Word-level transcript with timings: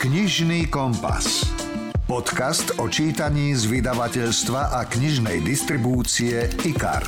Knižný 0.00 0.72
kompas. 0.72 1.44
Podcast 2.08 2.72
o 2.80 2.88
čítaní 2.88 3.52
z 3.52 3.68
vydavateľstva 3.68 4.72
a 4.72 4.88
knižnej 4.88 5.44
distribúcie 5.44 6.48
IKAR. 6.64 7.04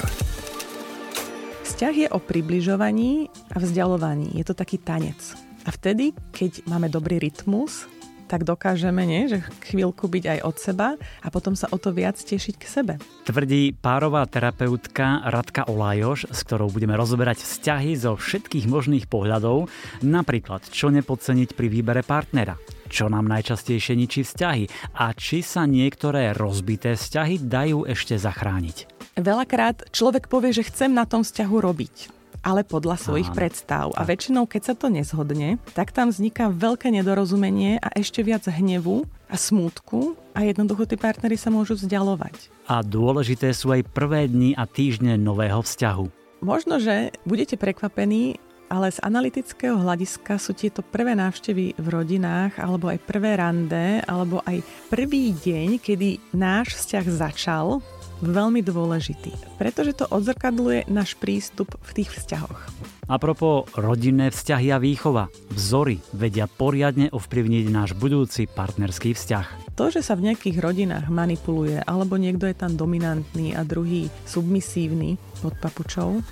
Vzťah 1.65 1.94
je 2.05 2.08
o 2.13 2.20
približovaní 2.20 3.33
a 3.49 3.57
vzdialovaní. 3.65 4.36
Je 4.36 4.44
to 4.44 4.52
taký 4.52 4.76
tanec. 4.76 5.17
A 5.65 5.73
vtedy, 5.73 6.13
keď 6.36 6.68
máme 6.68 6.92
dobrý 6.92 7.17
rytmus, 7.17 7.89
tak 8.29 8.45
dokážeme, 8.45 9.09
nie? 9.09 9.24
že 9.24 9.40
chvíľku 9.72 10.12
byť 10.12 10.24
aj 10.29 10.38
od 10.45 10.56
seba 10.61 10.88
a 11.24 11.29
potom 11.32 11.56
sa 11.56 11.72
o 11.72 11.80
to 11.80 11.96
viac 11.96 12.20
tešiť 12.20 12.54
k 12.61 12.64
sebe. 12.64 12.95
Tvrdí 13.24 13.72
párová 13.72 14.29
terapeutka 14.29 15.24
Radka 15.32 15.64
Olajoš, 15.64 16.29
s 16.29 16.40
ktorou 16.45 16.68
budeme 16.68 16.93
rozoberať 16.93 17.40
vzťahy 17.40 17.96
zo 17.96 18.20
všetkých 18.20 18.68
možných 18.68 19.09
pohľadov, 19.09 19.72
napríklad 20.04 20.64
čo 20.68 20.93
nepodceniť 20.93 21.56
pri 21.56 21.68
výbere 21.72 22.04
partnera, 22.04 22.56
čo 22.93 23.09
nám 23.09 23.24
najčastejšie 23.32 23.96
ničí 23.96 24.20
vzťahy 24.28 24.69
a 25.00 25.16
či 25.16 25.41
sa 25.41 25.64
niektoré 25.64 26.37
rozbité 26.37 26.92
vzťahy 26.92 27.41
dajú 27.41 27.88
ešte 27.88 28.20
zachrániť. 28.20 28.92
Veľakrát 29.16 29.88
človek 29.88 30.28
povie, 30.28 30.52
že 30.52 30.69
chcem 30.69 30.92
na 30.92 31.09
tom 31.09 31.24
vzťahu 31.24 31.56
robiť 31.56 31.97
ale 32.42 32.66
podľa 32.66 32.98
svojich 32.98 33.30
Áno. 33.30 33.38
predstav. 33.38 33.86
A 33.95 34.02
väčšinou, 34.02 34.50
keď 34.50 34.62
sa 34.66 34.74
to 34.74 34.91
nezhodne, 34.91 35.62
tak 35.78 35.95
tam 35.95 36.10
vzniká 36.10 36.50
veľké 36.50 36.91
nedorozumenie 36.91 37.78
a 37.78 37.88
ešte 37.95 38.20
viac 38.27 38.42
hnevu 38.50 39.06
a 39.30 39.36
smútku 39.38 40.19
a 40.34 40.42
jednoducho 40.42 40.91
tí 40.91 40.98
partnery 40.98 41.38
sa 41.38 41.55
môžu 41.55 41.78
vzdialovať. 41.78 42.50
A 42.66 42.83
dôležité 42.83 43.55
sú 43.55 43.70
aj 43.70 43.86
prvé 43.95 44.27
dni 44.27 44.59
a 44.59 44.66
týždne 44.66 45.14
nového 45.16 45.62
vzťahu. 45.62 46.06
Možno, 46.42 46.83
že 46.83 47.14
budete 47.22 47.55
prekvapení, 47.55 48.42
ale 48.73 48.89
z 48.89 49.05
analytického 49.05 49.77
hľadiska 49.77 50.41
sú 50.41 50.57
tieto 50.57 50.81
prvé 50.81 51.12
návštevy 51.12 51.77
v 51.77 51.87
rodinách, 51.93 52.57
alebo 52.57 52.89
aj 52.89 53.05
prvé 53.05 53.37
rande, 53.37 54.01
alebo 54.09 54.41
aj 54.48 54.65
prvý 54.89 55.37
deň, 55.37 55.77
kedy 55.77 56.33
náš 56.33 56.81
vzťah 56.81 57.06
začal, 57.12 57.84
veľmi 58.23 58.62
dôležitý, 58.62 59.34
pretože 59.59 59.98
to 59.98 60.06
odzrkadluje 60.09 60.87
náš 60.89 61.19
prístup 61.19 61.75
v 61.83 61.91
tých 62.01 62.17
vzťahoch. 62.17 62.70
A 63.11 63.19
propos 63.19 63.67
rodinné 63.75 64.31
vzťahy 64.31 64.70
a 64.73 64.79
výchova, 64.79 65.29
vzory 65.53 65.98
vedia 66.14 66.47
poriadne 66.47 67.11
ovplyvniť 67.11 67.64
náš 67.69 67.91
budúci 67.98 68.47
partnerský 68.47 69.12
vzťah. 69.12 69.75
To, 69.75 69.91
že 69.91 70.07
sa 70.07 70.14
v 70.14 70.31
nejakých 70.31 70.62
rodinách 70.62 71.11
manipuluje, 71.11 71.83
alebo 71.83 72.14
niekto 72.14 72.47
je 72.47 72.57
tam 72.57 72.79
dominantný 72.79 73.59
a 73.59 73.67
druhý 73.67 74.07
submisívny 74.25 75.19
pod 75.42 75.59
papučou, 75.59 76.23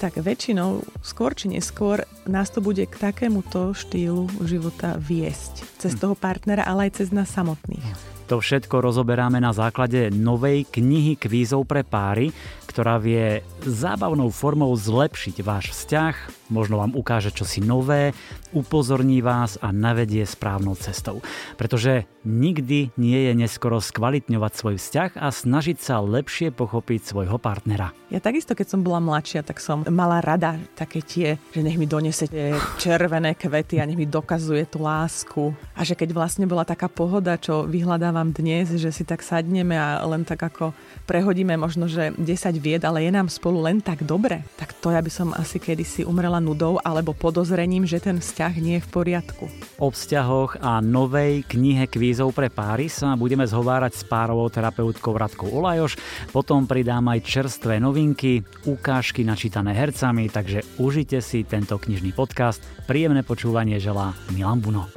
tak 0.00 0.16
väčšinou, 0.16 0.80
skôr 1.04 1.36
či 1.36 1.52
neskôr, 1.52 2.08
nás 2.24 2.48
to 2.48 2.64
bude 2.64 2.80
k 2.88 2.94
takémuto 2.96 3.76
štýlu 3.76 4.32
života 4.48 4.96
viesť. 4.96 5.76
Cez 5.76 5.92
hm. 5.92 6.00
toho 6.00 6.14
partnera, 6.16 6.64
ale 6.64 6.88
aj 6.88 7.04
cez 7.04 7.12
nás 7.12 7.28
samotných. 7.28 7.84
To 8.32 8.38
všetko 8.38 8.78
rozoberáme 8.78 9.42
na 9.42 9.50
základe 9.50 10.06
novej 10.14 10.62
knihy 10.70 11.18
kvízov 11.18 11.66
pre 11.66 11.82
páry, 11.82 12.30
ktorá 12.70 13.02
vie 13.02 13.42
zábavnou 13.66 14.30
formou 14.30 14.70
zlepšiť 14.78 15.42
váš 15.42 15.74
vzťah, 15.74 16.46
možno 16.54 16.78
vám 16.78 16.94
ukáže 16.94 17.34
čosi 17.34 17.58
nové, 17.58 18.14
upozorní 18.54 19.18
vás 19.22 19.58
a 19.58 19.74
navedie 19.74 20.22
správnou 20.22 20.78
cestou. 20.78 21.18
Pretože 21.58 22.06
nikdy 22.22 22.94
nie 22.94 23.20
je 23.26 23.32
neskoro 23.34 23.82
skvalitňovať 23.82 24.52
svoj 24.54 24.76
vzťah 24.78 25.10
a 25.18 25.26
snažiť 25.34 25.78
sa 25.82 25.98
lepšie 25.98 26.54
pochopiť 26.54 27.10
svojho 27.10 27.42
partnera. 27.42 27.90
Ja 28.10 28.22
takisto, 28.22 28.54
keď 28.54 28.66
som 28.70 28.86
bola 28.86 29.02
mladšia, 29.02 29.46
tak 29.46 29.62
som 29.62 29.82
mala 29.90 30.22
rada 30.22 30.58
také 30.78 31.02
tie, 31.02 31.28
že 31.50 31.62
nech 31.62 31.78
mi 31.78 31.90
donesete 31.90 32.54
červené 32.78 33.34
kvety 33.34 33.82
a 33.82 33.86
nech 33.86 33.98
mi 33.98 34.06
dokazuje 34.06 34.66
tú 34.66 34.82
lásku. 34.82 35.54
A 35.74 35.82
že 35.82 35.98
keď 35.98 36.14
vlastne 36.14 36.46
bola 36.46 36.66
taká 36.66 36.90
pohoda, 36.90 37.38
čo 37.38 37.66
vyhľadávam 37.66 38.34
dnes, 38.34 38.74
že 38.76 38.90
si 38.90 39.02
tak 39.06 39.22
sadneme 39.22 39.78
a 39.78 40.02
len 40.04 40.26
tak 40.26 40.42
ako 40.42 40.74
prehodíme 41.06 41.54
možno, 41.56 41.88
že 41.88 42.12
10 42.18 42.59
vied, 42.60 42.84
ale 42.84 43.08
je 43.08 43.10
nám 43.10 43.32
spolu 43.32 43.64
len 43.64 43.80
tak 43.80 44.04
dobre, 44.04 44.44
tak 44.60 44.76
to 44.76 44.92
ja 44.92 45.00
by 45.00 45.08
som 45.08 45.32
asi 45.32 45.56
kedysi 45.56 46.04
umrela 46.04 46.36
nudou 46.36 46.76
alebo 46.84 47.16
podozrením, 47.16 47.88
že 47.88 48.04
ten 48.04 48.20
vzťah 48.20 48.52
nie 48.60 48.76
je 48.76 48.84
v 48.84 48.92
poriadku. 48.92 49.48
O 49.80 49.88
vzťahoch 49.88 50.60
a 50.60 50.84
novej 50.84 51.48
knihe 51.48 51.88
kvízov 51.88 52.36
pre 52.36 52.52
páry 52.52 52.92
sa 52.92 53.16
budeme 53.16 53.48
zhovárať 53.48 53.96
s 53.96 54.02
párovou 54.04 54.52
terapeutkou 54.52 55.16
Radkou 55.16 55.48
Olajoš, 55.48 55.96
potom 56.28 56.68
pridám 56.68 57.08
aj 57.08 57.24
čerstvé 57.24 57.80
novinky, 57.80 58.44
ukážky 58.68 59.24
načítané 59.24 59.72
hercami, 59.72 60.28
takže 60.28 60.60
užite 60.76 61.24
si 61.24 61.48
tento 61.48 61.80
knižný 61.80 62.12
podcast. 62.12 62.60
Príjemné 62.84 63.24
počúvanie 63.24 63.80
želá 63.80 64.12
Milan 64.36 64.60
Buno. 64.60 64.92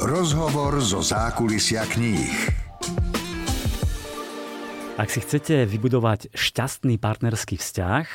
Rozhovor 0.00 0.80
zo 0.80 1.04
zákulisia 1.04 1.84
kníh. 1.84 2.59
Ak 5.00 5.08
si 5.08 5.24
chcete 5.24 5.64
vybudovať 5.64 6.28
šťastný 6.36 7.00
partnerský 7.00 7.56
vzťah, 7.56 8.06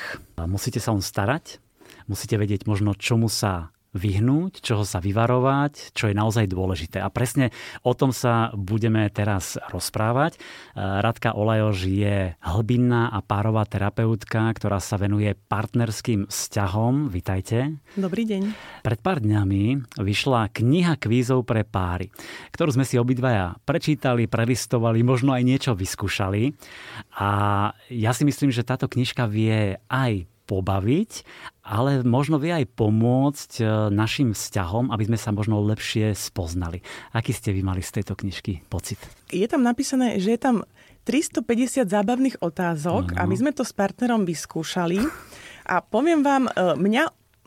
musíte 0.45 0.77
sa 0.77 0.93
on 0.93 1.01
starať, 1.01 1.57
musíte 2.05 2.37
vedieť 2.37 2.69
možno, 2.69 2.93
čomu 2.93 3.25
sa 3.25 3.73
vyhnúť, 3.95 4.59
čoho 4.59 4.83
sa 4.83 4.99
vyvarovať, 4.99 5.95
čo 5.95 6.11
je 6.11 6.15
naozaj 6.19 6.51
dôležité. 6.51 6.99
A 6.99 7.07
presne 7.07 7.55
o 7.79 7.95
tom 7.95 8.11
sa 8.11 8.51
budeme 8.51 9.07
teraz 9.07 9.55
rozprávať. 9.71 10.35
Radka 10.75 11.31
Olajož 11.31 11.87
je 11.87 12.35
hlbinná 12.43 13.07
a 13.15 13.23
párová 13.23 13.63
terapeutka, 13.63 14.51
ktorá 14.51 14.83
sa 14.83 14.99
venuje 14.99 15.31
partnerským 15.31 16.27
vzťahom. 16.27 17.07
Vitajte. 17.07 17.79
Dobrý 17.95 18.27
deň. 18.27 18.51
Pred 18.83 18.99
pár 18.99 19.23
dňami 19.23 19.95
vyšla 19.95 20.51
kniha 20.51 20.99
kvízov 20.99 21.47
pre 21.47 21.63
páry, 21.63 22.11
ktorú 22.51 22.75
sme 22.75 22.83
si 22.83 22.99
obidvaja 22.99 23.55
prečítali, 23.63 24.27
prelistovali, 24.27 25.07
možno 25.07 25.31
aj 25.31 25.43
niečo 25.47 25.71
vyskúšali. 25.71 26.51
A 27.15 27.29
ja 27.87 28.11
si 28.11 28.27
myslím, 28.27 28.51
že 28.51 28.67
táto 28.67 28.91
knižka 28.91 29.23
vie 29.31 29.79
aj 29.87 30.27
pobaviť, 30.45 31.11
ale 31.65 32.05
možno 32.05 32.37
vie 32.37 32.53
aj 32.53 32.65
pomôcť 32.77 33.51
e, 33.59 33.63
našim 33.89 34.37
vzťahom, 34.37 34.93
aby 34.93 35.09
sme 35.09 35.17
sa 35.17 35.33
možno 35.33 35.59
lepšie 35.65 36.13
spoznali. 36.13 36.85
Aký 37.11 37.33
ste 37.33 37.51
vy 37.51 37.65
mali 37.65 37.81
z 37.81 38.01
tejto 38.01 38.13
knižky 38.13 38.61
pocit? 38.69 39.01
Je 39.33 39.45
tam 39.49 39.65
napísané, 39.65 40.21
že 40.21 40.37
je 40.37 40.39
tam 40.39 40.55
350 41.09 41.85
zábavných 41.85 42.41
otázok 42.41 43.17
a 43.17 43.25
my 43.29 43.35
sme 43.37 43.51
to 43.53 43.61
s 43.61 43.73
partnerom 43.73 44.25
vyskúšali. 44.25 45.01
A 45.65 45.81
poviem 45.81 46.21
vám, 46.21 46.45
e, 46.45 46.51
mňa 46.77 47.03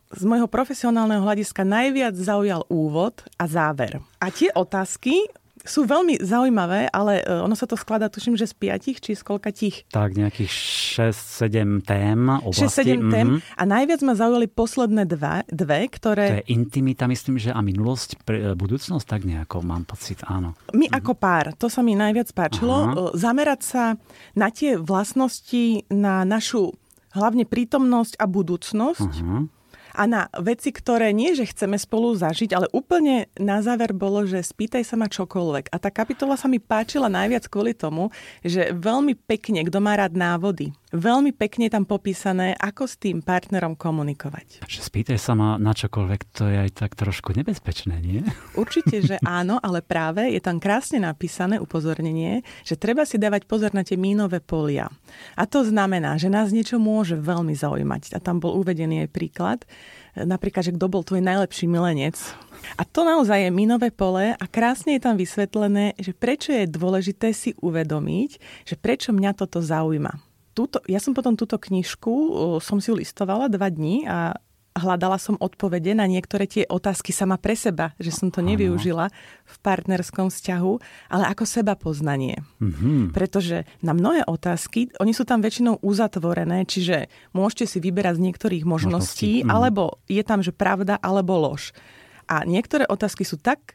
z 0.09 0.23
môjho 0.25 0.49
profesionálneho 0.49 1.21
hľadiska 1.21 1.69
najviac 1.69 2.17
zaujal 2.17 2.65
úvod 2.73 3.21
a 3.37 3.45
záver. 3.45 4.01
A 4.25 4.33
tie 4.33 4.49
otázky 4.57 5.29
sú 5.69 5.85
veľmi 5.85 6.19
zaujímavé, 6.25 6.89
ale 6.89 7.21
e, 7.21 7.45
ono 7.45 7.53
sa 7.53 7.69
to 7.69 7.77
skladá, 7.77 8.09
tuším, 8.09 8.35
že 8.35 8.49
z 8.49 8.55
piatich 8.57 8.99
či 8.99 9.13
z 9.13 9.23
tých. 9.53 9.85
Tak, 9.93 10.17
nejakých 10.17 10.53
6-7 11.13 11.85
tém 11.85 12.21
oblasti. 12.27 12.89
6-7 12.89 12.99
mm-hmm. 12.99 13.13
tém 13.13 13.27
mhm. 13.29 13.39
a 13.55 13.63
najviac 13.69 14.01
ma 14.03 14.15
zaujali 14.17 14.47
posledné 14.49 15.05
dva, 15.05 15.45
dve, 15.47 15.81
ktoré... 15.93 16.25
To 16.27 16.39
je 16.43 16.49
intimita, 16.57 17.05
myslím, 17.05 17.37
že 17.37 17.53
a 17.53 17.61
minulosť, 17.61 18.09
pre, 18.25 18.57
budúcnosť, 18.57 19.05
tak 19.05 19.29
nejako 19.29 19.61
mám 19.63 19.85
pocit, 19.85 20.25
áno. 20.25 20.57
My 20.73 20.89
mm-hmm. 20.89 20.99
ako 20.99 21.13
pár, 21.15 21.53
to 21.55 21.69
sa 21.69 21.85
mi 21.85 21.93
najviac 21.93 22.33
páčilo. 22.33 22.77
Aha. 22.89 22.93
E, 22.93 22.97
zamerať 23.21 23.61
sa 23.61 23.83
na 24.33 24.49
tie 24.49 24.81
vlastnosti, 24.81 25.85
na 25.93 26.25
našu 26.25 26.73
hlavne 27.13 27.45
prítomnosť 27.49 28.21
a 28.21 28.25
budúcnosť. 28.29 29.15
Uh-huh 29.21 29.58
a 29.99 30.07
na 30.07 30.31
veci, 30.39 30.71
ktoré 30.71 31.11
nie, 31.11 31.35
že 31.35 31.51
chceme 31.51 31.75
spolu 31.75 32.15
zažiť, 32.15 32.55
ale 32.55 32.71
úplne 32.71 33.27
na 33.35 33.59
záver 33.59 33.91
bolo, 33.91 34.23
že 34.23 34.47
spýtaj 34.47 34.87
sa 34.87 34.95
ma 34.95 35.11
čokoľvek. 35.11 35.75
A 35.75 35.77
tá 35.83 35.91
kapitola 35.91 36.39
sa 36.39 36.47
mi 36.47 36.63
páčila 36.63 37.11
najviac 37.11 37.51
kvôli 37.51 37.75
tomu, 37.75 38.15
že 38.47 38.71
veľmi 38.71 39.19
pekne, 39.19 39.67
kto 39.67 39.83
má 39.83 39.99
rád 39.99 40.15
návody, 40.15 40.71
veľmi 40.93 41.37
pekne 41.37 41.69
tam 41.69 41.85
popísané, 41.85 42.57
ako 42.57 42.89
s 42.89 42.97
tým 42.97 43.21
partnerom 43.21 43.77
komunikovať. 43.77 44.65
Že 44.65 44.81
spýtaj 44.81 45.19
sa 45.21 45.37
ma 45.37 45.61
na 45.61 45.77
čokoľvek, 45.77 46.21
to 46.33 46.49
je 46.49 46.57
aj 46.57 46.71
tak 46.77 46.97
trošku 46.97 47.37
nebezpečné, 47.37 48.01
nie? 48.01 48.21
Určite, 48.57 49.05
že 49.05 49.17
áno, 49.41 49.61
ale 49.61 49.85
práve 49.85 50.33
je 50.33 50.41
tam 50.41 50.57
krásne 50.57 51.01
napísané 51.03 51.61
upozornenie, 51.61 52.41
že 52.65 52.81
treba 52.81 53.05
si 53.05 53.21
dávať 53.21 53.45
pozor 53.45 53.77
na 53.77 53.85
tie 53.85 54.01
mínové 54.01 54.41
polia. 54.41 54.89
A 55.37 55.45
to 55.45 55.65
znamená, 55.65 56.17
že 56.17 56.33
nás 56.33 56.51
niečo 56.55 56.81
môže 56.81 57.17
veľmi 57.19 57.53
zaujímať. 57.53 58.17
A 58.17 58.19
tam 58.23 58.41
bol 58.41 58.57
uvedený 58.57 59.09
aj 59.09 59.11
príklad, 59.13 59.59
napríklad, 60.17 60.67
že 60.67 60.75
kto 60.75 60.87
bol 60.91 61.05
tvoj 61.05 61.23
najlepší 61.23 61.71
milenec. 61.71 62.17
A 62.75 62.83
to 62.83 63.07
naozaj 63.07 63.39
je 63.39 63.51
minové 63.55 63.95
pole 63.95 64.35
a 64.35 64.45
krásne 64.51 64.99
je 64.99 65.05
tam 65.05 65.15
vysvetlené, 65.15 65.95
že 66.01 66.11
prečo 66.11 66.51
je 66.51 66.67
dôležité 66.67 67.31
si 67.31 67.55
uvedomiť, 67.63 68.31
že 68.67 68.75
prečo 68.75 69.15
mňa 69.15 69.31
toto 69.39 69.63
zaujíma. 69.63 70.28
Tuto, 70.59 70.83
ja 70.91 70.99
som 70.99 71.15
potom 71.15 71.39
túto 71.39 71.55
knižku, 71.55 72.11
som 72.59 72.83
si 72.83 72.91
ju 72.91 72.99
listovala 72.99 73.47
dva 73.47 73.71
dní 73.71 74.11
a 74.11 74.35
hľadala 74.79 75.19
som 75.19 75.39
odpovede 75.39 75.93
na 75.93 76.07
niektoré 76.07 76.47
tie 76.47 76.65
otázky 76.67 77.11
sama 77.11 77.37
pre 77.37 77.59
seba, 77.59 77.93
že 77.99 78.15
som 78.15 78.31
to 78.31 78.41
nevyužila 78.41 79.11
v 79.45 79.55
partnerskom 79.63 80.31
vzťahu, 80.31 80.73
ale 81.11 81.25
ako 81.31 81.45
seba 81.45 81.75
poznanie. 81.75 82.43
Mm-hmm. 82.63 83.15
Pretože 83.15 83.67
na 83.83 83.93
mnohé 83.93 84.23
otázky, 84.25 84.95
oni 85.03 85.13
sú 85.13 85.27
tam 85.27 85.43
väčšinou 85.43 85.83
uzatvorené, 85.83 86.65
čiže 86.65 87.11
môžete 87.35 87.67
si 87.71 87.79
vyberať 87.83 88.19
z 88.19 88.25
niektorých 88.31 88.65
možností, 88.65 88.89
možností. 88.99 89.33
Mm-hmm. 89.43 89.55
alebo 89.55 89.83
je 90.07 90.23
tam, 90.23 90.41
že 90.41 90.55
pravda 90.55 90.97
alebo 90.99 91.37
lož. 91.37 91.75
A 92.31 92.47
niektoré 92.47 92.87
otázky 92.87 93.27
sú 93.27 93.37
tak 93.39 93.75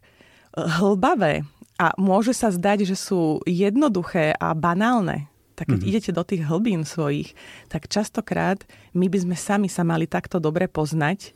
e, 0.55 0.63
hlbavé 0.63 1.47
a 1.81 1.91
môže 1.99 2.31
sa 2.37 2.53
zdať, 2.53 2.85
že 2.85 2.95
sú 2.95 3.41
jednoduché 3.49 4.37
a 4.37 4.53
banálne, 4.53 5.32
tak 5.53 5.69
keď 5.69 5.79
mm-hmm. 5.79 5.91
idete 5.93 6.11
do 6.13 6.23
tých 6.25 6.43
hlbín 6.45 6.81
svojich, 6.85 7.37
tak 7.69 7.89
častokrát 7.89 8.65
my 8.97 9.05
by 9.09 9.17
sme 9.21 9.35
sami 9.37 9.69
sa 9.69 9.85
mali 9.85 10.09
takto 10.09 10.41
dobre 10.41 10.65
poznať, 10.65 11.33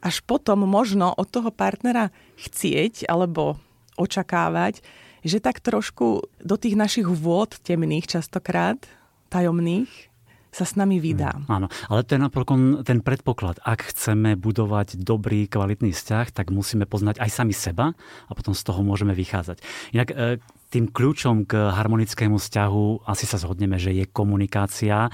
až 0.00 0.24
potom 0.24 0.64
možno 0.64 1.12
od 1.12 1.28
toho 1.28 1.52
partnera 1.52 2.10
chcieť 2.40 3.06
alebo 3.06 3.60
očakávať, 4.00 4.80
že 5.20 5.38
tak 5.38 5.60
trošku 5.60 6.24
do 6.40 6.56
tých 6.56 6.74
našich 6.74 7.04
vôd 7.04 7.60
temných 7.60 8.08
častokrát, 8.08 8.80
tajomných, 9.28 10.10
sa 10.50 10.66
s 10.66 10.74
nami 10.74 10.98
vydá. 10.98 11.30
Mm, 11.30 11.46
áno, 11.46 11.66
ale 11.86 12.02
to 12.02 12.18
je 12.18 12.20
napokon 12.20 12.82
ten 12.82 12.98
predpoklad. 12.98 13.62
Ak 13.62 13.86
chceme 13.94 14.34
budovať 14.34 14.98
dobrý, 14.98 15.46
kvalitný 15.46 15.94
vzťah, 15.94 16.34
tak 16.34 16.50
musíme 16.50 16.90
poznať 16.90 17.22
aj 17.22 17.30
sami 17.30 17.54
seba 17.54 17.94
a 18.26 18.32
potom 18.34 18.50
z 18.50 18.62
toho 18.66 18.82
môžeme 18.82 19.14
vychádzať. 19.14 19.62
Inak 19.94 20.08
e, 20.10 20.42
tým 20.70 20.86
kľúčom 20.86 21.50
k 21.50 21.58
harmonickému 21.58 22.38
vzťahu 22.38 23.10
asi 23.10 23.26
sa 23.26 23.42
zhodneme, 23.42 23.74
že 23.76 23.90
je 23.90 24.06
komunikácia 24.06 25.10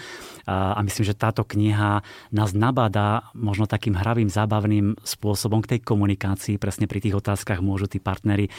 a 0.47 0.79
myslím, 0.85 1.05
že 1.09 1.19
táto 1.19 1.43
kniha 1.43 2.05
nás 2.31 2.55
nabádá 2.55 3.33
možno 3.35 3.67
takým 3.67 3.99
hravým, 3.99 4.31
zábavným 4.31 4.95
spôsobom 5.03 5.59
k 5.65 5.77
tej 5.77 5.81
komunikácii. 5.83 6.61
Presne 6.61 6.87
pri 6.87 7.03
tých 7.03 7.19
otázkach 7.19 7.59
môžu 7.65 7.91
tí 7.91 7.99
partnery 7.99 8.47
e, 8.47 8.51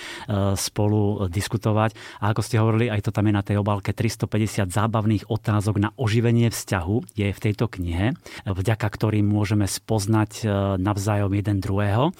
spolu 0.60 1.32
diskutovať. 1.32 1.96
A 2.20 2.36
ako 2.36 2.42
ste 2.44 2.60
hovorili, 2.60 2.92
aj 2.92 3.08
to 3.08 3.16
tam 3.16 3.32
je 3.32 3.34
na 3.40 3.46
tej 3.46 3.62
obálke 3.64 3.96
350 3.96 4.68
zábavných 4.68 5.32
otázok 5.32 5.80
na 5.80 5.96
oživenie 5.96 6.52
vzťahu 6.52 7.16
je 7.16 7.28
v 7.32 7.40
tejto 7.40 7.72
knihe, 7.72 8.18
vďaka 8.44 8.88
ktorým 8.90 9.24
môžeme 9.24 9.64
spoznať 9.64 10.32
e, 10.44 10.46
navzájom 10.82 11.32
jeden 11.32 11.64
druhého. 11.64 12.12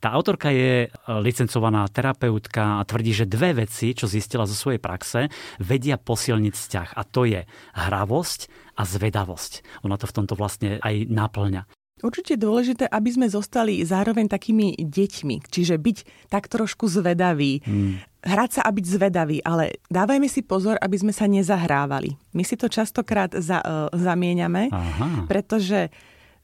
Tá 0.00 0.16
autorka 0.16 0.48
je 0.48 0.88
licencovaná 1.04 1.84
terapeutka 1.92 2.80
a 2.80 2.86
tvrdí, 2.88 3.12
že 3.12 3.28
dve 3.28 3.52
veci, 3.52 3.92
čo 3.92 4.08
zistila 4.20 4.44
zo 4.44 4.52
svojej 4.52 4.78
praxe, 4.78 5.32
vedia 5.56 5.96
posilniť 5.96 6.52
vzťah. 6.52 6.88
A 6.94 7.02
to 7.08 7.24
je 7.24 7.48
hravosť 7.74 8.40
a 8.76 8.82
zvedavosť. 8.84 9.82
Ona 9.88 9.96
to 9.96 10.04
v 10.04 10.16
tomto 10.20 10.36
vlastne 10.36 10.76
aj 10.84 11.08
naplňa. 11.08 11.64
Určite 12.00 12.36
je 12.36 12.44
dôležité, 12.44 12.84
aby 12.88 13.10
sme 13.12 13.28
zostali 13.28 13.84
zároveň 13.84 14.24
takými 14.24 14.72
deťmi, 14.80 15.44
čiže 15.52 15.76
byť 15.76 15.98
tak 16.32 16.48
trošku 16.48 16.88
zvedaví. 16.88 17.60
Hmm. 17.60 18.00
Hrať 18.24 18.60
sa 18.60 18.62
a 18.64 18.70
byť 18.72 18.84
zvedavý, 18.84 19.40
ale 19.44 19.80
dávajme 19.88 20.28
si 20.28 20.44
pozor, 20.44 20.76
aby 20.80 20.96
sme 20.96 21.12
sa 21.12 21.24
nezahrávali. 21.24 22.16
My 22.36 22.44
si 22.44 22.56
to 22.56 22.68
častokrát 22.68 23.32
za, 23.36 23.60
uh, 23.64 23.88
zamieňame, 23.96 24.68
Aha. 24.72 25.24
pretože 25.24 25.88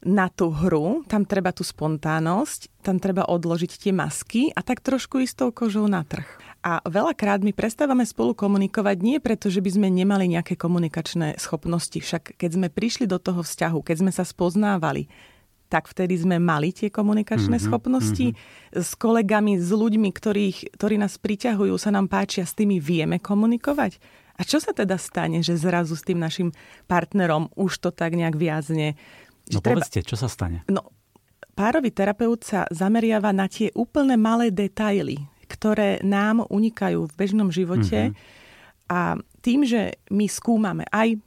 na 0.05 0.29
tú 0.29 0.53
hru, 0.53 1.05
tam 1.09 1.25
treba 1.25 1.53
tú 1.57 1.65
spontánnosť, 1.65 2.85
tam 2.85 3.01
treba 3.01 3.25
odložiť 3.29 3.73
tie 3.81 3.93
masky 3.97 4.53
a 4.53 4.61
tak 4.61 4.85
trošku 4.85 5.25
istou 5.25 5.49
kožou 5.53 5.89
na 5.89 6.05
trh. 6.05 6.29
A 6.67 6.83
veľakrát 6.83 7.47
my 7.47 7.55
prestávame 7.55 8.03
spolu 8.03 8.35
komunikovať 8.35 8.99
nie 8.99 9.23
preto, 9.23 9.47
že 9.47 9.63
by 9.63 9.71
sme 9.71 9.87
nemali 9.87 10.27
nejaké 10.27 10.59
komunikačné 10.59 11.39
schopnosti. 11.39 11.95
Však 11.95 12.35
keď 12.35 12.51
sme 12.59 12.67
prišli 12.75 13.07
do 13.07 13.23
toho 13.23 13.47
vzťahu, 13.47 13.87
keď 13.87 13.97
sme 14.03 14.11
sa 14.11 14.27
spoznávali, 14.27 15.07
tak 15.71 15.87
vtedy 15.87 16.19
sme 16.19 16.43
mali 16.43 16.75
tie 16.75 16.91
komunikačné 16.91 17.63
mm-hmm, 17.63 17.71
schopnosti. 17.71 18.35
Mm-hmm. 18.35 18.83
S 18.83 18.99
kolegami, 18.99 19.63
s 19.63 19.71
ľuďmi, 19.71 20.11
ktorých, 20.11 20.75
ktorí 20.75 20.99
nás 20.99 21.15
priťahujú, 21.23 21.71
sa 21.79 21.95
nám 21.95 22.11
páčia, 22.11 22.43
s 22.43 22.59
tými 22.59 22.83
vieme 22.83 23.23
komunikovať. 23.23 24.03
A 24.35 24.43
čo 24.43 24.59
sa 24.59 24.75
teda 24.75 24.99
stane, 24.99 25.47
že 25.47 25.55
zrazu 25.55 25.95
s 25.95 26.03
tým 26.03 26.19
našim 26.19 26.51
partnerom 26.91 27.47
už 27.55 27.79
to 27.79 27.95
tak 27.95 28.19
nejak 28.19 28.35
viazne? 28.35 28.99
No 29.55 29.63
treba... 29.63 29.87
povedzte, 29.87 30.03
čo 30.03 30.19
sa 30.19 30.27
stane? 30.27 30.67
No, 30.67 30.83
párový 31.55 31.95
terapeut 31.95 32.43
sa 32.43 32.67
zameriava 32.75 33.31
na 33.31 33.47
tie 33.47 33.71
úplne 33.79 34.19
malé 34.19 34.51
detaily 34.51 35.23
ktoré 35.47 36.03
nám 36.03 36.45
unikajú 36.47 37.07
v 37.07 37.17
bežnom 37.17 37.49
živote. 37.51 38.11
Mm-hmm. 38.13 38.91
A 38.91 39.19
tým, 39.43 39.67
že 39.67 39.99
my 40.11 40.27
skúmame 40.31 40.87
aj 40.95 41.19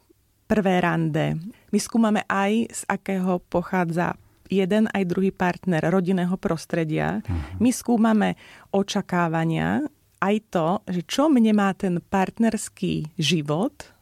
prvé 0.48 0.80
rande, 0.84 1.40
my 1.70 1.80
skúmame 1.80 2.24
aj 2.26 2.52
z 2.72 2.82
akého 2.88 3.40
pochádza 3.52 4.18
jeden 4.50 4.90
aj 4.90 5.04
druhý 5.06 5.30
partner 5.30 5.86
rodinného 5.88 6.34
prostredia. 6.42 7.22
Mm-hmm. 7.22 7.62
My 7.62 7.70
skúmame 7.70 8.30
očakávania, 8.74 9.86
aj 10.20 10.36
to, 10.52 10.68
že 10.90 11.02
čo 11.06 11.32
mne 11.32 11.56
má 11.56 11.72
ten 11.78 12.02
partnerský 12.02 13.16
život, 13.16 13.94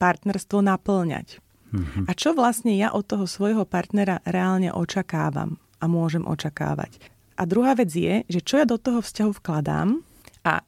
partnerstvo 0.00 0.64
naplňať. 0.64 1.38
Mm-hmm. 1.70 2.04
A 2.08 2.10
čo 2.16 2.32
vlastne 2.32 2.72
ja 2.74 2.90
od 2.90 3.04
toho 3.04 3.28
svojho 3.28 3.68
partnera 3.68 4.24
reálne 4.24 4.72
očakávam 4.72 5.60
a 5.78 5.84
môžem 5.84 6.24
očakávať. 6.24 6.98
A 7.36 7.42
druhá 7.44 7.76
vec 7.76 7.92
je, 7.92 8.24
že 8.26 8.40
čo 8.40 8.60
ja 8.60 8.66
do 8.66 8.80
toho 8.80 9.04
vzťahu 9.04 9.32
vkladám 9.40 10.00
a 10.44 10.64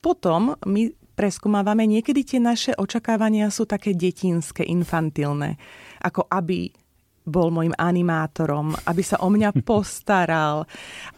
potom 0.00 0.56
my 0.64 0.92
preskúmávame, 1.16 1.88
niekedy 1.88 2.22
tie 2.22 2.40
naše 2.40 2.76
očakávania 2.76 3.48
sú 3.48 3.64
také 3.64 3.96
detinské, 3.96 4.68
infantilné. 4.68 5.56
Ako 6.04 6.28
aby 6.28 6.68
bol 7.26 7.50
môjim 7.50 7.74
animátorom, 7.74 8.76
aby 8.86 9.02
sa 9.02 9.18
o 9.24 9.28
mňa 9.32 9.50
postaral, 9.66 10.68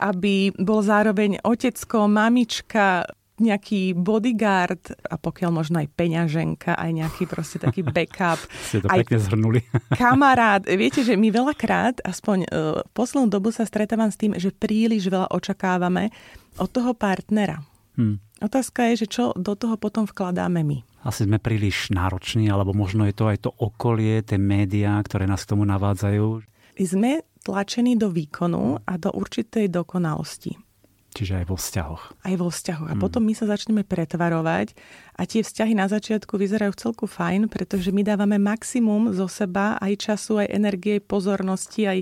aby 0.00 0.55
bol 0.56 0.81
zároveň 0.81 1.43
otecko, 1.44 2.09
mamička, 2.09 3.05
nejaký 3.38 3.94
bodyguard 3.94 4.94
a 5.08 5.17
pokiaľ 5.19 5.50
možno 5.50 5.81
aj 5.81 5.88
peňaženka, 5.94 6.75
aj 6.75 6.90
nejaký 6.90 7.25
proste 7.26 7.62
taký 7.62 7.87
backup. 7.96 8.38
Ste 8.69 8.85
to 8.85 8.88
aj 8.90 9.06
pekne 9.06 9.19
zhrnuli. 9.19 9.61
kamarát. 10.02 10.62
Viete, 10.67 11.02
že 11.06 11.14
my 11.14 11.29
veľakrát, 11.31 12.02
aspoň 12.02 12.38
uh, 12.46 12.82
poslednú 12.93 13.31
dobu 13.31 13.55
sa 13.55 13.64
stretávam 13.64 14.11
s 14.11 14.20
tým, 14.20 14.37
že 14.37 14.55
príliš 14.55 15.08
veľa 15.08 15.31
očakávame 15.32 16.11
od 16.58 16.69
toho 16.70 16.93
partnera. 16.93 17.62
Hmm. 17.99 18.23
Otázka 18.38 18.94
je, 18.94 19.02
že 19.02 19.06
čo 19.11 19.25
do 19.35 19.58
toho 19.58 19.75
potom 19.75 20.06
vkladáme 20.06 20.62
my. 20.62 20.79
Asi 21.02 21.26
sme 21.26 21.43
príliš 21.43 21.91
nároční, 21.91 22.50
alebo 22.50 22.70
možno 22.75 23.06
je 23.06 23.14
to 23.14 23.25
aj 23.31 23.38
to 23.46 23.50
okolie, 23.50 24.23
tie 24.23 24.38
médiá, 24.38 24.99
ktoré 25.02 25.26
nás 25.26 25.43
k 25.43 25.55
tomu 25.55 25.67
navádzajú. 25.67 26.46
Sme 26.79 27.26
tlačení 27.43 27.99
do 27.99 28.11
výkonu 28.11 28.79
a 28.82 28.93
do 28.99 29.11
určitej 29.11 29.67
dokonalosti. 29.70 30.68
Čiže 31.16 31.40
aj 31.40 31.46
vo 31.49 31.56
vzťahoch. 31.56 32.02
Aj 32.20 32.34
vo 32.37 32.49
vzťahoch. 32.52 32.88
A 32.93 32.94
hmm. 32.94 33.02
potom 33.02 33.25
my 33.25 33.32
sa 33.32 33.49
začneme 33.49 33.82
pretvarovať 33.82 34.76
a 35.16 35.25
tie 35.25 35.40
vzťahy 35.40 35.72
na 35.72 35.88
začiatku 35.88 36.37
vyzerajú 36.37 36.76
celku 36.76 37.08
fajn, 37.08 37.49
pretože 37.49 37.90
my 37.90 38.05
dávame 38.05 38.37
maximum 38.37 39.16
zo 39.16 39.26
seba, 39.26 39.81
aj 39.81 40.12
času, 40.12 40.44
aj 40.44 40.52
energie, 40.52 41.00
pozornosti, 41.00 41.88
aj 41.88 42.00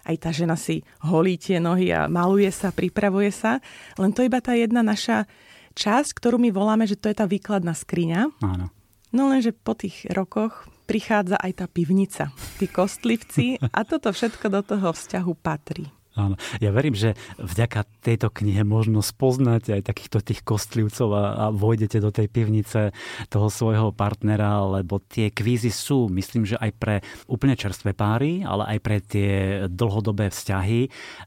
aj 0.00 0.16
tá 0.16 0.32
žena 0.32 0.56
si 0.56 0.80
holí 1.04 1.36
tie 1.36 1.60
nohy 1.60 1.92
a 1.92 2.08
maluje 2.08 2.48
sa, 2.48 2.72
pripravuje 2.72 3.30
sa. 3.30 3.60
Len 4.00 4.10
to 4.16 4.24
je 4.24 4.32
iba 4.32 4.40
tá 4.40 4.56
jedna 4.56 4.80
naša 4.80 5.28
časť, 5.76 6.16
ktorú 6.16 6.40
my 6.40 6.50
voláme, 6.50 6.88
že 6.88 6.96
to 6.96 7.12
je 7.12 7.20
tá 7.20 7.28
výkladná 7.28 7.76
skriňa. 7.76 8.32
Áno. 8.42 8.72
No 9.10 9.22
lenže 9.28 9.52
po 9.52 9.76
tých 9.76 10.08
rokoch 10.10 10.66
prichádza 10.88 11.38
aj 11.38 11.62
tá 11.62 11.66
pivnica, 11.70 12.34
tí 12.58 12.66
kostlivci 12.66 13.58
a 13.60 13.86
toto 13.86 14.10
všetko 14.10 14.46
do 14.50 14.60
toho 14.64 14.88
vzťahu 14.90 15.32
patrí. 15.38 15.86
Áno. 16.20 16.36
Ja 16.60 16.68
verím, 16.68 16.92
že 16.92 17.16
vďaka 17.40 17.88
tejto 18.04 18.28
knihe 18.28 18.60
možno 18.60 19.00
spoznať 19.00 19.80
aj 19.80 19.88
takýchto 19.88 20.20
tých 20.20 20.44
kostlivcov 20.44 21.08
a, 21.16 21.24
a 21.32 21.44
vojdete 21.48 21.96
do 21.96 22.12
tej 22.12 22.28
pivnice 22.28 22.92
toho 23.32 23.48
svojho 23.48 23.96
partnera, 23.96 24.60
lebo 24.68 25.00
tie 25.00 25.32
kvízy 25.32 25.72
sú, 25.72 26.12
myslím, 26.12 26.44
že 26.44 26.60
aj 26.60 26.70
pre 26.76 26.96
úplne 27.24 27.56
čerstvé 27.56 27.96
páry, 27.96 28.44
ale 28.44 28.76
aj 28.76 28.78
pre 28.84 28.96
tie 29.00 29.30
dlhodobé 29.72 30.28
vzťahy. 30.28 30.80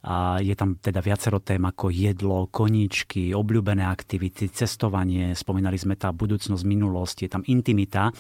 A 0.05 0.37
je 0.37 0.53
tam 0.53 0.77
teda 0.77 1.01
viacero 1.01 1.41
tém 1.41 1.61
ako 1.65 1.89
jedlo, 1.89 2.45
koníčky, 2.53 3.33
obľúbené 3.33 3.81
aktivity, 3.81 4.53
cestovanie, 4.53 5.33
spomínali 5.33 5.79
sme 5.79 5.97
tá 5.97 6.13
budúcnosť, 6.13 6.63
minulosť, 6.63 7.17
je 7.25 7.29
tam 7.31 7.43
intimita. 7.49 8.13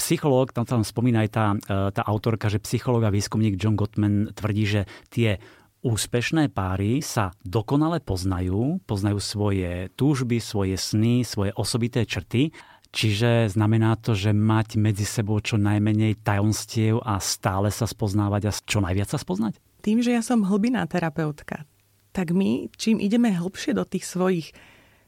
Psychológ, 0.00 0.56
tam, 0.56 0.64
tam 0.64 0.80
spomína 0.80 1.28
aj 1.28 1.30
tá, 1.30 1.44
tá 1.92 2.02
autorka, 2.06 2.48
že 2.48 2.62
psychológ 2.62 3.04
a 3.04 3.12
výskumník 3.12 3.60
John 3.60 3.76
Gottman 3.76 4.32
tvrdí, 4.32 4.64
že 4.64 4.80
tie 5.10 5.36
Úspešné 5.80 6.52
páry 6.52 7.00
sa 7.00 7.32
dokonale 7.40 8.04
poznajú, 8.04 8.84
poznajú 8.84 9.16
svoje 9.16 9.88
túžby, 9.96 10.36
svoje 10.36 10.76
sny, 10.76 11.24
svoje 11.24 11.56
osobité 11.56 12.04
črty, 12.04 12.52
čiže 12.92 13.48
znamená 13.48 13.96
to, 13.96 14.12
že 14.12 14.36
mať 14.36 14.76
medzi 14.76 15.08
sebou 15.08 15.40
čo 15.40 15.56
najmenej 15.56 16.20
tajomstiev 16.20 17.00
a 17.00 17.16
stále 17.16 17.72
sa 17.72 17.88
spoznávať 17.88 18.42
a 18.44 18.52
čo 18.52 18.84
najviac 18.84 19.08
sa 19.08 19.16
spoznať? 19.16 19.56
Tým, 19.80 20.04
že 20.04 20.12
ja 20.12 20.20
som 20.20 20.44
hlbiná 20.44 20.84
terapeutka, 20.84 21.64
tak 22.12 22.36
my, 22.36 22.68
čím 22.76 23.00
ideme 23.00 23.32
hlbšie 23.32 23.72
do 23.72 23.88
tých 23.88 24.04
svojich 24.04 24.52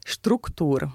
štruktúr, 0.08 0.88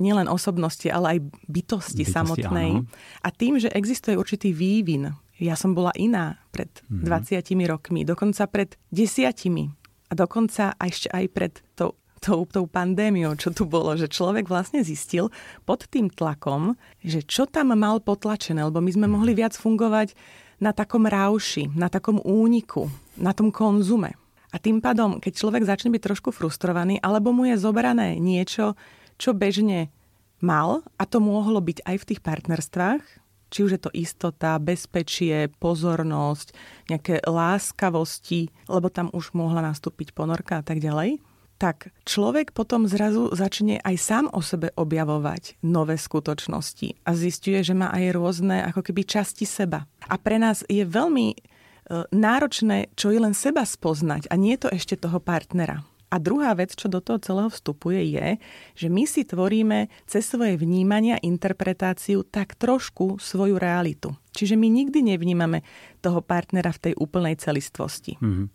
nielen 0.00 0.30
osobnosti, 0.30 0.88
ale 0.88 1.18
aj 1.18 1.18
bytosti, 1.50 2.00
bytosti 2.00 2.04
samotnej. 2.06 2.70
Áno. 2.80 2.88
A 3.20 3.28
tým, 3.28 3.60
že 3.60 3.68
existuje 3.76 4.16
určitý 4.16 4.56
vývin 4.56 5.12
ja 5.38 5.54
som 5.54 5.72
bola 5.72 5.94
iná 5.94 6.42
pred 6.50 6.68
mm-hmm. 6.90 7.06
20 7.06 7.70
rokmi, 7.70 8.02
dokonca 8.02 8.50
pred 8.50 8.74
desiatimi. 8.90 9.70
A 10.08 10.12
dokonca 10.16 10.74
aj 10.80 10.88
ešte 10.88 11.08
aj 11.12 11.24
pred 11.30 11.52
tou, 11.76 11.94
tou, 12.18 12.48
tou 12.48 12.64
pandémiou, 12.66 13.36
čo 13.38 13.54
tu 13.54 13.68
bolo, 13.68 13.94
že 13.94 14.10
človek 14.10 14.48
vlastne 14.50 14.82
zistil 14.82 15.30
pod 15.62 15.86
tým 15.86 16.10
tlakom, 16.10 16.74
že 17.04 17.22
čo 17.22 17.46
tam 17.46 17.76
mal 17.76 18.02
potlačené, 18.02 18.66
lebo 18.66 18.82
my 18.82 18.90
sme 18.90 19.06
mhm. 19.06 19.14
mohli 19.14 19.32
viac 19.36 19.54
fungovať 19.54 20.16
na 20.58 20.74
takom 20.74 21.06
rauši, 21.06 21.70
na 21.78 21.86
takom 21.86 22.18
úniku, 22.18 22.90
na 23.14 23.30
tom 23.30 23.54
konzume. 23.54 24.18
A 24.48 24.56
tým 24.56 24.80
pádom, 24.80 25.20
keď 25.20 25.32
človek 25.38 25.62
začne 25.68 25.92
byť 25.92 26.02
trošku 26.02 26.32
frustrovaný, 26.32 26.98
alebo 27.04 27.30
mu 27.30 27.46
je 27.46 27.60
zobrané 27.60 28.16
niečo, 28.16 28.74
čo 29.20 29.36
bežne 29.36 29.92
mal, 30.40 30.82
a 30.96 31.04
to 31.04 31.20
mohlo 31.20 31.60
byť 31.60 31.84
aj 31.84 31.96
v 32.00 32.06
tých 32.08 32.20
partnerstvách, 32.24 33.02
či 33.48 33.64
už 33.64 33.70
je 33.76 33.80
to 33.80 33.90
istota, 33.96 34.60
bezpečie, 34.60 35.48
pozornosť, 35.60 36.52
nejaké 36.92 37.24
láskavosti, 37.24 38.52
lebo 38.68 38.92
tam 38.92 39.08
už 39.12 39.32
mohla 39.32 39.64
nastúpiť 39.64 40.12
ponorka 40.12 40.60
a 40.60 40.64
tak 40.64 40.78
ďalej, 40.78 41.20
tak 41.58 41.90
človek 42.06 42.54
potom 42.54 42.86
zrazu 42.86 43.34
začne 43.34 43.82
aj 43.82 43.96
sám 43.98 44.24
o 44.30 44.38
sebe 44.38 44.70
objavovať 44.78 45.58
nové 45.66 45.98
skutočnosti 45.98 47.02
a 47.02 47.10
zistuje, 47.18 47.58
že 47.66 47.74
má 47.74 47.90
aj 47.90 48.14
rôzne 48.14 48.62
ako 48.70 48.86
keby 48.86 49.02
časti 49.02 49.42
seba. 49.42 49.82
A 50.06 50.14
pre 50.22 50.38
nás 50.38 50.62
je 50.70 50.86
veľmi 50.86 51.34
e, 51.34 51.36
náročné, 52.14 52.94
čo 52.94 53.10
je 53.10 53.18
len 53.18 53.34
seba 53.34 53.66
spoznať 53.66 54.30
a 54.30 54.38
nie 54.38 54.54
to 54.54 54.70
ešte 54.70 54.94
toho 54.94 55.18
partnera. 55.18 55.82
A 56.08 56.16
druhá 56.16 56.56
vec, 56.56 56.72
čo 56.72 56.88
do 56.88 57.04
toho 57.04 57.20
celého 57.20 57.52
vstupuje, 57.52 58.00
je, 58.16 58.28
že 58.72 58.88
my 58.88 59.04
si 59.04 59.28
tvoríme 59.28 59.92
cez 60.08 60.24
svoje 60.24 60.56
vnímania, 60.56 61.20
interpretáciu 61.20 62.24
tak 62.24 62.56
trošku 62.56 63.20
svoju 63.20 63.60
realitu. 63.60 64.16
Čiže 64.32 64.56
my 64.56 64.72
nikdy 64.72 65.04
nevnímame 65.04 65.60
toho 66.00 66.24
partnera 66.24 66.72
v 66.72 66.80
tej 66.90 66.94
úplnej 66.96 67.36
celistvosti. 67.36 68.16
Mm-hmm. 68.22 68.46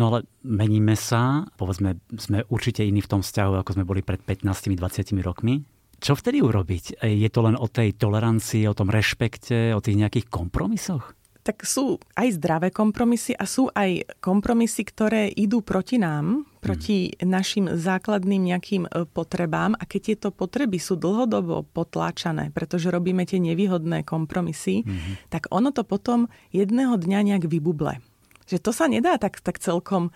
No 0.00 0.02
ale 0.08 0.24
meníme 0.46 0.96
sa, 0.96 1.44
povedzme, 1.60 2.00
sme 2.16 2.48
určite 2.48 2.80
iní 2.86 3.04
v 3.04 3.10
tom 3.10 3.20
vzťahu, 3.20 3.60
ako 3.60 3.70
sme 3.76 3.84
boli 3.84 4.00
pred 4.00 4.22
15-20 4.24 5.20
rokmi. 5.20 5.60
Čo 6.02 6.18
vtedy 6.18 6.42
urobiť? 6.42 6.98
Je 7.04 7.30
to 7.30 7.40
len 7.46 7.54
o 7.54 7.70
tej 7.70 7.94
tolerancii, 7.94 8.66
o 8.66 8.74
tom 8.74 8.90
rešpekte, 8.90 9.70
o 9.76 9.84
tých 9.84 10.00
nejakých 10.00 10.26
kompromisoch? 10.32 11.14
Tak 11.42 11.66
sú 11.66 11.98
aj 12.14 12.38
zdravé 12.38 12.70
kompromisy 12.70 13.34
a 13.34 13.44
sú 13.50 13.66
aj 13.74 14.06
kompromisy, 14.22 14.86
ktoré 14.86 15.26
idú 15.26 15.58
proti 15.58 15.98
nám, 15.98 16.46
proti 16.62 17.10
mm. 17.10 17.26
našim 17.26 17.66
základným 17.74 18.54
nejakým 18.54 18.86
e, 18.86 18.90
potrebám 19.10 19.74
a 19.74 19.82
keď 19.82 20.00
tieto 20.14 20.28
potreby 20.30 20.78
sú 20.78 20.94
dlhodobo 20.94 21.66
potláčané, 21.66 22.54
pretože 22.54 22.94
robíme 22.94 23.26
tie 23.26 23.42
nevýhodné 23.42 24.06
kompromisy, 24.06 24.86
mm. 24.86 25.28
tak 25.34 25.50
ono 25.50 25.74
to 25.74 25.82
potom 25.82 26.30
jedného 26.54 26.94
dňa 26.94 27.34
nejak 27.34 27.50
vybuble. 27.50 27.98
Že 28.46 28.58
to 28.62 28.70
sa 28.70 28.86
nedá 28.86 29.18
tak, 29.18 29.42
tak 29.42 29.58
celkom 29.58 30.14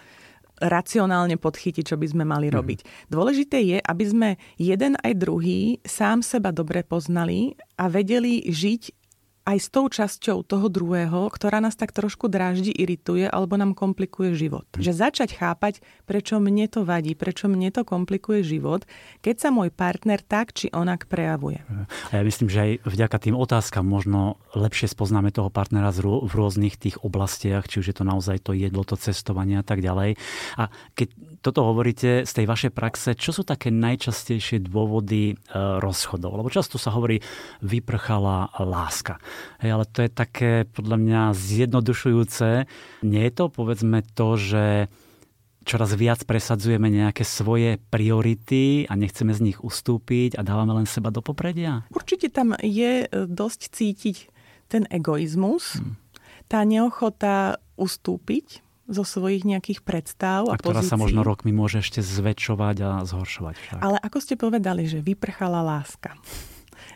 racionálne 0.57 1.37
podchytiť, 1.37 1.85
čo 1.93 1.97
by 2.01 2.07
sme 2.07 2.25
mali 2.25 2.49
mhm. 2.49 2.55
robiť. 2.55 2.79
Mm. 2.81 2.89
Dôležité 3.13 3.59
je, 3.61 3.79
aby 3.83 4.05
sme 4.07 4.29
jeden 4.57 4.95
aj 5.03 5.13
druhý 5.19 5.83
sám 5.85 6.23
seba 6.23 6.55
dobre 6.55 6.87
poznali 6.87 7.59
a 7.77 7.91
vedeli 7.91 8.47
žiť 8.47 9.06
aj 9.47 9.59
s 9.63 9.69
tou 9.71 9.87
časťou 9.87 10.43
toho 10.43 10.67
druhého, 10.67 11.31
ktorá 11.31 11.63
nás 11.63 11.79
tak 11.79 11.95
trošku 11.95 12.27
dráždi, 12.27 12.75
irituje 12.75 13.31
alebo 13.31 13.55
nám 13.55 13.79
komplikuje 13.79 14.35
život. 14.35 14.67
Hm. 14.75 14.83
Že 14.83 14.93
začať 15.07 15.31
chápať, 15.39 15.79
prečo 16.03 16.43
mne 16.43 16.67
to 16.67 16.83
vadí, 16.83 17.15
prečo 17.15 17.47
mne 17.47 17.71
to 17.71 17.87
komplikuje 17.87 18.43
život, 18.43 18.83
keď 19.23 19.47
sa 19.47 19.49
môj 19.55 19.71
partner 19.71 20.19
tak 20.19 20.51
či 20.51 20.67
onak 20.75 21.07
prejavuje. 21.07 21.63
A 22.11 22.19
ja 22.19 22.23
myslím, 22.27 22.51
že 22.51 22.59
aj 22.59 22.73
vďaka 22.83 23.17
tým 23.23 23.39
otázkam 23.39 23.87
možno 23.87 24.43
lepšie 24.59 24.91
spoznáme 24.91 25.31
toho 25.31 25.49
partnera 25.49 25.95
v 25.95 26.27
rôznych 26.35 26.75
tých 26.75 26.99
oblastiach, 27.07 27.71
či 27.71 27.79
už 27.79 27.95
je 27.95 27.97
to 27.97 28.05
naozaj 28.05 28.43
to 28.43 28.51
jedlo, 28.53 28.83
to 28.83 28.99
cestovanie 28.99 29.63
a 29.63 29.65
tak 29.65 29.79
ďalej. 29.79 30.19
A 30.59 30.69
keď 30.99 31.15
toto 31.41 31.65
hovoríte 31.65 32.25
z 32.27 32.33
tej 32.33 32.47
vašej 32.47 32.73
praxe, 32.73 33.09
čo 33.17 33.33
sú 33.33 33.43
také 33.43 33.73
najčastejšie 33.73 34.65
dôvody 34.65 35.33
e, 35.33 35.35
rozchodov? 35.81 36.37
Lebo 36.41 36.49
často 36.53 36.77
sa 36.77 36.93
hovorí, 36.93 37.23
vyprchala 37.63 38.53
láska. 38.61 39.23
Hej, 39.63 39.71
ale 39.81 39.85
to 39.89 39.99
je 40.05 40.11
také 40.11 40.51
podľa 40.69 40.97
mňa 41.01 41.21
zjednodušujúce. 41.35 42.49
Nie 43.07 43.23
je 43.29 43.33
to 43.33 43.49
povedzme 43.49 44.03
to, 44.15 44.29
že 44.37 44.65
čoraz 45.67 45.95
viac 45.99 46.23
presadzujeme 46.23 46.87
nejaké 46.87 47.27
svoje 47.27 47.83
priority 47.91 48.87
a 48.87 48.95
nechceme 48.95 49.35
z 49.35 49.53
nich 49.53 49.59
ustúpiť 49.59 50.39
a 50.39 50.47
dávame 50.47 50.79
len 50.79 50.87
seba 50.87 51.11
do 51.11 51.23
popredia? 51.23 51.83
Určite 51.91 52.31
tam 52.31 52.55
je 52.63 53.05
e, 53.05 53.07
dosť 53.27 53.61
cítiť 53.75 54.17
ten 54.67 54.83
egoizmus, 54.91 55.79
hmm. 55.79 55.95
tá 56.51 56.67
neochota 56.67 57.63
ustúpiť 57.79 58.66
zo 58.87 59.03
svojich 59.03 59.43
nejakých 59.43 59.83
predstav 59.83 60.47
a, 60.47 60.55
a 60.55 60.59
ktorá 60.59 60.81
pozícií. 60.81 60.95
sa 60.95 60.99
možno 60.99 61.27
rokmi 61.27 61.51
môže 61.51 61.83
ešte 61.83 62.01
zväčšovať 62.03 62.77
a 62.83 62.91
zhoršovať. 63.03 63.55
Však. 63.59 63.79
Ale 63.83 63.99
ako 63.99 64.19
ste 64.23 64.35
povedali, 64.39 64.87
že 64.87 65.03
vyprchala 65.03 65.61
láska. 65.63 66.15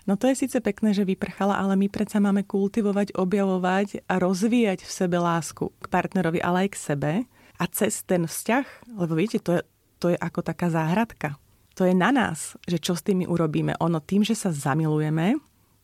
No 0.06 0.16
to 0.16 0.30
je 0.30 0.46
síce 0.46 0.56
pekné, 0.62 0.94
že 0.96 1.08
vyprchala, 1.08 1.58
ale 1.58 1.76
my 1.76 1.90
predsa 1.90 2.22
máme 2.22 2.46
kultivovať, 2.46 3.14
objavovať 3.14 4.06
a 4.06 4.22
rozvíjať 4.22 4.86
v 4.86 4.90
sebe 4.90 5.18
lásku 5.20 5.70
k 5.76 5.86
partnerovi, 5.90 6.40
ale 6.40 6.66
aj 6.66 6.68
k 6.72 6.76
sebe. 6.78 7.12
A 7.60 7.64
cez 7.68 8.00
ten 8.06 8.24
vzťah, 8.24 8.96
lebo 8.96 9.12
viete, 9.12 9.36
to 9.36 9.60
je, 9.60 9.62
to 10.00 10.06
je 10.14 10.16
ako 10.16 10.40
taká 10.40 10.72
záhradka. 10.72 11.36
To 11.76 11.84
je 11.84 11.92
na 11.92 12.08
nás, 12.12 12.56
že 12.64 12.80
čo 12.80 12.96
s 12.96 13.04
tými 13.04 13.28
urobíme. 13.28 13.76
Ono 13.80 14.00
tým, 14.00 14.24
že 14.24 14.32
sa 14.32 14.52
zamilujeme, 14.52 15.36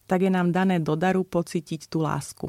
tak 0.08 0.24
je 0.24 0.30
nám 0.32 0.54
dané 0.54 0.80
do 0.80 0.94
daru 0.96 1.26
pocítiť 1.26 1.90
tú 1.90 2.00
lásku. 2.00 2.48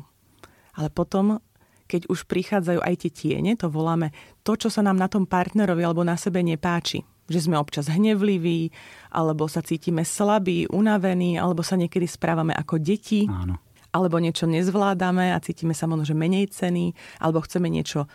Ale 0.77 0.93
potom, 0.93 1.41
keď 1.87 2.11
už 2.11 2.27
prichádzajú 2.27 2.79
aj 2.83 2.95
tie 3.07 3.11
tiene, 3.11 3.55
to 3.55 3.71
voláme 3.71 4.11
to, 4.43 4.59
čo 4.59 4.67
sa 4.67 4.83
nám 4.83 4.99
na 4.99 5.07
tom 5.07 5.23
partnerovi 5.23 5.81
alebo 5.81 6.03
na 6.03 6.19
sebe 6.19 6.43
nepáči 6.43 7.03
že 7.27 7.43
sme 7.43 7.59
občas 7.59 7.91
hnevliví, 7.91 8.71
alebo 9.11 9.51
sa 9.51 9.59
cítime 9.59 10.07
slabí, 10.07 10.63
unavení, 10.71 11.35
alebo 11.35 11.59
sa 11.59 11.75
niekedy 11.75 12.07
správame 12.07 12.55
ako 12.55 12.79
deti. 12.79 13.27
Áno. 13.27 13.59
Alebo 13.91 14.15
niečo 14.15 14.47
nezvládame 14.47 15.35
a 15.35 15.43
cítime 15.43 15.75
sa 15.75 15.91
možno, 15.91 16.07
že 16.07 16.15
menej 16.15 16.47
ceny, 16.47 16.95
alebo 17.19 17.43
chceme 17.43 17.67
niečo 17.67 18.07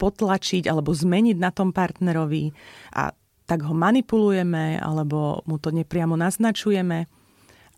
potlačiť 0.00 0.64
alebo 0.64 0.96
zmeniť 0.96 1.36
na 1.36 1.52
tom 1.52 1.76
partnerovi 1.76 2.56
a 2.96 3.12
tak 3.44 3.68
ho 3.68 3.76
manipulujeme 3.76 4.80
alebo 4.80 5.44
mu 5.44 5.60
to 5.60 5.68
nepriamo 5.74 6.16
naznačujeme. 6.16 7.04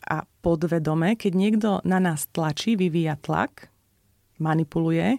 A 0.06 0.16
podvedome, 0.44 1.18
keď 1.18 1.32
niekto 1.34 1.68
na 1.82 1.98
nás 1.98 2.30
tlačí, 2.30 2.78
vyvíja 2.78 3.18
tlak, 3.18 3.70
manipuluje, 4.38 5.18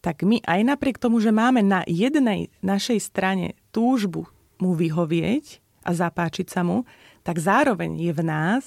tak 0.00 0.24
my 0.24 0.40
aj 0.44 0.60
napriek 0.64 0.96
tomu, 0.96 1.20
že 1.20 1.32
máme 1.32 1.60
na 1.60 1.84
jednej 1.84 2.48
našej 2.64 3.00
strane 3.00 3.56
túžbu 3.72 4.28
mu 4.60 4.72
vyhovieť 4.76 5.60
a 5.84 5.92
zapáčiť 5.92 6.48
sa 6.48 6.64
mu, 6.64 6.84
tak 7.24 7.40
zároveň 7.40 8.00
je 8.00 8.12
v 8.12 8.22
nás 8.24 8.64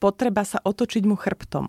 potreba 0.00 0.42
sa 0.42 0.58
otočiť 0.64 1.04
mu 1.04 1.14
chrbtom, 1.14 1.68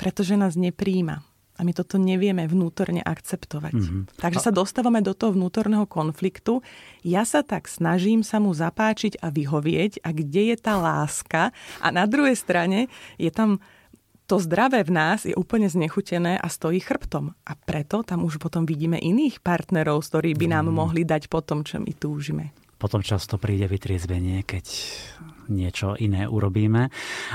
pretože 0.00 0.34
nás 0.34 0.56
nepríjima. 0.56 1.22
A 1.58 1.66
my 1.66 1.74
toto 1.74 1.98
nevieme 1.98 2.46
vnútorne 2.46 3.02
akceptovať. 3.02 3.74
Mm-hmm. 3.74 4.02
Takže 4.22 4.46
sa 4.46 4.54
dostávame 4.54 5.02
do 5.02 5.10
toho 5.10 5.34
vnútorného 5.34 5.90
konfliktu. 5.90 6.62
Ja 7.02 7.26
sa 7.26 7.42
tak 7.42 7.66
snažím 7.66 8.22
sa 8.22 8.38
mu 8.38 8.54
zapáčiť 8.54 9.18
a 9.18 9.34
vyhovieť 9.34 10.06
a 10.06 10.14
kde 10.14 10.54
je 10.54 10.56
tá 10.56 10.78
láska. 10.78 11.50
A 11.82 11.90
na 11.90 12.06
druhej 12.06 12.38
strane 12.38 12.86
je 13.18 13.34
tam 13.34 13.58
to 14.28 14.36
zdravé 14.36 14.84
v 14.84 14.92
nás 14.92 15.24
je 15.24 15.32
úplne 15.32 15.72
znechutené 15.72 16.36
a 16.36 16.46
stojí 16.52 16.84
chrbtom. 16.84 17.32
A 17.48 17.52
preto 17.56 18.04
tam 18.04 18.28
už 18.28 18.36
potom 18.36 18.68
vidíme 18.68 19.00
iných 19.00 19.40
partnerov, 19.40 20.04
z 20.04 20.08
ktorých 20.12 20.36
by 20.36 20.46
nám 20.52 20.68
mm. 20.68 20.76
mohli 20.76 21.02
dať 21.08 21.32
po 21.32 21.40
tom, 21.40 21.64
čo 21.64 21.80
my 21.80 21.96
túžime. 21.96 22.52
Potom 22.78 23.02
často 23.02 23.40
príde 23.42 23.66
vytriezvenie, 23.66 24.46
keď 24.46 24.62
niečo 25.50 25.96
iné 25.98 26.28
urobíme. 26.28 26.92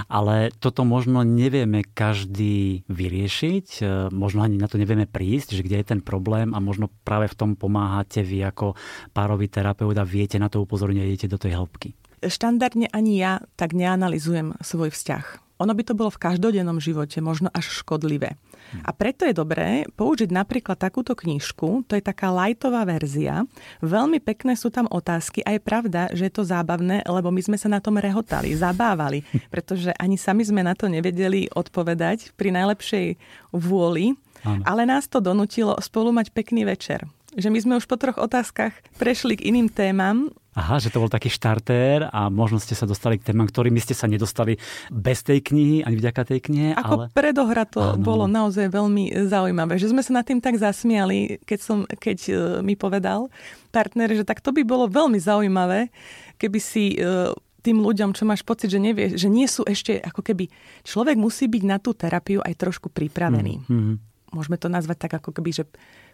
Ale 0.08 0.54
toto 0.56 0.86
možno 0.88 1.26
nevieme 1.26 1.84
každý 1.84 2.86
vyriešiť, 2.88 3.68
e, 3.82 3.84
možno 4.14 4.46
ani 4.46 4.62
na 4.62 4.70
to 4.70 4.80
nevieme 4.80 5.10
prísť, 5.10 5.60
že 5.60 5.66
kde 5.66 5.82
je 5.82 5.90
ten 5.98 6.00
problém 6.00 6.54
a 6.54 6.64
možno 6.64 6.88
práve 7.04 7.28
v 7.28 7.36
tom 7.36 7.50
pomáhate 7.58 8.22
vy 8.24 8.46
ako 8.48 8.78
párový 9.12 9.50
terapeut 9.50 9.98
a 9.98 10.08
viete 10.08 10.40
na 10.40 10.48
to 10.48 10.64
upozorniť 10.64 11.02
a 11.02 11.10
idete 11.10 11.28
do 11.28 11.42
tej 11.42 11.60
hĺbky. 11.60 11.98
Štandardne 12.24 12.88
ani 12.96 13.20
ja 13.20 13.44
tak 13.60 13.76
neanalizujem 13.76 14.56
svoj 14.64 14.96
vzťah 14.96 15.43
ono 15.62 15.74
by 15.74 15.84
to 15.86 15.94
bolo 15.94 16.10
v 16.10 16.22
každodennom 16.22 16.82
živote 16.82 17.22
možno 17.22 17.48
až 17.54 17.84
škodlivé. 17.84 18.36
A 18.82 18.90
preto 18.90 19.24
je 19.28 19.38
dobré 19.38 19.86
použiť 19.94 20.34
napríklad 20.34 20.80
takúto 20.82 21.14
knižku, 21.14 21.86
to 21.86 21.94
je 21.94 22.02
taká 22.02 22.34
lightová 22.34 22.82
verzia. 22.90 23.46
Veľmi 23.86 24.18
pekné 24.18 24.58
sú 24.58 24.74
tam 24.74 24.90
otázky 24.90 25.46
a 25.46 25.54
je 25.54 25.62
pravda, 25.62 26.10
že 26.10 26.26
je 26.26 26.34
to 26.34 26.44
zábavné, 26.48 27.06
lebo 27.06 27.30
my 27.30 27.42
sme 27.44 27.58
sa 27.60 27.70
na 27.70 27.78
tom 27.78 28.02
rehotali, 28.02 28.58
zabávali, 28.58 29.22
pretože 29.54 29.94
ani 30.02 30.18
sami 30.18 30.42
sme 30.42 30.66
na 30.66 30.74
to 30.74 30.90
nevedeli 30.90 31.48
odpovedať 31.54 32.34
pri 32.34 32.50
najlepšej 32.50 33.06
vôli, 33.54 34.18
Áno. 34.42 34.66
ale 34.66 34.90
nás 34.90 35.06
to 35.06 35.22
donutilo 35.22 35.78
spolu 35.80 36.10
mať 36.10 36.34
pekný 36.34 36.66
večer 36.66 37.06
že 37.34 37.50
my 37.50 37.58
sme 37.58 37.74
už 37.82 37.90
po 37.90 37.98
troch 37.98 38.22
otázkach 38.22 38.78
prešli 39.02 39.42
k 39.42 39.50
iným 39.50 39.66
témam 39.66 40.30
Aha, 40.54 40.78
že 40.78 40.94
to 40.94 41.02
bol 41.02 41.10
taký 41.10 41.34
štartér 41.34 42.14
a 42.14 42.30
možno 42.30 42.62
ste 42.62 42.78
sa 42.78 42.86
dostali 42.86 43.18
k 43.18 43.34
témam, 43.34 43.50
ktorými 43.50 43.82
ste 43.82 43.98
sa 43.98 44.06
nedostali 44.06 44.62
bez 44.94 45.26
tej 45.26 45.42
knihy, 45.42 45.82
ani 45.82 45.96
vďaka 45.98 46.22
tej 46.30 46.40
knihe. 46.46 46.70
Ako 46.78 46.94
ale... 46.94 47.04
predohra 47.10 47.66
to 47.66 47.82
ano. 47.82 48.02
bolo 48.02 48.30
naozaj 48.30 48.70
veľmi 48.70 49.26
zaujímavé, 49.26 49.82
že 49.82 49.90
sme 49.90 50.06
sa 50.06 50.22
nad 50.22 50.26
tým 50.30 50.38
tak 50.38 50.62
zasmiali, 50.62 51.42
keď, 51.42 51.60
som, 51.60 51.78
keď 51.90 52.18
uh, 52.30 52.38
mi 52.62 52.78
povedal 52.78 53.34
partner, 53.74 54.14
že 54.14 54.22
tak 54.22 54.46
to 54.46 54.54
by 54.54 54.62
bolo 54.62 54.86
veľmi 54.86 55.18
zaujímavé, 55.18 55.90
keby 56.38 56.60
si 56.62 57.02
uh, 57.02 57.34
tým 57.64 57.80
ľuďom, 57.80 58.12
čo 58.14 58.28
máš 58.28 58.44
pocit, 58.44 58.70
že 58.70 58.78
nevie, 58.78 59.16
že 59.16 59.32
nie 59.32 59.48
sú 59.48 59.64
ešte, 59.64 59.98
ako 59.98 60.22
keby 60.22 60.52
človek 60.84 61.16
musí 61.16 61.48
byť 61.48 61.64
na 61.64 61.80
tú 61.80 61.96
terapiu 61.96 62.44
aj 62.44 62.60
trošku 62.60 62.92
pripravený. 62.92 63.64
Mm, 63.66 63.74
mm. 63.74 63.96
Môžeme 64.36 64.60
to 64.60 64.68
nazvať 64.68 65.08
tak, 65.08 65.24
ako 65.24 65.32
keby, 65.32 65.50
že 65.56 65.64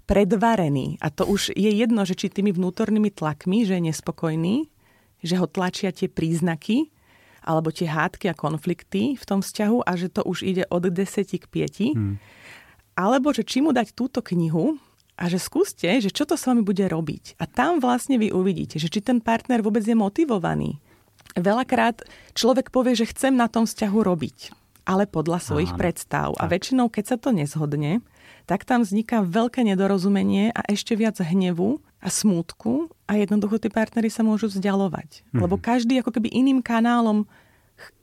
predvarený. 0.09 0.97
A 1.05 1.13
to 1.13 1.29
už 1.29 1.53
je 1.53 1.69
jedno, 1.69 2.01
že 2.01 2.17
či 2.17 2.33
tými 2.33 2.49
vnútornými 2.49 3.13
tlakmi, 3.13 3.61
že 3.61 3.77
je 3.77 3.93
nespokojný, 3.93 4.65
že 5.21 5.37
ho 5.37 5.45
tlačia 5.45 5.93
tie 5.93 6.09
príznaky, 6.09 6.89
alebo 7.45 7.69
tie 7.69 7.85
hádky 7.85 8.33
a 8.33 8.35
konflikty 8.35 9.15
v 9.15 9.23
tom 9.23 9.45
vzťahu 9.45 9.85
a 9.85 9.91
že 9.95 10.11
to 10.11 10.25
už 10.25 10.43
ide 10.43 10.65
od 10.67 10.89
10 10.89 11.05
k 11.29 11.45
5. 11.45 11.95
Hmm. 11.95 12.17
Alebo 12.97 13.31
že 13.31 13.47
či 13.47 13.61
mu 13.63 13.71
dať 13.71 13.95
túto 13.95 14.19
knihu 14.19 14.75
a 15.15 15.31
že 15.31 15.39
skúste, 15.39 15.87
že 15.87 16.11
čo 16.11 16.27
to 16.27 16.35
s 16.35 16.47
vami 16.49 16.65
bude 16.65 16.83
robiť. 16.83 17.39
A 17.39 17.47
tam 17.47 17.79
vlastne 17.79 18.19
vy 18.19 18.33
uvidíte, 18.33 18.75
že 18.75 18.91
či 18.91 18.99
ten 18.99 19.23
partner 19.23 19.63
vôbec 19.63 19.85
je 19.85 19.95
motivovaný. 19.95 20.83
Veľakrát 21.37 22.03
človek 22.35 22.73
povie, 22.73 22.97
že 22.97 23.07
chcem 23.07 23.37
na 23.37 23.47
tom 23.47 23.63
vzťahu 23.63 23.99
robiť, 24.01 24.37
ale 24.83 25.05
podľa 25.05 25.39
svojich 25.39 25.71
Áno. 25.75 25.79
predstav. 25.79 26.27
A 26.35 26.49
väčšinou, 26.49 26.91
keď 26.91 27.15
sa 27.15 27.17
to 27.21 27.29
nezhodne, 27.31 28.03
tak 28.49 28.65
tam 28.65 28.81
vzniká 28.81 29.21
veľké 29.21 29.61
nedorozumenie 29.61 30.49
a 30.55 30.61
ešte 30.67 30.97
viac 30.97 31.19
hnevu 31.21 31.79
a 31.99 32.07
smútku 32.07 32.89
a 33.05 33.19
jednoducho 33.19 33.59
tí 33.59 33.69
partnery 33.69 34.07
sa 34.07 34.23
môžu 34.23 34.47
vzdialovať. 34.49 35.21
Mm-hmm. 35.21 35.39
Lebo 35.43 35.55
každý 35.59 35.99
ako 35.99 36.15
keby 36.15 36.31
iným 36.31 36.63
kanálom 36.63 37.27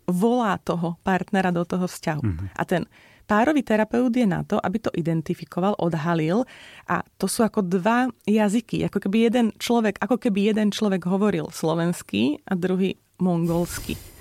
volá 0.07 0.61
toho 0.63 0.95
partnera 1.03 1.51
do 1.51 1.67
toho 1.67 1.89
vzťahu. 1.89 2.23
Mm-hmm. 2.23 2.49
A 2.55 2.63
ten 2.63 2.83
párový 3.27 3.67
terapeut 3.67 4.15
je 4.15 4.23
na 4.23 4.47
to, 4.47 4.57
aby 4.63 4.79
to 4.79 4.91
identifikoval, 4.95 5.75
odhalil 5.83 6.47
a 6.87 7.03
to 7.19 7.27
sú 7.27 7.43
ako 7.43 7.67
dva 7.67 8.07
jazyky. 8.23 8.87
Ako 8.87 9.03
keby 9.03 9.33
jeden 9.33 9.47
človek, 9.59 9.99
ako 9.99 10.17
keby 10.23 10.55
jeden 10.55 10.71
človek 10.71 11.03
hovoril 11.11 11.51
slovenský 11.51 12.39
a 12.47 12.55
druhý 12.55 12.95
mongolsky. 13.19 14.16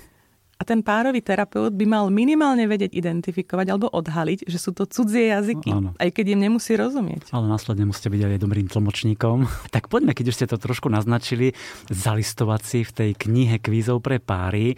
A 0.56 0.64
ten 0.64 0.80
párový 0.80 1.20
terapeut 1.20 1.76
by 1.76 1.84
mal 1.84 2.08
minimálne 2.08 2.64
vedieť 2.64 2.96
identifikovať 2.96 3.66
alebo 3.68 3.92
odhaliť, 3.92 4.48
že 4.48 4.56
sú 4.56 4.72
to 4.72 4.88
cudzie 4.88 5.28
jazyky, 5.28 5.68
no, 5.68 5.92
aj 6.00 6.08
keď 6.16 6.32
im 6.32 6.48
nemusí 6.48 6.72
rozumieť. 6.80 7.28
Ale 7.28 7.44
následne 7.44 7.84
musíte 7.84 8.08
byť 8.08 8.20
aj 8.24 8.40
dobrým 8.40 8.66
tlmočníkom. 8.72 9.44
Tak 9.76 9.92
poďme, 9.92 10.16
keď 10.16 10.32
už 10.32 10.36
ste 10.40 10.48
to 10.48 10.56
trošku 10.56 10.88
naznačili, 10.88 11.52
zalistovať 11.92 12.60
si 12.64 12.80
v 12.80 12.92
tej 12.96 13.10
knihe 13.12 13.60
kvízov 13.60 14.00
pre 14.00 14.16
páry. 14.16 14.72
E, 14.72 14.76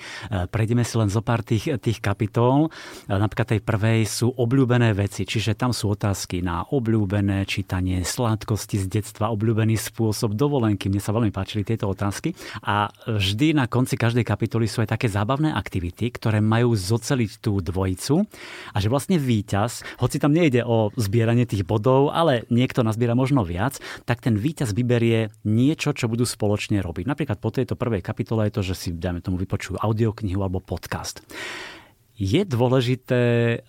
prejdeme 0.50 0.82
si 0.82 0.98
len 0.98 1.06
zo 1.06 1.22
pár 1.22 1.46
tých, 1.46 1.70
tých 1.78 2.02
kapitol. 2.02 2.66
E, 3.06 3.14
napríklad 3.14 3.54
tej 3.54 3.60
prvej 3.62 4.02
sú 4.10 4.34
obľúbené 4.34 4.90
veci, 4.98 5.22
čiže 5.22 5.54
tam 5.54 5.70
sú 5.70 5.94
otázky 5.94 6.42
na 6.42 6.66
obľúbené 6.66 7.46
čítanie, 7.46 8.02
sladkosti 8.02 8.82
z 8.82 8.90
detstva, 8.90 9.30
obľúbený 9.30 9.78
spôsob 9.78 10.34
dovolenky. 10.34 10.90
Mne 10.90 10.98
sa 10.98 11.14
veľmi 11.14 11.30
páčili 11.30 11.62
tieto 11.62 11.86
otázky. 11.86 12.34
A 12.66 12.90
vždy 13.06 13.54
na 13.54 13.70
konci 13.70 13.94
každej 13.94 14.26
kapitoly 14.26 14.66
sú 14.66 14.82
aj 14.82 14.98
také 14.98 15.06
zábavné 15.06 15.54
aktivity, 15.68 16.08
ktoré 16.08 16.40
majú 16.40 16.72
zoceliť 16.72 17.44
tú 17.44 17.60
dvojicu 17.60 18.24
a 18.72 18.76
že 18.80 18.88
vlastne 18.88 19.20
víťaz, 19.20 19.84
hoci 20.00 20.16
tam 20.16 20.32
nejde 20.32 20.64
o 20.64 20.88
zbieranie 20.96 21.44
tých 21.44 21.68
bodov, 21.68 22.08
ale 22.16 22.48
niekto 22.48 22.80
nazbiera 22.80 23.12
možno 23.12 23.44
viac, 23.44 23.76
tak 24.08 24.24
ten 24.24 24.40
víťaz 24.40 24.72
vyberie 24.72 25.28
niečo, 25.44 25.92
čo 25.92 26.08
budú 26.08 26.24
spoločne 26.24 26.80
robiť. 26.80 27.04
Napríklad 27.04 27.36
po 27.36 27.52
tejto 27.52 27.76
prvej 27.76 28.00
kapitole 28.00 28.48
je 28.48 28.56
to, 28.56 28.62
že 28.64 28.74
si, 28.74 28.88
dajme 28.96 29.20
tomu, 29.20 29.36
vypočujú 29.36 29.76
audioknihu 29.76 30.40
alebo 30.40 30.64
podcast. 30.64 31.20
Je 32.18 32.42
dôležité 32.42 33.20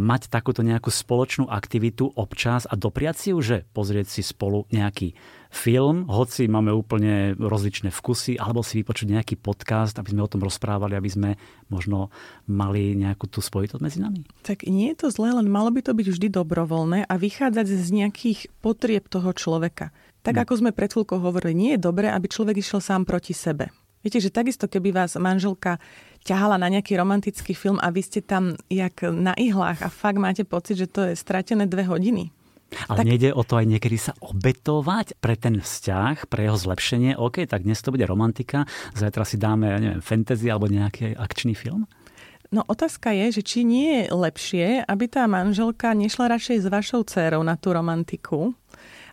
mať 0.01 0.33
takúto 0.33 0.65
nejakú 0.65 0.89
spoločnú 0.89 1.45
aktivitu 1.53 2.09
občas 2.17 2.65
a 2.65 2.73
dopriať 2.73 3.15
si 3.19 3.27
ju, 3.29 3.37
že 3.45 3.57
pozrieť 3.77 4.09
si 4.09 4.25
spolu 4.25 4.65
nejaký 4.73 5.13
film, 5.49 6.05
hoci 6.05 6.45
máme 6.45 6.69
úplne 6.69 7.33
rozličné 7.33 7.89
vkusy, 7.89 8.37
alebo 8.37 8.61
si 8.61 8.79
vypočuť 8.79 9.09
nejaký 9.09 9.35
podcast, 9.41 9.97
aby 9.97 10.13
sme 10.13 10.21
o 10.21 10.29
tom 10.29 10.45
rozprávali, 10.45 10.93
aby 10.93 11.09
sme 11.09 11.29
možno 11.73 12.13
mali 12.45 12.93
nejakú 12.93 13.25
tú 13.25 13.41
spojitosť 13.41 13.81
medzi 13.81 13.99
nami? 13.99 14.21
Tak 14.45 14.69
nie 14.69 14.93
je 14.93 15.05
to 15.05 15.07
zlé, 15.09 15.33
len 15.33 15.49
malo 15.49 15.73
by 15.73 15.81
to 15.81 15.97
byť 15.97 16.07
vždy 16.13 16.27
dobrovoľné 16.29 17.09
a 17.09 17.13
vychádzať 17.17 17.65
z 17.65 17.89
nejakých 17.89 18.39
potrieb 18.61 19.09
toho 19.09 19.33
človeka. 19.33 19.89
Tak 20.21 20.37
no. 20.37 20.41
ako 20.45 20.53
sme 20.61 20.71
pred 20.71 20.93
chvíľkou 20.93 21.17
hovorili, 21.17 21.57
nie 21.57 21.71
je 21.75 21.81
dobré, 21.81 22.13
aby 22.13 22.29
človek 22.29 22.61
išiel 22.61 22.79
sám 22.79 23.09
proti 23.09 23.33
sebe. 23.33 23.73
Viete, 23.99 24.23
že 24.23 24.31
takisto, 24.31 24.71
keby 24.71 24.95
vás 24.95 25.19
manželka 25.19 25.75
ťahala 26.23 26.55
na 26.55 26.71
nejaký 26.71 26.95
romantický 26.95 27.51
film 27.51 27.75
a 27.83 27.91
vy 27.91 27.99
ste 27.99 28.23
tam 28.23 28.55
jak 28.71 29.03
na 29.03 29.35
ihlách 29.35 29.83
a 29.83 29.89
fakt 29.91 30.19
máte 30.19 30.47
pocit, 30.47 30.79
že 30.79 30.88
to 30.88 31.12
je 31.12 31.19
stratené 31.19 31.67
dve 31.67 31.83
hodiny, 31.83 32.31
ale 32.88 32.97
tak... 33.01 33.08
nejde 33.08 33.29
o 33.34 33.41
to 33.41 33.58
aj 33.58 33.65
niekedy 33.65 33.97
sa 33.97 34.13
obetovať 34.21 35.17
pre 35.17 35.36
ten 35.36 35.60
vzťah, 35.62 36.29
pre 36.29 36.49
jeho 36.49 36.58
zlepšenie. 36.58 37.17
OK, 37.17 37.45
tak 37.49 37.65
dnes 37.65 37.82
to 37.82 37.93
bude 37.93 38.05
romantika, 38.05 38.69
zajtra 38.93 39.23
si 39.25 39.41
dáme, 39.41 39.65
ja 39.69 39.79
neviem, 39.82 40.01
fantasy 40.03 40.47
alebo 40.49 40.69
nejaký 40.69 41.17
akčný 41.17 41.58
film? 41.58 41.89
No 42.49 42.65
otázka 42.65 43.13
je, 43.13 43.41
že 43.41 43.41
či 43.45 43.62
nie 43.62 44.01
je 44.01 44.05
lepšie, 44.10 44.82
aby 44.82 45.05
tá 45.05 45.29
manželka 45.29 45.93
nešla 45.93 46.34
radšej 46.34 46.65
s 46.65 46.67
vašou 46.67 47.05
dcerou 47.05 47.45
na 47.45 47.53
tú 47.53 47.77
romantiku, 47.77 48.58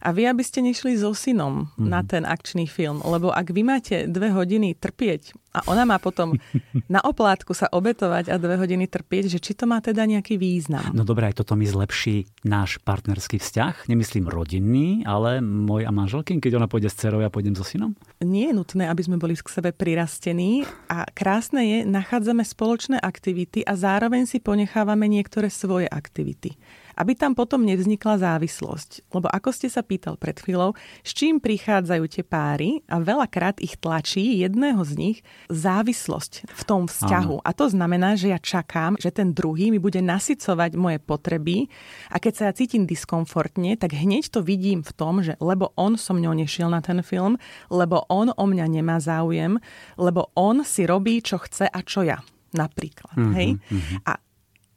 a 0.07 0.15
vy, 0.15 0.31
aby 0.31 0.47
ste 0.47 0.63
nešli 0.63 0.95
so 0.95 1.11
synom 1.11 1.67
mm-hmm. 1.67 1.91
na 1.91 2.07
ten 2.07 2.23
akčný 2.23 2.71
film, 2.71 3.03
lebo 3.03 3.35
ak 3.35 3.51
vy 3.51 3.67
máte 3.67 4.07
dve 4.07 4.31
hodiny 4.31 4.79
trpieť 4.79 5.35
a 5.51 5.67
ona 5.67 5.83
má 5.83 5.99
potom 5.99 6.39
na 6.95 7.03
oplátku 7.03 7.51
sa 7.51 7.67
obetovať 7.67 8.31
a 8.31 8.39
dve 8.39 8.55
hodiny 8.55 8.87
trpieť, 8.87 9.35
že 9.35 9.43
či 9.43 9.59
to 9.59 9.67
má 9.67 9.83
teda 9.83 10.07
nejaký 10.07 10.39
význam. 10.39 10.95
No 10.95 11.03
dobré, 11.03 11.35
aj 11.35 11.43
toto 11.43 11.59
mi 11.59 11.67
zlepší 11.67 12.31
náš 12.47 12.79
partnerský 12.87 13.43
vzťah. 13.43 13.91
Nemyslím 13.91 14.31
rodinný, 14.31 15.03
ale 15.03 15.43
môj 15.43 15.83
a 15.83 15.91
manželky, 15.91 16.39
keď 16.39 16.63
ona 16.63 16.71
pôjde 16.71 16.87
s 16.87 17.03
dcerou, 17.03 17.19
ja 17.19 17.33
pôjdem 17.33 17.59
so 17.59 17.67
synom? 17.67 17.99
Nie 18.23 18.55
je 18.55 18.57
nutné, 18.63 18.87
aby 18.87 19.03
sme 19.03 19.19
boli 19.19 19.35
k 19.35 19.51
sebe 19.51 19.75
prirastení 19.75 20.63
a 20.87 21.03
krásne 21.11 21.67
je, 21.67 21.79
nachádzame 21.83 22.47
spoločné 22.47 23.03
aktivity 23.03 23.67
a 23.67 23.75
zároveň 23.75 24.31
si 24.31 24.39
ponechávame 24.39 25.11
niektoré 25.11 25.51
svoje 25.51 25.91
aktivity 25.91 26.55
aby 26.97 27.13
tam 27.13 27.37
potom 27.37 27.63
nevznikla 27.63 28.19
závislosť. 28.19 29.13
Lebo 29.13 29.29
ako 29.29 29.53
ste 29.53 29.69
sa 29.69 29.85
pýtal 29.85 30.17
pred 30.17 30.37
chvíľou, 30.41 30.73
s 31.05 31.13
čím 31.13 31.39
prichádzajú 31.39 32.05
tie 32.09 32.25
páry 32.25 32.81
a 32.89 32.99
veľakrát 32.99 33.61
ich 33.61 33.77
tlačí 33.77 34.41
jedného 34.41 34.81
z 34.83 34.93
nich 34.97 35.19
závislosť 35.53 36.49
v 36.49 36.63
tom 36.65 36.89
vzťahu. 36.89 37.37
Áno. 37.41 37.45
A 37.45 37.51
to 37.53 37.69
znamená, 37.69 38.17
že 38.17 38.33
ja 38.33 38.41
čakám, 38.41 38.97
že 38.97 39.13
ten 39.13 39.37
druhý 39.37 39.69
mi 39.69 39.79
bude 39.79 40.01
nasycovať 40.01 40.75
moje 40.75 40.99
potreby 40.99 41.69
a 42.09 42.17
keď 42.17 42.33
sa 42.33 42.43
ja 42.49 42.53
cítim 42.57 42.89
diskomfortne, 42.89 43.77
tak 43.77 43.93
hneď 43.93 44.33
to 44.33 44.41
vidím 44.41 44.81
v 44.81 44.93
tom, 44.97 45.21
že 45.21 45.37
lebo 45.39 45.77
on 45.77 46.01
so 46.01 46.17
mňou 46.17 46.33
nešiel 46.33 46.73
na 46.73 46.81
ten 46.81 47.05
film, 47.05 47.37
lebo 47.69 48.09
on 48.09 48.33
o 48.33 48.45
mňa 48.49 48.67
nemá 48.73 48.97
záujem, 48.99 49.61
lebo 50.01 50.33
on 50.33 50.65
si 50.65 50.89
robí, 50.89 51.21
čo 51.21 51.37
chce 51.37 51.69
a 51.69 51.81
čo 51.85 52.03
ja 52.03 52.25
napríklad. 52.57 53.13
Mm-hmm, 53.15 53.35
hej? 53.37 53.51
Mm-hmm. 53.61 53.99
A 54.09 54.13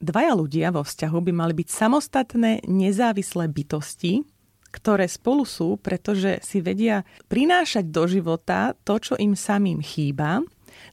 Dvaja 0.00 0.32
ľudia 0.32 0.72
vo 0.72 0.80
vzťahu 0.80 1.18
by 1.28 1.32
mali 1.32 1.52
byť 1.52 1.68
samostatné, 1.68 2.64
nezávislé 2.64 3.52
bytosti, 3.52 4.24
ktoré 4.72 5.04
spolu 5.10 5.44
sú, 5.44 5.76
pretože 5.76 6.40
si 6.40 6.64
vedia 6.64 7.04
prinášať 7.28 7.84
do 7.90 8.08
života 8.08 8.72
to, 8.86 8.96
čo 8.96 9.14
im 9.20 9.36
samým 9.36 9.84
chýba, 9.84 10.40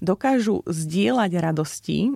dokážu 0.04 0.66
zdieľať 0.68 1.32
radosti 1.40 2.12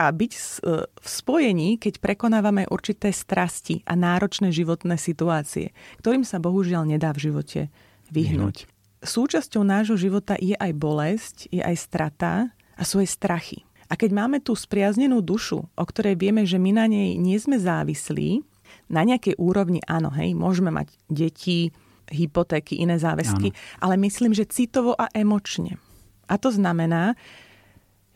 a 0.00 0.08
byť 0.08 0.32
e, 0.32 0.40
v 0.88 1.06
spojení, 1.06 1.76
keď 1.76 2.00
prekonávame 2.00 2.64
určité 2.72 3.12
strasti 3.12 3.84
a 3.84 3.92
náročné 3.92 4.48
životné 4.48 4.96
situácie, 4.96 5.76
ktorým 6.00 6.24
sa 6.24 6.40
bohužiaľ 6.40 6.88
nedá 6.88 7.12
v 7.12 7.30
živote 7.30 7.60
vyhnúť. 8.08 8.64
Súčasťou 9.04 9.62
nášho 9.62 10.00
života 10.00 10.34
je 10.40 10.56
aj 10.56 10.72
bolesť, 10.76 11.36
je 11.52 11.60
aj 11.60 11.76
strata 11.76 12.32
a 12.76 12.82
sú 12.82 13.04
aj 13.04 13.08
strachy. 13.12 13.69
A 13.90 13.98
keď 13.98 14.10
máme 14.14 14.38
tú 14.38 14.54
spriaznenú 14.54 15.18
dušu, 15.18 15.66
o 15.66 15.84
ktorej 15.84 16.14
vieme, 16.14 16.46
že 16.46 16.62
my 16.62 16.70
na 16.70 16.86
nej 16.86 17.18
nie 17.18 17.34
sme 17.42 17.58
závislí, 17.58 18.46
na 18.86 19.02
nejakej 19.02 19.34
úrovni 19.38 19.82
áno, 19.86 20.14
hej, 20.14 20.34
môžeme 20.34 20.70
mať 20.70 20.94
deti, 21.10 21.74
hypotéky, 22.10 22.78
iné 22.78 22.98
záväzky, 22.98 23.54
áno. 23.54 23.58
ale 23.82 23.94
myslím, 24.02 24.34
že 24.34 24.50
citovo 24.50 24.94
a 24.98 25.10
emočne. 25.14 25.78
A 26.26 26.38
to 26.38 26.50
znamená, 26.54 27.18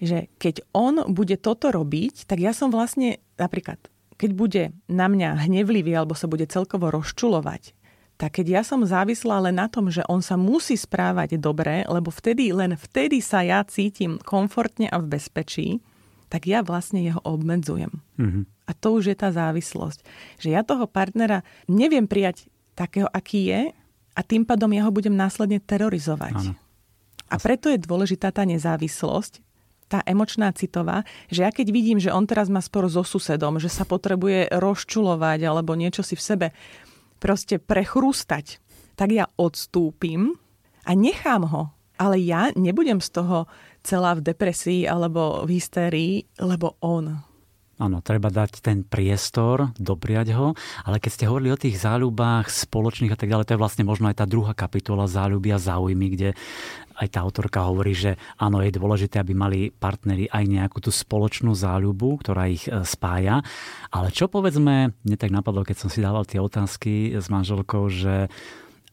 že 0.03 0.31
keď 0.39 0.67
on 0.75 1.07
bude 1.11 1.39
toto 1.39 1.71
robiť, 1.71 2.27
tak 2.27 2.43
ja 2.43 2.51
som 2.51 2.71
vlastne 2.75 3.23
napríklad, 3.39 3.79
keď 4.19 4.31
bude 4.35 4.63
na 4.87 5.07
mňa 5.11 5.47
hnevlivý 5.47 5.95
alebo 5.95 6.19
sa 6.19 6.31
bude 6.31 6.47
celkovo 6.47 6.91
rozčulovať, 6.91 7.75
tak 8.25 8.41
keď 8.41 8.47
ja 8.57 8.63
som 8.65 8.81
závislá 8.81 9.37
len 9.45 9.61
na 9.61 9.69
tom, 9.69 9.93
že 9.93 10.01
on 10.09 10.25
sa 10.25 10.41
musí 10.41 10.81
správať 10.81 11.37
dobre, 11.37 11.85
lebo 11.85 12.09
vtedy, 12.09 12.57
len 12.57 12.73
vtedy 12.73 13.21
sa 13.21 13.45
ja 13.45 13.61
cítim 13.69 14.17
komfortne 14.17 14.89
a 14.89 14.97
v 14.97 15.13
bezpečí, 15.13 15.85
tak 16.33 16.49
ja 16.49 16.65
vlastne 16.65 17.05
jeho 17.05 17.21
obmedzujem. 17.21 17.93
Mm-hmm. 18.17 18.45
A 18.65 18.73
to 18.73 18.97
už 18.97 19.13
je 19.13 19.17
tá 19.21 19.29
závislosť. 19.29 20.01
Že 20.41 20.57
ja 20.57 20.65
toho 20.65 20.89
partnera 20.89 21.45
neviem 21.69 22.09
prijať 22.09 22.49
takého, 22.73 23.13
aký 23.13 23.53
je 23.53 23.63
a 24.17 24.21
tým 24.25 24.49
pádom 24.49 24.73
ja 24.73 24.89
ho 24.89 24.93
budem 24.97 25.13
následne 25.13 25.61
terorizovať. 25.61 26.49
Áno. 26.49 26.57
A 27.29 27.37
preto 27.37 27.69
je 27.69 27.77
dôležitá 27.77 28.33
tá 28.33 28.49
nezávislosť, 28.49 29.45
tá 29.85 30.01
emočná 30.09 30.49
citová, 30.57 31.05
že 31.29 31.45
ja 31.45 31.53
keď 31.53 31.67
vidím, 31.69 32.01
že 32.01 32.09
on 32.09 32.25
teraz 32.25 32.49
má 32.49 32.65
sporo 32.65 32.89
so 32.89 33.05
susedom, 33.05 33.61
že 33.61 33.69
sa 33.69 33.85
potrebuje 33.85 34.49
rozčulovať 34.49 35.45
alebo 35.45 35.77
niečo 35.77 36.01
si 36.01 36.17
v 36.17 36.25
sebe 36.25 36.49
proste 37.19 37.59
prechrústať, 37.59 38.59
tak 38.95 39.11
ja 39.11 39.27
odstúpim 39.35 40.35
a 40.85 40.93
nechám 40.95 41.47
ho. 41.49 41.63
Ale 41.95 42.19
ja 42.19 42.51
nebudem 42.59 42.99
z 42.99 43.15
toho 43.15 43.47
celá 43.87 44.19
v 44.19 44.27
depresii 44.27 44.83
alebo 44.83 45.47
v 45.47 45.59
hystérii, 45.59 46.27
lebo 46.43 46.75
on 46.83 47.23
Áno, 47.75 47.99
treba 47.99 48.31
dať 48.31 48.63
ten 48.63 48.87
priestor, 48.87 49.75
dopriať 49.75 50.31
ho, 50.39 50.55
ale 50.87 51.03
keď 51.03 51.11
ste 51.11 51.27
hovorili 51.27 51.51
o 51.51 51.59
tých 51.59 51.83
záľubách 51.83 52.47
spoločných 52.47 53.11
a 53.11 53.19
tak 53.19 53.35
ďalej, 53.35 53.51
to 53.51 53.55
je 53.59 53.63
vlastne 53.67 53.83
možno 53.83 54.07
aj 54.07 54.23
tá 54.23 54.27
druhá 54.31 54.55
kapitola 54.55 55.11
záľuby 55.11 55.51
a 55.51 55.59
záujmy, 55.59 56.07
kde 56.15 56.39
aj 56.99 57.09
tá 57.11 57.23
autorka 57.23 57.67
hovorí, 57.67 57.95
že 57.95 58.15
áno, 58.39 58.63
je 58.63 58.75
dôležité, 58.75 59.19
aby 59.19 59.35
mali 59.35 59.61
partneri 59.75 60.31
aj 60.31 60.45
nejakú 60.47 60.79
tú 60.79 60.95
spoločnú 60.95 61.55
záľubu, 61.55 62.23
ktorá 62.23 62.47
ich 62.51 62.67
e, 62.71 62.87
spája. 62.87 63.43
Ale 63.91 64.15
čo 64.15 64.31
povedzme, 64.31 64.95
mne 64.95 65.17
tak 65.19 65.35
napadlo, 65.35 65.67
keď 65.67 65.77
som 65.87 65.91
si 65.91 66.05
dával 66.05 66.27
tie 66.27 66.39
otázky 66.39 67.19
s 67.19 67.27
manželkou, 67.27 67.91
že 67.91 68.31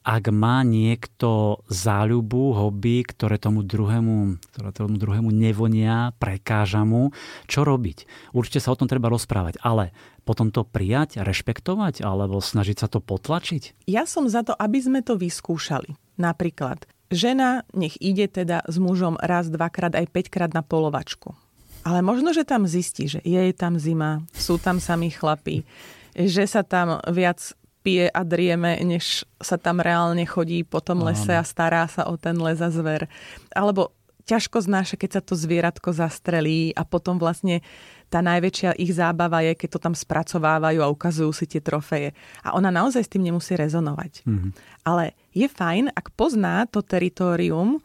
ak 0.01 0.33
má 0.33 0.65
niekto 0.65 1.61
záľubu, 1.69 2.57
hobby, 2.57 3.05
ktoré 3.05 3.37
tomu 3.37 3.61
druhému, 3.61 4.41
ktoré 4.49 4.69
tomu 4.73 4.97
druhému 4.97 5.29
nevonia, 5.29 6.17
prekáža 6.17 6.81
mu, 6.81 7.13
čo 7.45 7.61
robiť? 7.61 8.09
Určite 8.33 8.65
sa 8.65 8.73
o 8.73 8.79
tom 8.81 8.89
treba 8.89 9.13
rozprávať, 9.13 9.61
ale 9.61 9.93
potom 10.25 10.49
to 10.49 10.65
prijať, 10.65 11.21
rešpektovať 11.21 12.01
alebo 12.01 12.41
snažiť 12.41 12.77
sa 12.81 12.87
to 12.89 12.97
potlačiť? 12.97 13.85
Ja 13.85 14.09
som 14.09 14.25
za 14.25 14.41
to, 14.41 14.57
aby 14.57 14.81
sme 14.81 15.05
to 15.05 15.17
vyskúšali. 15.17 15.93
Napríklad, 16.17 16.85
žena 17.11 17.67
nech 17.75 17.99
ide 17.99 18.25
teda 18.31 18.63
s 18.65 18.79
mužom 18.79 19.19
raz, 19.19 19.51
dvakrát, 19.51 19.93
aj 19.93 20.07
päťkrát 20.09 20.55
na 20.55 20.63
polovačku. 20.63 21.35
Ale 21.83 21.99
možno, 22.05 22.31
že 22.31 22.47
tam 22.47 22.69
zistí, 22.69 23.09
že 23.09 23.19
je 23.25 23.41
tam 23.53 23.77
zima, 23.77 24.23
sú 24.33 24.61
tam 24.61 24.77
samí 24.79 25.11
chlapí, 25.11 25.65
že 26.13 26.45
sa 26.45 26.61
tam 26.61 27.01
viac 27.09 27.41
pije 27.81 28.13
a 28.13 28.21
drieme, 28.21 28.77
než 28.85 29.25
sa 29.41 29.57
tam 29.57 29.81
reálne 29.81 30.21
chodí 30.29 30.61
po 30.61 30.79
tom 30.79 31.01
lese 31.01 31.33
a 31.33 31.41
stará 31.41 31.89
sa 31.89 32.05
o 32.05 32.13
ten 32.17 32.37
les 32.37 32.61
a 32.61 32.69
zver. 32.69 33.09
Alebo 33.49 33.89
ťažko 34.29 34.61
znáša, 34.61 34.95
keď 35.01 35.09
sa 35.17 35.21
to 35.25 35.33
zvieratko 35.33 35.89
zastrelí 35.89 36.77
a 36.77 36.85
potom 36.85 37.17
vlastne 37.17 37.65
tá 38.13 38.21
najväčšia 38.21 38.77
ich 38.77 38.93
zábava 38.93 39.41
je, 39.41 39.57
keď 39.57 39.69
to 39.71 39.79
tam 39.81 39.95
spracovávajú 39.97 40.83
a 40.83 40.91
ukazujú 40.91 41.31
si 41.33 41.49
tie 41.49 41.63
trofeje. 41.63 42.13
A 42.45 42.53
ona 42.53 42.69
naozaj 42.69 43.07
s 43.07 43.11
tým 43.11 43.25
nemusí 43.25 43.57
rezonovať. 43.57 44.27
Mm-hmm. 44.27 44.51
Ale 44.85 45.17
je 45.31 45.47
fajn, 45.47 45.95
ak 45.95 46.11
pozná 46.15 46.67
to 46.67 46.83
teritorium 46.83 47.79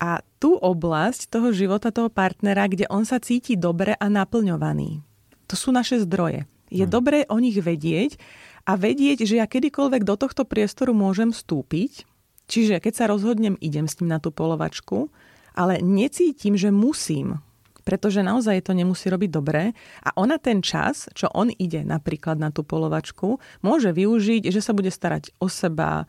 a 0.00 0.24
tú 0.40 0.56
oblasť 0.56 1.28
toho 1.28 1.52
života 1.52 1.92
toho 1.92 2.08
partnera, 2.08 2.64
kde 2.64 2.88
on 2.88 3.04
sa 3.04 3.20
cíti 3.20 3.54
dobre 3.54 3.92
a 3.92 4.06
naplňovaný. 4.08 5.04
To 5.52 5.54
sú 5.54 5.76
naše 5.76 6.00
zdroje. 6.00 6.48
Je 6.72 6.88
mm. 6.88 6.90
dobré 6.90 7.18
o 7.28 7.36
nich 7.36 7.58
vedieť 7.60 8.16
a 8.64 8.80
vedieť, 8.80 9.28
že 9.28 9.42
ja 9.42 9.46
kedykoľvek 9.50 10.02
do 10.08 10.16
tohto 10.16 10.48
priestoru 10.48 10.96
môžem 10.96 11.34
vstúpiť, 11.34 12.08
čiže 12.48 12.80
keď 12.80 12.92
sa 12.96 13.04
rozhodnem, 13.10 13.60
idem 13.60 13.84
s 13.84 14.00
ním 14.00 14.16
na 14.16 14.22
tú 14.22 14.32
polovačku, 14.32 15.12
ale 15.52 15.82
necítim, 15.84 16.56
že 16.56 16.72
musím, 16.72 17.42
pretože 17.82 18.22
naozaj 18.22 18.70
to 18.70 18.72
nemusí 18.72 19.10
robiť 19.10 19.30
dobre 19.34 19.74
a 20.06 20.08
ona 20.14 20.38
ten 20.38 20.62
čas, 20.62 21.10
čo 21.12 21.28
on 21.34 21.50
ide 21.50 21.82
napríklad 21.82 22.38
na 22.38 22.54
tú 22.54 22.62
polovačku, 22.62 23.42
môže 23.60 23.90
využiť, 23.90 24.48
že 24.48 24.62
sa 24.62 24.72
bude 24.72 24.88
starať 24.88 25.34
o 25.42 25.50
seba, 25.50 26.06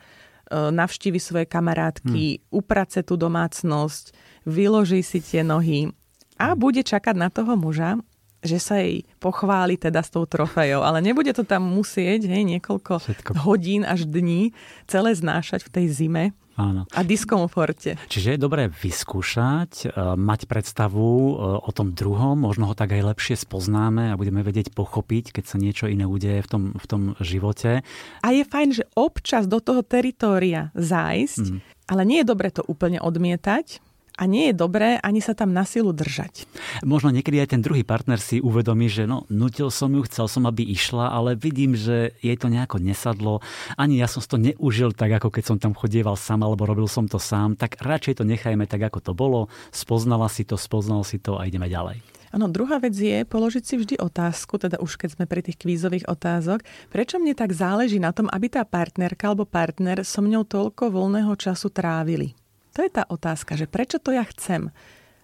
navštívi 0.52 1.18
svoje 1.18 1.48
kamarátky, 1.48 2.26
hmm. 2.38 2.44
uprace 2.52 3.02
tú 3.02 3.16
domácnosť, 3.16 4.12
vyloží 4.44 5.00
si 5.02 5.24
tie 5.24 5.42
nohy 5.42 5.90
a 6.36 6.54
bude 6.58 6.84
čakať 6.84 7.16
na 7.16 7.30
toho 7.32 7.56
muža, 7.56 8.02
že 8.42 8.58
sa 8.58 8.82
jej 8.82 9.06
pochváli 9.22 9.78
teda 9.78 10.02
s 10.02 10.10
tou 10.10 10.26
trofejou, 10.26 10.82
ale 10.82 11.00
nebude 11.00 11.30
to 11.32 11.46
tam 11.46 11.62
musieť 11.62 12.26
hej, 12.26 12.42
niekoľko 12.58 12.98
Všetko. 12.98 13.32
hodín 13.46 13.86
až 13.86 14.10
dní 14.10 14.52
celé 14.90 15.14
znášať 15.14 15.62
v 15.62 15.70
tej 15.70 15.86
zime 15.94 16.24
Áno. 16.62 16.82
a 16.86 17.02
diskomforte. 17.02 17.98
Čiže 18.06 18.38
je 18.38 18.40
dobré 18.40 18.70
vyskúšať, 18.70 19.90
e, 19.90 20.16
mať 20.16 20.46
predstavu 20.46 21.10
e, 21.10 21.34
o 21.66 21.72
tom 21.74 21.98
druhom, 21.98 22.38
možno 22.38 22.70
ho 22.70 22.76
tak 22.78 22.94
aj 22.94 23.16
lepšie 23.16 23.36
spoznáme 23.42 24.14
a 24.14 24.20
budeme 24.20 24.46
vedieť 24.46 24.72
pochopiť, 24.72 25.34
keď 25.34 25.44
sa 25.50 25.58
niečo 25.58 25.90
iné 25.90 26.06
udeje 26.06 26.46
v 26.46 26.50
tom, 26.50 26.64
v 26.78 26.86
tom 26.86 27.02
živote. 27.20 27.82
A 28.22 28.28
je 28.30 28.44
fajn, 28.46 28.70
že 28.78 28.84
občas 28.94 29.50
do 29.50 29.58
toho 29.58 29.82
teritória 29.82 30.70
zájsť, 30.78 31.46
mm. 31.50 31.60
ale 31.90 32.02
nie 32.06 32.22
je 32.22 32.30
dobre 32.30 32.54
to 32.54 32.62
úplne 32.70 33.02
odmietať, 33.02 33.91
a 34.22 34.30
nie 34.30 34.54
je 34.54 34.56
dobré 34.56 35.02
ani 35.02 35.18
sa 35.18 35.34
tam 35.34 35.50
na 35.50 35.66
silu 35.66 35.90
držať. 35.90 36.46
Možno 36.86 37.10
niekedy 37.10 37.42
aj 37.42 37.58
ten 37.58 37.66
druhý 37.66 37.82
partner 37.82 38.22
si 38.22 38.38
uvedomí, 38.38 38.86
že 38.86 39.10
no, 39.10 39.26
nutil 39.34 39.74
som 39.74 39.90
ju, 39.90 40.06
chcel 40.06 40.30
som, 40.30 40.46
aby 40.46 40.62
išla, 40.62 41.10
ale 41.10 41.34
vidím, 41.34 41.74
že 41.74 42.14
jej 42.22 42.38
to 42.38 42.54
nejako 42.54 42.78
nesadlo. 42.78 43.42
Ani 43.74 43.98
ja 43.98 44.06
som 44.06 44.22
to 44.22 44.38
neužil 44.38 44.94
tak, 44.94 45.18
ako 45.18 45.34
keď 45.34 45.44
som 45.50 45.58
tam 45.58 45.74
chodieval 45.74 46.14
sám, 46.14 46.46
alebo 46.46 46.70
robil 46.70 46.86
som 46.86 47.10
to 47.10 47.18
sám. 47.18 47.58
Tak 47.58 47.82
radšej 47.82 48.22
to 48.22 48.24
nechajme 48.24 48.70
tak, 48.70 48.86
ako 48.86 49.02
to 49.02 49.12
bolo. 49.18 49.50
Spoznala 49.74 50.30
si 50.30 50.46
to, 50.46 50.54
spoznal 50.54 51.02
si 51.02 51.18
to 51.18 51.42
a 51.42 51.50
ideme 51.50 51.66
ďalej. 51.66 51.98
Áno, 52.32 52.48
druhá 52.48 52.80
vec 52.80 52.96
je 52.96 53.28
položiť 53.28 53.64
si 53.68 53.76
vždy 53.76 53.96
otázku, 54.00 54.56
teda 54.56 54.80
už 54.80 54.96
keď 54.96 55.20
sme 55.20 55.26
pri 55.28 55.44
tých 55.44 55.60
kvízových 55.60 56.08
otázok, 56.08 56.64
prečo 56.88 57.20
mne 57.20 57.36
tak 57.36 57.52
záleží 57.52 58.00
na 58.00 58.16
tom, 58.16 58.32
aby 58.32 58.48
tá 58.48 58.64
partnerka 58.64 59.28
alebo 59.28 59.44
partner 59.44 60.08
so 60.08 60.24
mňou 60.24 60.48
toľko 60.48 60.96
voľného 60.96 61.36
času 61.36 61.68
trávili. 61.68 62.32
To 62.76 62.80
je 62.84 62.92
tá 62.92 63.04
otázka, 63.08 63.60
že 63.60 63.68
prečo 63.68 64.00
to 64.00 64.16
ja 64.16 64.24
chcem? 64.24 64.72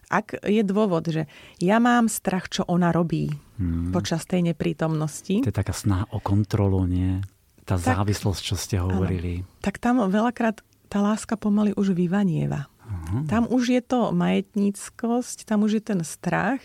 Ak 0.07 0.39
je 0.39 0.63
dôvod, 0.63 1.03
že 1.11 1.27
ja 1.59 1.83
mám 1.83 2.07
strach, 2.07 2.47
čo 2.47 2.63
ona 2.63 2.95
robí 2.95 3.27
hmm. 3.59 3.91
počas 3.91 4.23
tej 4.23 4.51
neprítomnosti. 4.51 5.43
To 5.43 5.51
je 5.51 5.55
taká 5.55 5.75
snaha 5.75 6.07
o 6.15 6.23
kontrolu, 6.23 6.87
nie? 6.87 7.19
Tá 7.67 7.75
tak, 7.75 7.99
závislosť, 7.99 8.41
čo 8.43 8.55
ste 8.55 8.79
hovorili. 8.79 9.43
Áno, 9.43 9.59
tak 9.59 9.83
tam 9.83 9.99
veľakrát 10.07 10.63
tá 10.87 11.03
láska 11.03 11.35
pomaly 11.35 11.75
už 11.75 11.91
vyvanieva. 11.91 12.71
Uh-huh. 12.87 13.27
Tam 13.27 13.43
už 13.51 13.75
je 13.75 13.81
to 13.83 14.15
majetníckosť, 14.15 15.43
tam 15.43 15.67
už 15.67 15.79
je 15.79 15.83
ten 15.83 15.99
strach. 16.07 16.63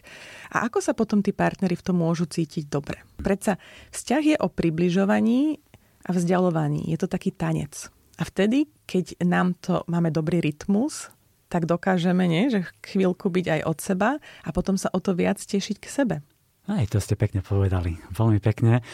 A 0.55 0.71
ako 0.71 0.79
sa 0.79 0.95
potom 0.95 1.19
tí 1.19 1.35
partnery 1.35 1.75
v 1.75 1.83
tom 1.83 1.99
môžu 1.99 2.31
cítiť 2.31 2.71
dobre? 2.71 3.03
Predsa 3.19 3.59
vzťah 3.91 4.23
je 4.23 4.37
o 4.39 4.47
približovaní 4.47 5.59
a 6.07 6.15
vzdialovaní. 6.15 6.87
Je 6.87 6.99
to 6.99 7.11
taký 7.11 7.35
tanec. 7.35 7.91
A 8.23 8.27
vtedy, 8.31 8.71
keď 8.87 9.19
nám 9.27 9.59
to 9.59 9.83
máme 9.91 10.15
dobrý 10.15 10.39
rytmus, 10.39 11.11
tak 11.51 11.67
dokážeme, 11.67 12.31
nie, 12.31 12.55
že 12.55 12.71
chvíľku 12.87 13.27
byť 13.27 13.47
aj 13.59 13.61
od 13.67 13.79
seba 13.83 14.11
a 14.47 14.49
potom 14.55 14.79
sa 14.79 14.95
o 14.95 15.03
to 15.03 15.19
viac 15.19 15.43
tešiť 15.43 15.77
k 15.83 15.87
sebe. 15.91 16.17
Aj 16.71 16.87
to 16.87 17.03
ste 17.03 17.19
pekne 17.19 17.43
povedali. 17.43 17.99
Veľmi 18.15 18.39
pekne. 18.39 18.87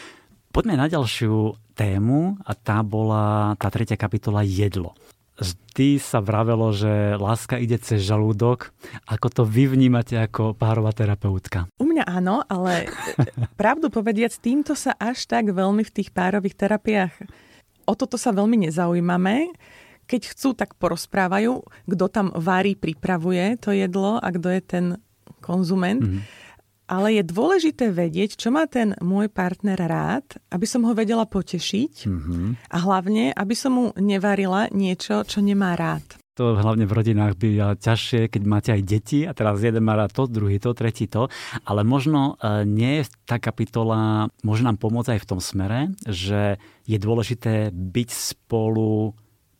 Poďme 0.49 0.81
na 0.81 0.89
ďalšiu 0.89 1.53
tému 1.77 2.41
a 2.41 2.57
tá 2.57 2.81
bola 2.81 3.53
tá 3.61 3.69
tretia 3.69 3.93
kapitola 4.01 4.41
jedlo. 4.41 4.97
Vždy 5.37 6.01
sa 6.01 6.25
vravelo, 6.25 6.73
že 6.73 7.13
láska 7.21 7.61
ide 7.61 7.77
cez 7.77 8.01
žalúdok. 8.01 8.73
Ako 9.05 9.29
to 9.29 9.45
vy 9.45 9.69
vnímate 9.69 10.17
ako 10.17 10.57
párová 10.57 10.89
terapeutka? 10.89 11.69
U 11.77 11.85
mňa 11.85 12.03
áno, 12.17 12.41
ale 12.49 12.89
pravdu 13.61 13.93
povediac, 13.93 14.33
týmto 14.41 14.73
sa 14.73 14.97
až 14.97 15.29
tak 15.29 15.53
veľmi 15.53 15.85
v 15.85 15.93
tých 16.01 16.09
párových 16.09 16.57
terapiách 16.57 17.13
o 17.89 17.93
toto 17.97 18.21
sa 18.21 18.29
veľmi 18.29 18.69
nezaujímame. 18.69 19.49
Keď 20.05 20.21
chcú, 20.33 20.53
tak 20.53 20.77
porozprávajú, 20.77 21.65
kto 21.89 22.05
tam 22.09 22.29
varí, 22.37 22.77
pripravuje 22.77 23.57
to 23.57 23.73
jedlo 23.73 24.21
a 24.21 24.27
kto 24.29 24.47
je 24.53 24.61
ten 24.61 24.85
konzument. 25.41 26.01
Mm-hmm. 26.01 26.47
Ale 26.89 27.21
je 27.21 27.23
dôležité 27.25 27.93
vedieť, 27.93 28.33
čo 28.33 28.49
má 28.49 28.65
ten 28.65 28.97
môj 28.97 29.29
partner 29.29 29.77
rád, 29.77 30.25
aby 30.49 30.65
som 30.65 30.81
ho 30.89 30.97
vedela 30.97 31.29
potešiť 31.29 32.09
mm-hmm. 32.09 32.45
a 32.65 32.77
hlavne, 32.81 33.29
aby 33.37 33.53
som 33.53 33.71
mu 33.77 33.85
nevarila 33.93 34.73
niečo, 34.73 35.21
čo 35.21 35.37
nemá 35.45 35.77
rád 35.77 36.18
to 36.39 36.55
hlavne 36.55 36.87
v 36.87 36.95
rodinách 36.95 37.35
by 37.35 37.75
ťažšie, 37.75 38.31
keď 38.31 38.41
máte 38.47 38.71
aj 38.71 38.81
deti 38.87 39.27
a 39.27 39.35
teraz 39.35 39.59
jeden 39.59 39.83
má 39.83 39.99
rád 39.99 40.15
to, 40.15 40.23
druhý 40.31 40.55
to, 40.55 40.71
tretí 40.71 41.11
to, 41.11 41.27
ale 41.67 41.83
možno 41.83 42.39
e, 42.39 42.63
nie 42.63 43.03
je 43.03 43.11
tá 43.27 43.43
kapitola, 43.43 44.31
môže 44.39 44.63
nám 44.63 44.79
pomôcť 44.79 45.19
aj 45.19 45.19
v 45.19 45.29
tom 45.35 45.43
smere, 45.43 45.91
že 46.07 46.55
je 46.87 46.95
dôležité 46.95 47.75
byť 47.75 48.09
spolu 48.15 49.19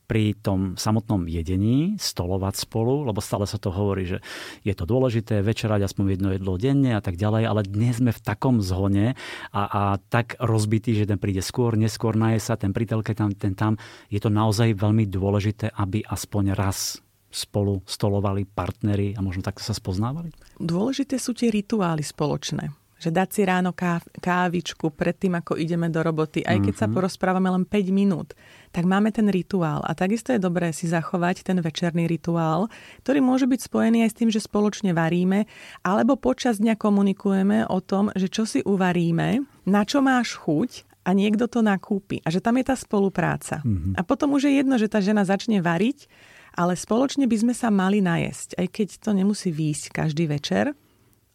pri 0.09 0.33
tom 0.33 0.73
samotnom 0.73 1.29
jedení 1.29 2.01
stolovať 2.01 2.65
spolu, 2.65 3.05
lebo 3.05 3.21
stále 3.21 3.45
sa 3.45 3.61
to 3.61 3.69
hovorí, 3.69 4.09
že 4.09 4.17
je 4.65 4.73
to 4.73 4.89
dôležité 4.89 5.45
večerať 5.45 5.85
aspoň 5.85 6.17
jedno 6.17 6.29
jedlo 6.33 6.57
denne 6.57 6.97
a 6.97 7.01
tak 7.05 7.13
ďalej, 7.13 7.43
ale 7.45 7.61
dnes 7.61 8.01
sme 8.01 8.09
v 8.09 8.23
takom 8.25 8.57
zhone 8.65 9.13
a, 9.53 9.61
a 9.69 9.81
tak 10.09 10.33
rozbitý, 10.41 10.97
že 10.97 11.05
ten 11.05 11.21
príde 11.21 11.45
skôr, 11.45 11.77
neskôr 11.77 12.17
naje 12.17 12.41
sa, 12.41 12.57
ten 12.57 12.73
pritelke 12.73 13.13
tam, 13.13 13.37
ten 13.37 13.53
tam. 13.53 13.77
Je 14.09 14.17
to 14.17 14.33
naozaj 14.33 14.73
veľmi 14.73 15.05
dôležité, 15.05 15.69
aby 15.77 16.01
aspoň 16.01 16.57
raz 16.57 16.97
spolu 17.29 17.85
stolovali 17.85 18.49
partnery 18.49 19.13
a 19.13 19.21
možno 19.21 19.45
takto 19.45 19.61
sa 19.61 19.77
spoznávali? 19.77 20.33
Dôležité 20.57 21.21
sú 21.21 21.37
tie 21.37 21.53
rituály 21.53 22.01
spoločné 22.01 22.78
že 22.99 23.09
dať 23.09 23.29
si 23.31 23.41
ráno 23.47 23.71
kávičku 24.19 24.91
pred 24.91 25.15
tým, 25.15 25.39
ako 25.39 25.55
ideme 25.55 25.87
do 25.87 26.03
roboty, 26.03 26.43
aj 26.43 26.59
keď 26.59 26.73
mm-hmm. 26.75 26.83
sa 26.83 26.87
mhm. 26.91 26.93
porozprávame 26.93 27.49
len 27.49 27.63
5 27.63 27.95
minút, 27.95 28.35
tak 28.69 28.85
máme 28.85 29.09
ten 29.09 29.31
rituál. 29.31 29.81
A 29.87 29.95
takisto 29.95 30.35
je 30.35 30.43
dobré 30.43 30.75
si 30.75 30.85
zachovať 30.85 31.47
ten 31.47 31.57
večerný 31.57 32.05
rituál, 32.05 32.67
ktorý 33.07 33.23
môže 33.23 33.47
byť 33.47 33.59
spojený 33.65 34.05
aj 34.05 34.11
s 34.11 34.17
tým, 34.19 34.29
že 34.29 34.43
spoločne 34.43 34.91
varíme, 34.93 35.49
alebo 35.81 36.19
počas 36.19 36.59
dňa 36.61 36.77
komunikujeme 36.77 37.65
o 37.65 37.79
tom, 37.81 38.13
že 38.13 38.27
čo 38.29 38.43
si 38.43 38.59
uvaríme, 38.61 39.47
na 39.65 39.81
čo 39.87 40.03
máš 40.03 40.37
chuť 40.37 40.85
a 41.07 41.15
niekto 41.15 41.49
to 41.49 41.65
nakúpi. 41.65 42.21
A 42.21 42.29
že 42.29 42.43
tam 42.43 42.59
je 42.59 42.69
tá 42.69 42.75
spolupráca. 42.77 43.65
Mm-hmm. 43.65 43.97
A 43.97 44.01
potom 44.05 44.35
už 44.35 44.51
je 44.51 44.61
jedno, 44.61 44.75
že 44.77 44.91
tá 44.91 45.01
žena 45.01 45.25
začne 45.25 45.63
variť, 45.63 46.05
ale 46.53 46.75
spoločne 46.75 47.25
by 47.25 47.37
sme 47.39 47.53
sa 47.55 47.71
mali 47.71 48.03
najesť, 48.03 48.59
aj 48.59 48.67
keď 48.69 48.87
to 48.99 49.11
nemusí 49.15 49.49
výjsť 49.49 49.95
každý 49.95 50.27
večer, 50.29 50.75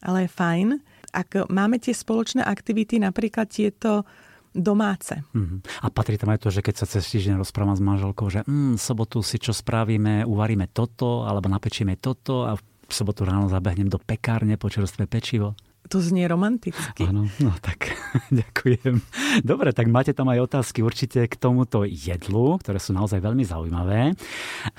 ale 0.04 0.28
je 0.28 0.30
fajn, 0.30 0.68
ak 1.14 1.46
máme 1.46 1.78
tie 1.78 1.94
spoločné 1.94 2.42
aktivity, 2.42 2.98
napríklad 2.98 3.46
tieto 3.46 4.02
domáce. 4.54 5.22
Mm-hmm. 5.34 5.82
A 5.82 5.86
patrí 5.90 6.14
tam 6.18 6.30
aj 6.30 6.46
to, 6.46 6.48
že 6.50 6.62
keď 6.62 6.74
sa 6.82 6.86
cez 6.86 7.06
týždeň 7.10 7.42
rozprávam 7.42 7.74
s 7.74 7.82
manželkou, 7.82 8.26
že 8.30 8.46
mm, 8.46 8.78
sobotu 8.78 9.22
si 9.22 9.38
čo 9.42 9.50
spravíme, 9.50 10.22
uvaríme 10.26 10.70
toto, 10.70 11.26
alebo 11.26 11.50
napečíme 11.50 11.98
toto 11.98 12.46
a 12.46 12.54
v 12.54 12.92
sobotu 12.92 13.26
ráno 13.26 13.50
zabehnem 13.50 13.90
do 13.90 13.98
pekárne 13.98 14.54
po 14.54 14.70
čerstvé 14.70 15.10
pečivo. 15.10 15.58
To 15.92 16.00
znie 16.00 16.24
romanticky. 16.24 17.04
Áno, 17.04 17.28
no 17.44 17.52
tak 17.60 17.92
ďakujem. 18.40 19.04
Dobre, 19.44 19.76
tak 19.76 19.92
máte 19.92 20.16
tam 20.16 20.32
aj 20.32 20.48
otázky 20.48 20.80
určite 20.80 21.28
k 21.28 21.34
tomuto 21.36 21.84
jedlu, 21.84 22.56
ktoré 22.56 22.80
sú 22.80 22.96
naozaj 22.96 23.20
veľmi 23.20 23.44
zaujímavé. 23.44 24.16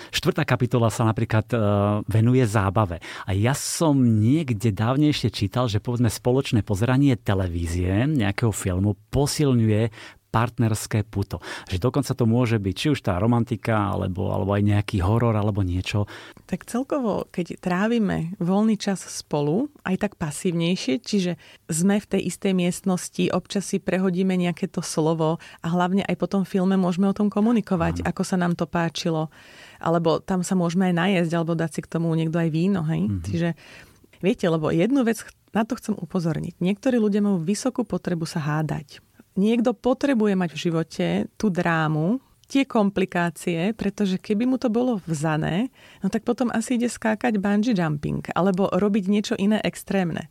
Štvrtá 0.10 0.42
kapitola 0.50 0.90
sa 0.90 1.06
napríklad 1.06 1.46
uh, 1.54 1.62
venuje 2.10 2.42
zábave. 2.50 2.98
A 3.30 3.38
ja 3.38 3.54
som 3.54 3.94
niekde 4.02 4.74
dávnejšie 4.74 5.30
čítal, 5.30 5.70
že 5.70 5.78
povedzme 5.78 6.10
spoločné 6.10 6.66
pozeranie 6.66 7.14
televízie, 7.22 8.10
nejakého 8.10 8.50
filmu, 8.50 8.98
posilňuje 9.14 10.15
partnerské 10.36 11.08
puto. 11.08 11.40
Že 11.72 11.80
dokonca 11.80 12.12
to 12.12 12.28
môže 12.28 12.60
byť 12.60 12.76
či 12.76 12.88
už 12.92 13.00
tá 13.00 13.16
romantika, 13.16 13.96
alebo, 13.96 14.36
alebo 14.36 14.52
aj 14.52 14.68
nejaký 14.68 15.00
horor, 15.00 15.32
alebo 15.32 15.64
niečo. 15.64 16.12
Tak 16.44 16.68
celkovo, 16.68 17.32
keď 17.32 17.56
trávime 17.64 18.36
voľný 18.44 18.76
čas 18.76 19.00
spolu, 19.08 19.72
aj 19.88 19.96
tak 20.04 20.12
pasívnejšie, 20.20 21.00
čiže 21.00 21.40
sme 21.72 22.04
v 22.04 22.10
tej 22.12 22.22
istej 22.28 22.52
miestnosti, 22.52 23.24
občas 23.32 23.64
si 23.64 23.80
prehodíme 23.80 24.36
nejaké 24.36 24.68
to 24.68 24.84
slovo 24.84 25.40
a 25.64 25.68
hlavne 25.72 26.04
aj 26.04 26.20
po 26.20 26.28
tom 26.28 26.44
filme 26.44 26.76
môžeme 26.76 27.08
o 27.08 27.16
tom 27.16 27.32
komunikovať, 27.32 28.04
Áno. 28.04 28.12
ako 28.12 28.22
sa 28.28 28.36
nám 28.36 28.60
to 28.60 28.68
páčilo. 28.68 29.32
Alebo 29.80 30.20
tam 30.20 30.44
sa 30.44 30.60
môžeme 30.60 30.92
aj 30.92 30.96
najesť, 31.00 31.32
alebo 31.32 31.56
dať 31.56 31.80
si 31.80 31.82
k 31.88 31.92
tomu 31.96 32.12
niekto 32.12 32.36
aj 32.36 32.50
víno. 32.52 32.84
Hej? 32.84 33.08
Mm-hmm. 33.08 33.24
Čiže 33.24 33.50
viete, 34.20 34.46
lebo 34.52 34.68
jednu 34.68 35.08
vec 35.08 35.24
na 35.56 35.64
to 35.64 35.80
chcem 35.80 35.96
upozorniť. 35.96 36.60
Niektorí 36.60 37.00
ľudia 37.00 37.24
majú 37.24 37.40
vysokú 37.40 37.88
potrebu 37.88 38.28
sa 38.28 38.44
hádať 38.44 39.05
niekto 39.36 39.76
potrebuje 39.76 40.34
mať 40.36 40.50
v 40.56 40.62
živote 40.62 41.08
tú 41.36 41.52
drámu, 41.52 42.20
tie 42.46 42.64
komplikácie, 42.64 43.74
pretože 43.74 44.22
keby 44.22 44.46
mu 44.46 44.58
to 44.62 44.70
bolo 44.70 45.02
vzané, 45.10 45.74
no 46.06 46.14
tak 46.14 46.22
potom 46.22 46.54
asi 46.54 46.78
ide 46.78 46.90
skákať 46.90 47.42
bungee 47.42 47.74
jumping 47.74 48.22
alebo 48.38 48.70
robiť 48.70 49.06
niečo 49.10 49.36
iné 49.36 49.58
extrémne. 49.66 50.30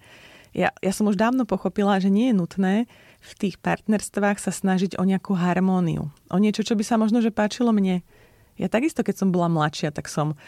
Ja, 0.55 0.71
ja 0.79 0.93
som 0.95 1.11
už 1.11 1.19
dávno 1.19 1.43
pochopila, 1.51 1.99
že 1.99 2.15
nie 2.15 2.31
je 2.31 2.39
nutné 2.39 2.75
v 3.19 3.33
tých 3.35 3.59
partnerstvách 3.59 4.39
sa 4.39 4.55
snažiť 4.55 4.95
o 4.95 5.03
nejakú 5.03 5.35
harmóniu. 5.35 6.15
O 6.31 6.37
niečo, 6.39 6.63
čo 6.63 6.79
by 6.79 6.87
sa 6.87 6.95
možno 6.95 7.19
že 7.19 7.35
páčilo 7.35 7.75
mne. 7.75 8.07
Ja 8.55 8.71
takisto, 8.71 9.03
keď 9.03 9.19
som 9.19 9.35
bola 9.35 9.51
mladšia, 9.51 9.91
tak 9.91 10.07
som 10.07 10.39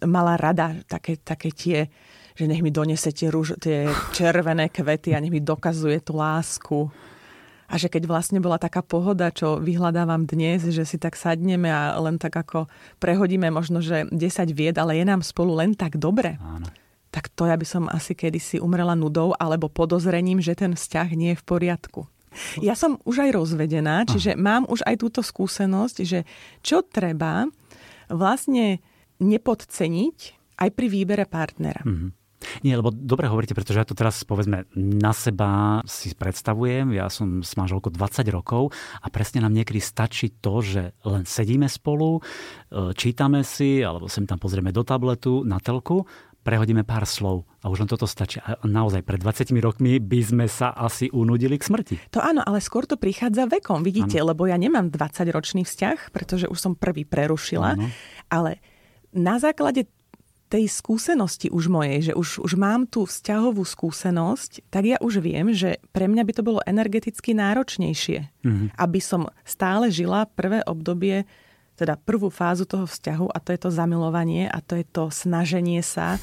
mala 0.00 0.40
rada 0.40 0.80
také, 0.88 1.20
také 1.20 1.52
tie, 1.52 1.92
že 2.32 2.48
nech 2.48 2.64
mi 2.64 2.72
donese 2.72 3.12
tie, 3.12 3.28
rúž, 3.28 3.60
tie 3.60 3.84
červené 4.16 4.72
kvety 4.72 5.12
a 5.12 5.20
nech 5.20 5.34
mi 5.34 5.44
dokazuje 5.44 6.00
tú 6.00 6.16
lásku 6.16 6.88
a 7.70 7.78
že 7.78 7.86
keď 7.86 8.10
vlastne 8.10 8.42
bola 8.42 8.58
taká 8.58 8.82
pohoda, 8.82 9.30
čo 9.30 9.62
vyhľadávam 9.62 10.26
dnes, 10.26 10.66
že 10.66 10.82
si 10.82 10.98
tak 10.98 11.14
sadneme 11.14 11.70
a 11.70 11.94
len 12.02 12.18
tak 12.18 12.34
ako 12.34 12.66
prehodíme 12.98 13.46
možno, 13.54 13.78
že 13.78 14.10
10 14.10 14.18
vied, 14.50 14.74
ale 14.74 14.98
je 14.98 15.06
nám 15.06 15.22
spolu 15.22 15.54
len 15.54 15.78
tak 15.78 15.94
dobre. 15.94 16.34
Áno. 16.42 16.66
Tak 17.14 17.30
to 17.30 17.46
ja 17.46 17.54
by 17.54 17.66
som 17.66 17.86
asi 17.86 18.18
kedysi 18.18 18.58
umrela 18.58 18.98
nudou 18.98 19.34
alebo 19.38 19.70
podozrením, 19.70 20.42
že 20.42 20.58
ten 20.58 20.74
vzťah 20.74 21.08
nie 21.14 21.30
je 21.34 21.40
v 21.40 21.46
poriadku. 21.46 22.10
Ja 22.62 22.78
som 22.78 23.02
už 23.02 23.26
aj 23.26 23.30
rozvedená, 23.34 24.06
čiže 24.06 24.34
Aha. 24.34 24.38
mám 24.38 24.62
už 24.70 24.86
aj 24.86 25.02
túto 25.02 25.18
skúsenosť, 25.22 25.96
že 26.06 26.22
čo 26.62 26.82
treba 26.86 27.50
vlastne 28.06 28.78
nepodceniť 29.18 30.18
aj 30.58 30.68
pri 30.70 30.86
výbere 30.86 31.26
partnera. 31.26 31.82
Mm-hmm. 31.82 32.19
Nie, 32.64 32.80
lebo 32.80 32.88
dobre 32.88 33.28
hovoríte, 33.28 33.52
pretože 33.52 33.80
ja 33.80 33.86
to 33.86 33.92
teraz 33.92 34.24
povedzme 34.24 34.64
na 34.76 35.12
seba 35.12 35.80
si 35.84 36.12
predstavujem. 36.16 36.96
Ja 36.96 37.12
som 37.12 37.44
s 37.44 37.52
manželkou 37.54 37.92
20 37.92 38.24
rokov 38.32 38.72
a 39.00 39.06
presne 39.12 39.44
nám 39.44 39.52
niekedy 39.52 39.78
stačí 39.78 40.32
to, 40.40 40.64
že 40.64 40.96
len 41.04 41.28
sedíme 41.28 41.68
spolu, 41.68 42.18
e, 42.18 42.20
čítame 42.96 43.44
si, 43.44 43.84
alebo 43.84 44.08
sem 44.08 44.24
tam 44.24 44.40
pozrieme 44.40 44.72
do 44.72 44.80
tabletu, 44.80 45.44
na 45.44 45.60
telku, 45.60 46.08
prehodíme 46.40 46.88
pár 46.88 47.04
slov 47.04 47.44
a 47.60 47.68
už 47.68 47.84
len 47.84 47.90
toto 47.90 48.08
stačí. 48.08 48.40
A 48.40 48.56
naozaj 48.64 49.04
pred 49.04 49.20
20 49.20 49.52
rokmi 49.60 50.00
by 50.00 50.20
sme 50.24 50.46
sa 50.48 50.72
asi 50.72 51.12
unudili 51.12 51.60
k 51.60 51.66
smrti. 51.68 51.94
To 52.16 52.24
áno, 52.24 52.40
ale 52.40 52.64
skôr 52.64 52.88
to 52.88 52.96
prichádza 52.96 53.44
vekom, 53.44 53.84
vidíte, 53.84 54.16
ano. 54.24 54.32
lebo 54.32 54.48
ja 54.48 54.56
nemám 54.56 54.88
20-ročný 54.88 55.68
vzťah, 55.68 56.08
pretože 56.10 56.48
už 56.48 56.56
som 56.56 56.72
prvý 56.72 57.04
prerušila, 57.04 57.76
ano. 57.76 57.92
ale 58.32 58.64
na 59.12 59.36
základe 59.36 59.90
tej 60.50 60.66
skúsenosti 60.66 61.46
už 61.46 61.70
mojej, 61.70 62.10
že 62.10 62.12
už, 62.18 62.42
už 62.42 62.58
mám 62.58 62.90
tú 62.90 63.06
vzťahovú 63.06 63.62
skúsenosť, 63.62 64.66
tak 64.66 64.82
ja 64.82 64.98
už 64.98 65.22
viem, 65.22 65.54
že 65.54 65.78
pre 65.94 66.10
mňa 66.10 66.26
by 66.26 66.32
to 66.34 66.42
bolo 66.42 66.60
energeticky 66.66 67.38
náročnejšie, 67.38 68.18
mm-hmm. 68.42 68.74
aby 68.74 68.98
som 68.98 69.30
stále 69.46 69.94
žila 69.94 70.26
prvé 70.26 70.66
obdobie, 70.66 71.22
teda 71.78 71.96
prvú 71.96 72.28
fázu 72.28 72.66
toho 72.66 72.84
vzťahu 72.84 73.30
a 73.30 73.38
to 73.40 73.54
je 73.54 73.60
to 73.62 73.70
zamilovanie 73.70 74.50
a 74.50 74.58
to 74.60 74.76
je 74.76 74.84
to 74.84 75.08
snaženie 75.08 75.80
sa, 75.80 76.18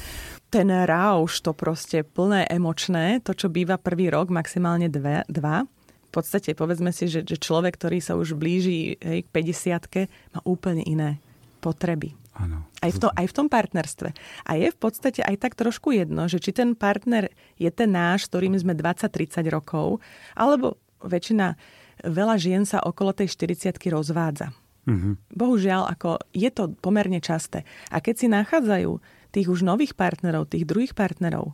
ten 0.52 0.68
rauš, 0.68 1.40
to 1.40 1.56
proste 1.56 2.04
plné 2.04 2.44
emočné, 2.48 3.24
to, 3.24 3.32
čo 3.32 3.52
býva 3.52 3.80
prvý 3.80 4.12
rok, 4.12 4.32
maximálne 4.32 4.88
dve, 4.88 5.24
dva. 5.28 5.64
V 6.08 6.10
podstate 6.12 6.56
povedzme 6.56 6.88
si, 6.88 7.04
že, 7.04 7.20
že 7.20 7.36
človek, 7.36 7.76
ktorý 7.76 8.00
sa 8.00 8.16
už 8.16 8.32
blíži 8.36 8.96
hej, 8.96 9.24
k 9.24 9.28
50 9.28 10.08
má 10.36 10.40
úplne 10.48 10.80
iné 10.84 11.20
potreby. 11.60 12.16
Áno. 12.38 12.62
Aj 12.78 12.90
v, 12.94 12.98
to, 13.02 13.10
aj 13.10 13.26
v 13.26 13.34
tom 13.34 13.46
partnerstve. 13.50 14.08
A 14.46 14.50
je 14.54 14.70
v 14.70 14.78
podstate 14.78 15.26
aj 15.26 15.42
tak 15.42 15.58
trošku 15.58 15.90
jedno, 15.90 16.30
že 16.30 16.38
či 16.38 16.54
ten 16.54 16.78
partner 16.78 17.34
je 17.58 17.70
ten 17.74 17.90
náš, 17.90 18.30
ktorým 18.30 18.54
sme 18.54 18.78
20-30 18.78 19.42
rokov, 19.50 19.98
alebo 20.38 20.78
väčšina, 21.02 21.58
veľa 22.06 22.36
žien 22.38 22.62
sa 22.62 22.78
okolo 22.78 23.10
tej 23.10 23.34
40 23.34 23.74
rozvádza. 23.90 24.54
Mm-hmm. 24.88 25.36
Bohužiaľ, 25.36 25.90
ako 25.90 26.22
je 26.32 26.48
to 26.48 26.72
pomerne 26.80 27.20
časté. 27.20 27.66
A 27.92 28.00
keď 28.00 28.14
si 28.16 28.26
nachádzajú 28.30 28.90
tých 29.34 29.46
už 29.52 29.60
nových 29.66 29.92
partnerov, 29.92 30.48
tých 30.48 30.64
druhých 30.64 30.96
partnerov, 30.96 31.52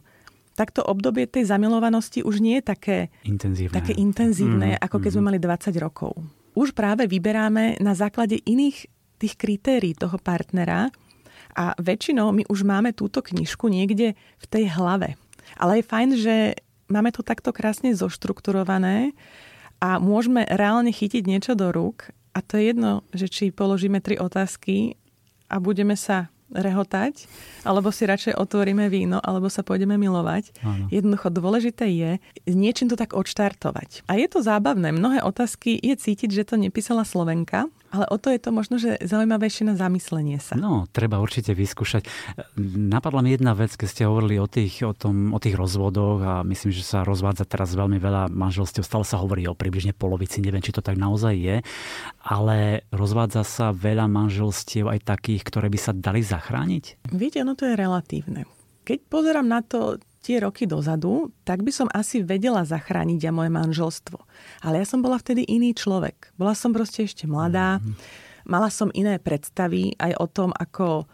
tak 0.54 0.70
to 0.70 0.86
obdobie 0.86 1.26
tej 1.26 1.50
zamilovanosti 1.50 2.22
už 2.22 2.38
nie 2.38 2.62
je 2.62 2.64
také 2.70 2.98
intenzívne, 3.26 3.74
také 3.74 3.90
intenzívne 3.98 4.78
mm-hmm. 4.78 4.86
ako 4.86 4.96
keď 5.02 5.10
sme 5.10 5.22
mhm. 5.26 5.28
mali 5.34 5.38
20 5.42 5.74
rokov. 5.82 6.12
Už 6.54 6.70
práve 6.70 7.10
vyberáme 7.10 7.82
na 7.82 7.98
základe 7.98 8.38
iných 8.38 8.86
tých 9.18 9.34
kritérií 9.38 9.94
toho 9.94 10.18
partnera 10.18 10.90
a 11.54 11.74
väčšinou 11.78 12.34
my 12.34 12.42
už 12.50 12.66
máme 12.66 12.90
túto 12.90 13.22
knižku 13.22 13.70
niekde 13.70 14.18
v 14.18 14.46
tej 14.50 14.74
hlave. 14.74 15.14
Ale 15.54 15.80
je 15.80 15.84
fajn, 15.86 16.08
že 16.18 16.36
máme 16.90 17.14
to 17.14 17.22
takto 17.22 17.54
krásne 17.54 17.94
zoštrukturované 17.94 19.14
a 19.78 20.02
môžeme 20.02 20.42
reálne 20.50 20.90
chytiť 20.90 21.22
niečo 21.24 21.52
do 21.54 21.70
rúk 21.70 22.10
a 22.34 22.42
to 22.42 22.58
je 22.58 22.74
jedno, 22.74 23.06
že 23.14 23.30
či 23.30 23.54
položíme 23.54 24.02
tri 24.02 24.18
otázky 24.18 24.98
a 25.46 25.62
budeme 25.62 25.94
sa 25.94 26.34
rehotať, 26.54 27.26
alebo 27.66 27.90
si 27.90 28.06
radšej 28.06 28.38
otvoríme 28.38 28.86
víno, 28.86 29.18
alebo 29.18 29.50
sa 29.50 29.66
pôjdeme 29.66 29.98
milovať. 29.98 30.54
Áno. 30.62 30.86
Jednoducho 30.92 31.32
dôležité 31.32 31.90
je 31.90 32.10
niečím 32.46 32.86
to 32.86 32.94
tak 32.94 33.16
odštartovať. 33.16 34.06
A 34.06 34.20
je 34.20 34.28
to 34.30 34.44
zábavné. 34.44 34.94
Mnohé 34.94 35.24
otázky 35.24 35.74
je 35.82 35.94
cítiť, 35.98 36.30
že 36.30 36.46
to 36.46 36.54
nepísala 36.60 37.02
Slovenka, 37.02 37.66
ale 37.94 38.10
o 38.10 38.18
to 38.18 38.34
je 38.34 38.42
to 38.42 38.50
možno, 38.50 38.82
že 38.82 38.98
zaujímavejšie 39.06 39.70
na 39.70 39.78
zamyslenie 39.78 40.42
sa. 40.42 40.58
No, 40.58 40.90
treba 40.90 41.22
určite 41.22 41.54
vyskúšať. 41.54 42.10
Napadla 42.58 43.22
mi 43.22 43.30
jedna 43.30 43.54
vec, 43.54 43.70
keď 43.78 43.86
ste 43.86 44.02
hovorili 44.10 44.42
o 44.42 44.50
tých, 44.50 44.82
o, 44.82 44.90
tom, 44.90 45.30
o 45.30 45.38
tých 45.38 45.54
rozvodoch 45.54 46.18
a 46.26 46.34
myslím, 46.42 46.74
že 46.74 46.82
sa 46.82 47.06
rozvádza 47.06 47.46
teraz 47.46 47.78
veľmi 47.78 48.02
veľa 48.02 48.34
manželstiev. 48.34 48.82
Stále 48.82 49.06
sa 49.06 49.22
hovorí 49.22 49.46
o 49.46 49.54
približne 49.54 49.94
polovici, 49.94 50.42
neviem, 50.42 50.58
či 50.58 50.74
to 50.74 50.82
tak 50.82 50.98
naozaj 50.98 51.38
je. 51.38 51.56
Ale 52.26 52.82
rozvádza 52.90 53.46
sa 53.46 53.70
veľa 53.70 54.10
manželstiev 54.10 54.90
aj 54.90 55.06
takých, 55.06 55.46
ktoré 55.46 55.70
by 55.70 55.78
sa 55.78 55.94
dali 55.94 56.26
zachrániť? 56.26 57.14
Viete, 57.14 57.46
ono 57.46 57.54
to 57.54 57.70
je 57.70 57.78
relatívne. 57.78 58.50
Keď 58.82 58.98
pozerám 59.06 59.46
na 59.46 59.62
to 59.62 60.02
tie 60.24 60.40
roky 60.40 60.64
dozadu, 60.64 61.28
tak 61.44 61.60
by 61.60 61.68
som 61.68 61.88
asi 61.92 62.24
vedela 62.24 62.64
zachrániť 62.64 63.20
ja 63.20 63.28
moje 63.28 63.52
manželstvo. 63.52 64.16
Ale 64.64 64.80
ja 64.80 64.86
som 64.88 65.04
bola 65.04 65.20
vtedy 65.20 65.44
iný 65.44 65.76
človek. 65.76 66.32
Bola 66.40 66.56
som 66.56 66.72
proste 66.72 67.04
ešte 67.04 67.28
mladá, 67.28 67.76
mm-hmm. 67.76 67.94
mala 68.48 68.72
som 68.72 68.88
iné 68.96 69.20
predstavy 69.20 69.92
aj 70.00 70.16
o 70.16 70.26
tom, 70.26 70.50
ako 70.56 71.04
e, 71.04 71.06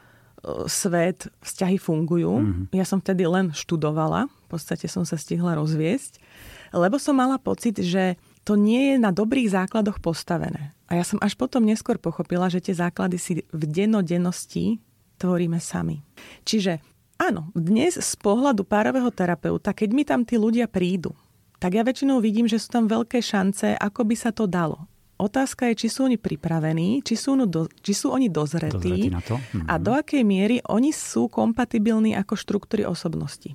svet, 0.71 1.27
vzťahy 1.43 1.83
fungujú. 1.83 2.31
Mm-hmm. 2.39 2.65
Ja 2.71 2.87
som 2.87 3.03
vtedy 3.03 3.27
len 3.27 3.51
študovala, 3.51 4.31
v 4.31 4.47
podstate 4.47 4.87
som 4.87 5.03
sa 5.03 5.19
stihla 5.19 5.59
rozviesť, 5.59 6.23
lebo 6.71 7.03
som 7.03 7.19
mala 7.19 7.43
pocit, 7.43 7.83
že 7.83 8.15
to 8.47 8.55
nie 8.55 8.95
je 8.95 8.97
na 9.03 9.11
dobrých 9.11 9.51
základoch 9.51 9.99
postavené. 9.99 10.71
A 10.87 10.99
ja 10.99 11.05
som 11.07 11.19
až 11.19 11.35
potom 11.35 11.67
neskôr 11.67 11.99
pochopila, 11.99 12.47
že 12.47 12.63
tie 12.63 12.79
základy 12.79 13.19
si 13.19 13.33
v 13.51 13.63
dennodennosti 13.67 14.79
tvoríme 15.19 15.59
sami. 15.61 16.01
Čiže 16.47 16.81
Áno, 17.21 17.53
dnes 17.53 18.01
z 18.01 18.13
pohľadu 18.17 18.65
párového 18.65 19.13
terapeuta, 19.13 19.77
keď 19.77 19.89
mi 19.93 20.09
tam 20.09 20.25
tí 20.25 20.41
ľudia 20.41 20.65
prídu, 20.65 21.13
tak 21.61 21.77
ja 21.77 21.85
väčšinou 21.85 22.17
vidím, 22.25 22.49
že 22.49 22.57
sú 22.57 22.73
tam 22.73 22.89
veľké 22.89 23.21
šance, 23.21 23.77
ako 23.77 24.09
by 24.09 24.17
sa 24.17 24.33
to 24.33 24.49
dalo. 24.49 24.89
Otázka 25.21 25.69
je, 25.69 25.85
či 25.85 25.89
sú 25.93 26.09
oni 26.09 26.17
pripravení, 26.17 27.05
či 27.05 27.21
sú, 27.21 27.37
no 27.37 27.45
do, 27.45 27.69
či 27.85 27.93
sú 27.93 28.09
oni 28.09 28.33
dozretí 28.33 29.13
na 29.13 29.21
to? 29.21 29.37
Mm-hmm. 29.37 29.69
a 29.69 29.75
do 29.77 29.93
akej 29.93 30.25
miery 30.25 30.65
oni 30.65 30.97
sú 30.97 31.29
kompatibilní 31.29 32.17
ako 32.17 32.41
štruktúry 32.41 32.89
osobnosti. 32.89 33.53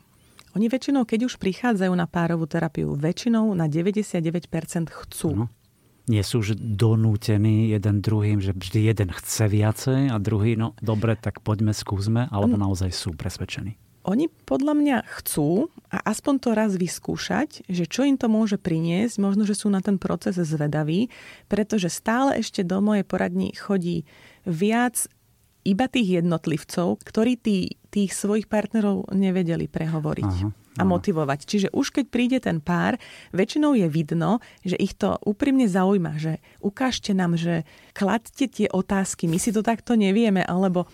Oni 0.54 0.70
väčšinou, 0.70 1.10
keď 1.10 1.26
už 1.26 1.42
prichádzajú 1.42 1.90
na 1.98 2.06
párovú 2.06 2.46
terapiu, 2.46 2.94
väčšinou 2.94 3.50
na 3.58 3.66
99% 3.66 4.94
chcú. 4.94 5.30
No. 5.34 5.46
Nie 6.06 6.22
sú 6.22 6.46
už 6.46 6.54
donútení 6.58 7.74
jeden 7.74 8.06
druhým, 8.06 8.38
že 8.38 8.54
vždy 8.54 8.94
jeden 8.94 9.10
chce 9.10 9.50
viacej 9.50 10.14
a 10.14 10.18
druhý, 10.22 10.54
no 10.54 10.78
dobre, 10.78 11.18
tak 11.18 11.42
poďme, 11.42 11.74
skúsme, 11.74 12.30
alebo 12.30 12.54
naozaj 12.54 12.94
sú 12.94 13.18
presvedčení. 13.18 13.74
Oni 14.06 14.30
podľa 14.30 14.78
mňa 14.78 14.98
chcú 15.18 15.74
a 15.90 15.98
aspoň 16.06 16.34
to 16.38 16.50
raz 16.54 16.78
vyskúšať, 16.78 17.66
že 17.66 17.90
čo 17.90 18.06
im 18.06 18.22
to 18.22 18.30
môže 18.30 18.62
priniesť, 18.62 19.18
možno, 19.18 19.50
že 19.50 19.58
sú 19.58 19.74
na 19.74 19.82
ten 19.82 19.98
proces 19.98 20.38
zvedaví, 20.38 21.10
pretože 21.50 21.90
stále 21.90 22.38
ešte 22.38 22.62
do 22.62 22.86
mojej 22.86 23.02
poradní 23.02 23.58
chodí 23.58 24.06
viac 24.46 25.10
iba 25.66 25.90
tých 25.90 26.22
jednotlivcov, 26.22 27.02
ktorí 27.02 27.34
tí, 27.42 27.82
tých 27.90 28.14
svojich 28.14 28.46
partnerov 28.46 29.10
nevedeli 29.10 29.66
prehovoriť. 29.66 30.54
Aha, 30.54 30.65
a 30.76 30.84
motivovať. 30.84 31.40
Čiže 31.48 31.68
už 31.72 31.96
keď 31.96 32.06
príde 32.12 32.38
ten 32.44 32.60
pár, 32.60 33.00
väčšinou 33.32 33.76
je 33.80 33.88
vidno, 33.88 34.44
že 34.62 34.76
ich 34.76 34.96
to 34.96 35.16
úprimne 35.24 35.66
zaujíma, 35.66 36.20
že 36.20 36.44
ukážte 36.60 37.16
nám, 37.16 37.40
že 37.40 37.64
kladte 37.96 38.48
tie 38.52 38.68
otázky, 38.68 39.28
my 39.32 39.40
si 39.40 39.56
to 39.56 39.64
takto 39.64 39.96
nevieme, 39.96 40.44
alebo 40.44 40.86
e, 40.86 40.88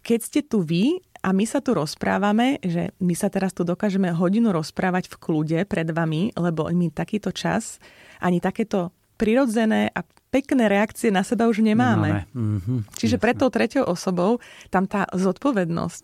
keď 0.00 0.18
ste 0.20 0.40
tu 0.40 0.64
vy 0.64 1.04
a 1.24 1.32
my 1.32 1.44
sa 1.48 1.64
tu 1.64 1.72
rozprávame, 1.72 2.60
že 2.60 2.92
my 3.00 3.16
sa 3.16 3.32
teraz 3.32 3.56
tu 3.56 3.64
dokážeme 3.64 4.12
hodinu 4.12 4.52
rozprávať 4.52 5.08
v 5.12 5.16
kľude 5.20 5.58
pred 5.64 5.88
vami, 5.88 6.32
lebo 6.36 6.68
my 6.68 6.92
takýto 6.92 7.32
čas, 7.32 7.80
ani 8.20 8.44
takéto 8.44 8.92
prirodzené 9.16 9.88
a 9.94 10.04
pekné 10.28 10.66
reakcie 10.66 11.14
na 11.14 11.22
seba 11.22 11.46
už 11.46 11.62
nemáme. 11.62 12.26
nemáme. 12.26 12.34
Mm-hmm, 12.34 12.78
Čiže 12.98 13.16
pred 13.22 13.38
tou 13.38 13.48
treťou 13.48 13.86
osobou 13.86 14.42
tam 14.68 14.84
tá 14.90 15.06
zodpovednosť 15.14 16.02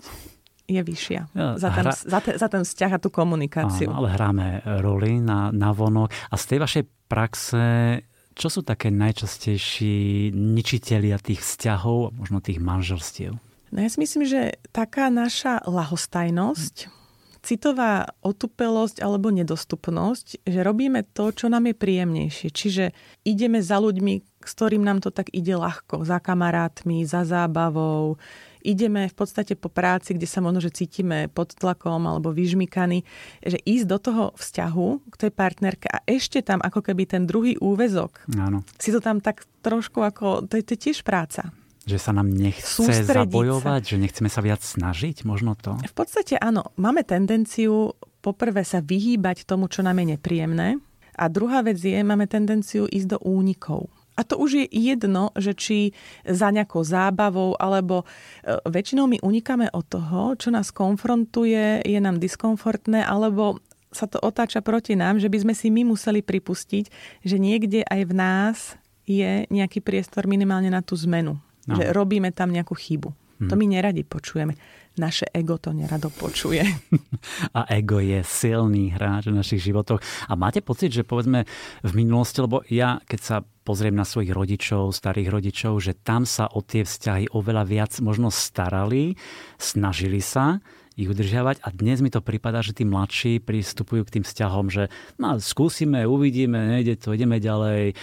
je 0.70 0.80
vyššia 0.86 1.20
ja, 1.34 1.58
za, 1.58 1.68
ten, 1.74 1.84
hra... 1.84 1.92
za, 1.98 2.20
te, 2.22 2.30
za 2.38 2.46
ten 2.46 2.62
vzťah 2.62 2.92
a 2.94 2.98
tú 3.02 3.10
komunikáciu. 3.10 3.90
Áno, 3.90 4.06
ale 4.06 4.14
hráme 4.14 4.46
roli 4.78 5.18
na, 5.18 5.50
na 5.50 5.74
vonok. 5.74 6.14
A 6.30 6.38
z 6.38 6.44
tej 6.54 6.58
vašej 6.62 6.84
praxe 7.10 7.66
čo 8.40 8.48
sú 8.48 8.64
také 8.64 8.88
najčastejší 8.88 10.30
ničitelia 10.32 11.20
tých 11.20 11.44
vzťahov, 11.44 12.16
možno 12.16 12.40
tých 12.40 12.56
manželstiev? 12.56 13.36
No 13.68 13.78
ja 13.78 13.88
si 13.92 14.00
myslím, 14.00 14.24
že 14.24 14.56
taká 14.72 15.12
naša 15.12 15.60
lahostajnosť, 15.68 16.88
citová 17.40 18.08
otupelosť 18.20 19.00
alebo 19.04 19.28
nedostupnosť, 19.28 20.44
že 20.44 20.60
robíme 20.60 21.04
to, 21.12 21.32
čo 21.32 21.52
nám 21.52 21.68
je 21.68 21.74
príjemnejšie. 21.76 22.48
Čiže 22.52 22.84
ideme 23.24 23.64
za 23.64 23.80
ľuďmi, 23.80 24.14
s 24.40 24.52
ktorým 24.56 24.84
nám 24.84 25.04
to 25.04 25.12
tak 25.12 25.32
ide 25.32 25.56
ľahko, 25.56 26.04
za 26.04 26.20
kamarátmi, 26.20 27.04
za 27.04 27.24
zábavou, 27.24 28.20
ideme 28.62 29.08
v 29.08 29.16
podstate 29.16 29.56
po 29.56 29.68
práci, 29.72 30.14
kde 30.14 30.28
sa 30.28 30.44
možno, 30.44 30.60
že 30.62 30.72
cítime 30.74 31.28
pod 31.32 31.56
tlakom 31.56 32.04
alebo 32.04 32.30
vyžmykaní, 32.30 33.02
že 33.44 33.58
ísť 33.60 33.86
do 33.88 33.98
toho 33.98 34.24
vzťahu 34.36 34.88
k 35.10 35.14
tej 35.16 35.30
partnerke 35.32 35.86
a 35.90 36.04
ešte 36.04 36.44
tam 36.44 36.60
ako 36.60 36.80
keby 36.80 37.08
ten 37.08 37.24
druhý 37.24 37.56
úvezok, 37.58 38.24
Áno. 38.36 38.64
si 38.76 38.92
to 38.94 39.00
tam 39.02 39.18
tak 39.18 39.44
trošku 39.64 40.00
ako, 40.00 40.46
to 40.48 40.60
je, 40.60 40.62
to 40.64 40.72
je 40.76 40.80
tiež 40.90 41.04
práca. 41.04 41.52
Že 41.88 41.98
sa 41.98 42.12
nám 42.12 42.28
nechce 42.28 43.02
zabojovať, 43.08 43.82
sa. 43.82 43.90
že 43.90 43.96
nechceme 43.96 44.28
sa 44.28 44.44
viac 44.44 44.60
snažiť, 44.60 45.24
možno 45.24 45.56
to? 45.56 45.74
V 45.80 45.94
podstate 45.96 46.36
áno. 46.36 46.70
Máme 46.76 47.02
tendenciu 47.08 47.96
poprvé 48.20 48.62
sa 48.68 48.84
vyhýbať 48.84 49.48
tomu, 49.48 49.66
čo 49.66 49.80
nám 49.80 49.98
je 50.04 50.16
nepríjemné. 50.16 50.76
A 51.16 51.28
druhá 51.28 51.60
vec 51.60 51.80
je, 51.80 51.96
máme 52.00 52.24
tendenciu 52.28 52.88
ísť 52.88 53.16
do 53.16 53.18
únikov. 53.24 53.88
A 54.20 54.22
to 54.28 54.36
už 54.36 54.60
je 54.60 54.66
jedno, 54.68 55.32
že 55.32 55.56
či 55.56 55.96
za 56.28 56.52
nejakou 56.52 56.84
zábavou, 56.84 57.56
alebo 57.56 58.04
e, 58.04 58.60
väčšinou 58.68 59.08
my 59.08 59.24
unikáme 59.24 59.72
od 59.72 59.88
toho, 59.88 60.36
čo 60.36 60.52
nás 60.52 60.68
konfrontuje, 60.68 61.80
je 61.88 61.96
nám 61.96 62.20
diskomfortné, 62.20 63.00
alebo 63.00 63.64
sa 63.88 64.04
to 64.04 64.20
otáča 64.20 64.60
proti 64.60 64.92
nám, 64.92 65.16
že 65.16 65.32
by 65.32 65.48
sme 65.48 65.54
si 65.56 65.72
my 65.72 65.88
museli 65.88 66.20
pripustiť, 66.20 66.84
že 67.24 67.36
niekde 67.40 67.80
aj 67.88 68.00
v 68.04 68.12
nás 68.12 68.56
je 69.08 69.48
nejaký 69.48 69.80
priestor 69.80 70.28
minimálne 70.28 70.68
na 70.68 70.84
tú 70.84 70.94
zmenu. 71.00 71.40
No. 71.66 71.74
Že 71.74 71.96
robíme 71.96 72.30
tam 72.30 72.52
nejakú 72.52 72.76
chybu. 72.76 73.10
Hmm. 73.40 73.48
To 73.48 73.54
my 73.56 73.66
neradi 73.66 74.04
počujeme. 74.04 74.54
Naše 74.98 75.30
ego 75.30 75.54
to 75.54 75.70
nerado 75.70 76.10
počuje. 76.10 76.66
A 77.58 77.60
ego 77.70 78.02
je 78.02 78.26
silný 78.26 78.90
hráč 78.90 79.30
v 79.30 79.38
našich 79.38 79.62
životoch. 79.62 80.02
A 80.26 80.34
máte 80.34 80.58
pocit, 80.64 80.90
že 80.90 81.06
povedzme 81.06 81.46
v 81.86 81.92
minulosti, 81.94 82.42
lebo 82.42 82.66
ja 82.66 82.98
keď 83.06 83.20
sa 83.22 83.36
pozriem 83.62 83.94
na 83.94 84.02
svojich 84.02 84.34
rodičov, 84.34 84.90
starých 84.90 85.30
rodičov, 85.30 85.78
že 85.78 85.94
tam 85.94 86.26
sa 86.26 86.50
o 86.50 86.58
tie 86.58 86.82
vzťahy 86.82 87.30
oveľa 87.30 87.64
viac 87.70 87.92
možno 88.02 88.34
starali, 88.34 89.14
snažili 89.62 90.18
sa, 90.18 90.58
ich 90.98 91.08
udržiavať. 91.08 91.62
A 91.64 91.68
dnes 91.72 92.02
mi 92.02 92.10
to 92.12 92.20
prípada, 92.20 92.60
že 92.60 92.74
tí 92.76 92.84
mladší 92.84 93.40
pristupujú 93.40 94.04
k 94.04 94.20
tým 94.20 94.24
vzťahom, 94.26 94.68
že 94.68 94.92
no, 95.16 95.38
skúsime, 95.38 96.04
uvidíme, 96.04 96.58
nejde 96.76 97.00
to, 97.00 97.16
ideme 97.16 97.40
ďalej, 97.40 97.82
e, 97.90 97.94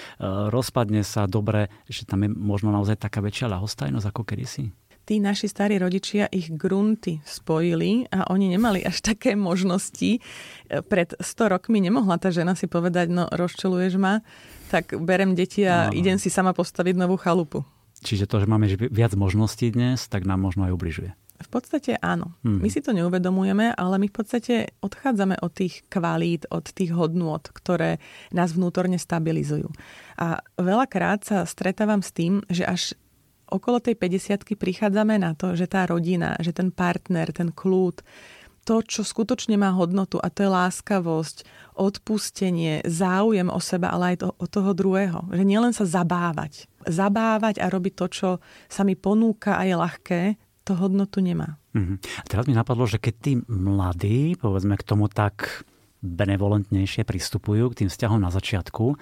rozpadne 0.49 1.05
sa, 1.05 1.29
dobre, 1.29 1.69
že 1.85 2.07
tam 2.07 2.25
je 2.25 2.29
možno 2.31 2.73
naozaj 2.73 2.97
taká 2.97 3.21
väčšia 3.21 3.51
ľahostajnosť 3.51 4.07
ako 4.07 4.23
kedysi 4.23 4.86
tí 5.07 5.23
naši 5.23 5.47
starí 5.47 5.79
rodičia 5.79 6.27
ich 6.27 6.51
grunty 6.51 7.23
spojili 7.23 8.11
a 8.11 8.27
oni 8.27 8.51
nemali 8.51 8.83
až 8.83 8.99
také 8.99 9.39
možnosti. 9.39 10.19
Pred 10.67 11.15
100 11.15 11.53
rokmi 11.55 11.79
nemohla 11.79 12.19
tá 12.19 12.27
žena 12.27 12.59
si 12.59 12.67
povedať, 12.67 13.07
no 13.07 13.31
rozčeluješ 13.31 13.95
ma, 13.95 14.19
tak 14.67 14.99
berem 14.99 15.31
deti 15.31 15.63
a 15.63 15.87
no. 15.87 15.95
idem 15.95 16.19
si 16.19 16.27
sama 16.27 16.51
postaviť 16.51 16.99
novú 16.99 17.15
chalupu. 17.15 17.63
Čiže 18.03 18.27
to, 18.27 18.43
že 18.43 18.51
máme 18.51 18.67
viac 18.91 19.15
možností 19.15 19.71
dnes, 19.71 20.11
tak 20.11 20.27
nám 20.27 20.43
možno 20.43 20.67
aj 20.67 20.75
ubližuje. 20.75 21.11
V 21.37 21.49
podstate 21.53 22.01
áno. 22.01 22.33
Hmm. 22.41 22.65
My 22.65 22.69
si 22.73 22.81
to 22.81 22.97
neuvedomujeme, 22.97 23.69
ale 23.77 23.95
my 24.01 24.09
v 24.09 24.15
podstate 24.15 24.73
odchádzame 24.81 25.37
od 25.45 25.53
tých 25.53 25.85
kvalít, 25.85 26.49
od 26.49 26.65
tých 26.65 26.89
hodnôt, 26.97 27.41
ktoré 27.53 28.01
nás 28.33 28.57
vnútorne 28.57 28.97
stabilizujú. 28.97 29.69
A 30.17 30.41
veľakrát 30.57 31.21
sa 31.21 31.45
stretávam 31.45 32.01
s 32.01 32.09
tým, 32.09 32.41
že 32.49 32.65
až 32.65 32.97
okolo 33.51 33.79
tej 33.79 33.95
50 33.95 34.57
prichádzame 34.57 35.19
na 35.19 35.33
to, 35.33 35.55
že 35.55 35.67
tá 35.67 35.87
rodina, 35.87 36.35
že 36.39 36.51
ten 36.51 36.69
partner, 36.71 37.31
ten 37.31 37.51
kľúd, 37.51 38.03
to, 38.67 38.83
čo 38.83 39.07
skutočne 39.07 39.55
má 39.55 39.71
hodnotu 39.71 40.19
a 40.19 40.27
to 40.27 40.43
je 40.43 40.51
láskavosť, 40.51 41.47
odpustenie, 41.79 42.83
záujem 42.83 43.47
o 43.47 43.63
seba, 43.63 43.95
ale 43.95 44.13
aj 44.13 44.17
to, 44.19 44.27
o 44.35 44.45
toho 44.45 44.75
druhého. 44.75 45.31
Že 45.31 45.43
nielen 45.47 45.71
sa 45.71 45.87
zabávať. 45.87 46.67
Zabávať 46.83 47.63
a 47.63 47.71
robiť 47.71 47.93
to, 47.95 48.05
čo 48.11 48.29
sa 48.67 48.83
mi 48.83 48.99
ponúka 48.99 49.55
a 49.55 49.63
je 49.63 49.75
ľahké, 49.79 50.21
to 50.67 50.75
hodnotu 50.75 51.23
nemá. 51.23 51.55
Uh-huh. 51.71 51.95
A 51.95 52.25
teraz 52.27 52.43
mi 52.43 52.51
napadlo, 52.51 52.83
že 52.83 52.99
keď 52.99 53.15
tí 53.23 53.33
mladí, 53.47 54.35
povedzme 54.35 54.75
k 54.75 54.83
tomu 54.83 55.07
tak 55.07 55.63
benevolentnejšie 56.03 57.07
pristupujú 57.07 57.71
k 57.71 57.77
tým 57.83 57.89
vzťahom 57.89 58.19
na 58.19 58.29
začiatku, 58.29 58.99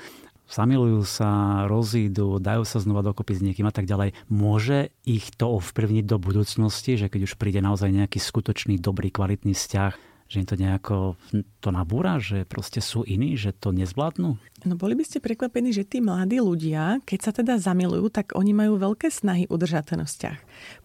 zamilujú 0.49 1.01
sa, 1.05 1.63
rozídu, 1.65 2.38
dajú 2.38 2.63
sa 2.65 2.77
znova 2.81 3.01
dokopy 3.01 3.38
s 3.38 3.45
niekým 3.45 3.67
a 3.69 3.73
tak 3.73 3.89
ďalej. 3.89 4.13
Môže 4.29 4.93
ich 5.05 5.34
to 5.34 5.58
ovplyvniť 5.58 6.05
do 6.05 6.17
budúcnosti, 6.21 6.97
že 6.97 7.10
keď 7.10 7.31
už 7.31 7.38
príde 7.38 7.62
naozaj 7.62 7.89
nejaký 7.89 8.21
skutočný, 8.21 8.77
dobrý, 8.77 9.10
kvalitný 9.10 9.58
vzťah, 9.58 10.15
že 10.25 10.41
im 10.41 10.47
to 10.49 10.58
nejako 10.58 10.97
to 11.62 11.69
nabúra, 11.69 12.17
že 12.17 12.49
proste 12.49 12.81
sú 12.81 13.05
iní, 13.05 13.38
že 13.38 13.53
to 13.53 13.69
nezvládnu? 13.69 14.29
No 14.65 14.73
boli 14.73 14.97
by 14.97 15.05
ste 15.05 15.21
prekvapení, 15.21 15.69
že 15.69 15.86
tí 15.86 16.01
mladí 16.01 16.41
ľudia, 16.41 16.97
keď 17.05 17.19
sa 17.21 17.31
teda 17.31 17.62
zamilujú, 17.62 18.10
tak 18.10 18.34
oni 18.34 18.49
majú 18.58 18.81
veľké 18.81 19.13
snahy 19.13 19.45
udržať 19.45 19.93
ten 19.93 20.01
vzťah. 20.01 20.38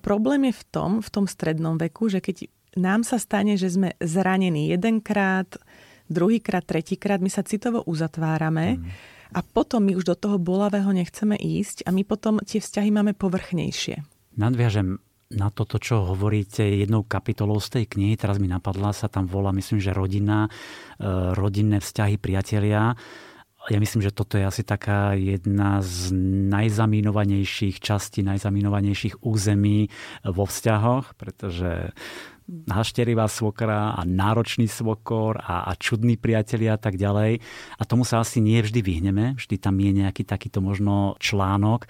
Problém 0.05 0.53
je 0.53 0.55
v 0.61 0.65
tom, 0.69 0.91
v 1.01 1.09
tom 1.09 1.25
strednom 1.25 1.81
veku, 1.81 2.13
že 2.13 2.21
keď 2.21 2.53
nám 2.77 3.01
sa 3.03 3.17
stane, 3.17 3.57
že 3.57 3.73
sme 3.73 3.97
zranení 3.99 4.71
jedenkrát, 4.77 5.57
druhýkrát, 6.13 6.67
tretíkrát, 6.67 7.25
my 7.25 7.33
sa 7.33 7.41
citovo 7.41 7.81
uzatvárame 7.89 8.77
mm. 8.77 8.85
A 9.31 9.41
potom 9.41 9.87
my 9.87 9.95
už 9.95 10.05
do 10.11 10.17
toho 10.19 10.37
bolavého 10.43 10.91
nechceme 10.91 11.39
ísť 11.39 11.87
a 11.87 11.95
my 11.95 12.03
potom 12.03 12.43
tie 12.43 12.59
vzťahy 12.59 12.91
máme 12.91 13.15
povrchnejšie. 13.15 14.03
Nadviažem 14.39 14.99
na 15.31 15.47
toto, 15.55 15.79
čo 15.79 16.03
hovoríte 16.03 16.67
jednou 16.67 17.07
kapitolou 17.07 17.63
z 17.63 17.81
tej 17.81 17.85
knihy, 17.87 18.19
teraz 18.19 18.43
mi 18.43 18.51
napadla, 18.51 18.91
sa 18.91 19.07
tam 19.07 19.31
volá, 19.31 19.55
myslím, 19.55 19.79
že 19.79 19.95
rodina, 19.95 20.51
e, 20.99 21.35
rodinné 21.39 21.79
vzťahy, 21.79 22.19
priatelia. 22.19 22.99
Ja 23.71 23.79
myslím, 23.79 24.03
že 24.03 24.11
toto 24.11 24.41
je 24.41 24.49
asi 24.49 24.67
taká 24.67 25.15
jedna 25.15 25.85
z 25.85 26.11
najzamínovanejších 26.51 27.79
častí, 27.79 28.27
najzamínovanejších 28.27 29.23
území 29.23 29.93
vo 30.27 30.49
vzťahoch, 30.49 31.15
pretože 31.15 31.95
hašterivá 32.69 33.31
svokra 33.31 33.95
a 33.95 34.03
náročný 34.03 34.67
svokor 34.67 35.39
a, 35.39 35.71
a 35.71 35.73
čudní 35.79 36.19
priatelia 36.19 36.75
a 36.75 36.81
tak 36.81 36.99
ďalej. 36.99 37.39
A 37.79 37.83
tomu 37.87 38.03
sa 38.03 38.21
asi 38.21 38.43
nie 38.43 38.59
vždy 38.61 38.81
vyhneme. 38.83 39.39
Vždy 39.39 39.57
tam 39.57 39.79
je 39.79 39.91
nejaký 40.05 40.27
takýto 40.27 40.59
možno 40.59 41.15
článok. 41.23 41.87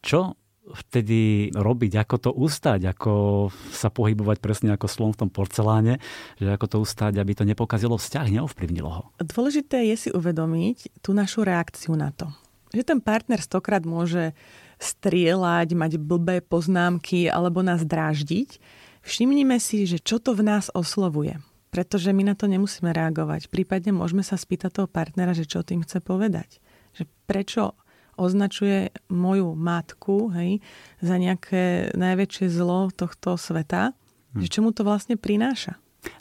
Čo 0.00 0.38
vtedy 0.64 1.52
robiť, 1.52 1.92
ako 2.00 2.16
to 2.16 2.30
ustať, 2.32 2.96
ako 2.96 3.12
sa 3.68 3.92
pohybovať 3.92 4.40
presne 4.40 4.72
ako 4.72 4.88
slon 4.88 5.12
v 5.12 5.20
tom 5.26 5.30
porceláne, 5.30 6.00
že 6.40 6.48
ako 6.48 6.66
to 6.66 6.76
ustať, 6.80 7.20
aby 7.20 7.36
to 7.36 7.44
nepokazilo 7.44 8.00
vzťah, 8.00 8.40
neovplyvnilo 8.40 8.88
ho. 8.88 9.04
Dôležité 9.20 9.84
je 9.92 10.08
si 10.08 10.10
uvedomiť 10.10 11.04
tú 11.04 11.12
našu 11.12 11.44
reakciu 11.44 11.92
na 12.00 12.16
to. 12.16 12.32
Že 12.72 12.96
ten 12.96 13.00
partner 13.04 13.44
stokrát 13.44 13.84
môže 13.84 14.32
strieľať, 14.80 15.76
mať 15.76 15.92
blbé 16.00 16.42
poznámky 16.42 17.28
alebo 17.30 17.62
nás 17.62 17.84
dráždiť. 17.84 18.58
Všimnime 19.04 19.60
si, 19.60 19.84
že 19.84 20.00
čo 20.00 20.16
to 20.18 20.32
v 20.32 20.42
nás 20.48 20.72
oslovuje. 20.72 21.38
pretože 21.74 22.14
my 22.14 22.22
na 22.22 22.38
to 22.38 22.46
nemusíme 22.46 22.94
reagovať. 22.94 23.50
Prípadne 23.50 23.90
môžeme 23.90 24.22
sa 24.22 24.38
spýtať 24.38 24.70
toho 24.78 24.86
partnera, 24.86 25.34
že 25.34 25.42
čo 25.42 25.66
tým 25.66 25.82
chce 25.82 25.98
povedať. 25.98 26.62
Že 26.94 27.10
prečo 27.26 27.74
označuje 28.14 28.94
moju 29.10 29.58
matku 29.58 30.30
hej, 30.38 30.62
za 31.02 31.18
nejaké 31.18 31.90
najväčšie 31.98 32.46
zlo 32.46 32.94
tohto 32.94 33.34
sveta, 33.34 33.90
hm. 33.90 34.46
že 34.46 34.48
čo 34.54 34.62
mu 34.62 34.70
to 34.70 34.86
vlastne 34.86 35.18
prináša. 35.18 35.74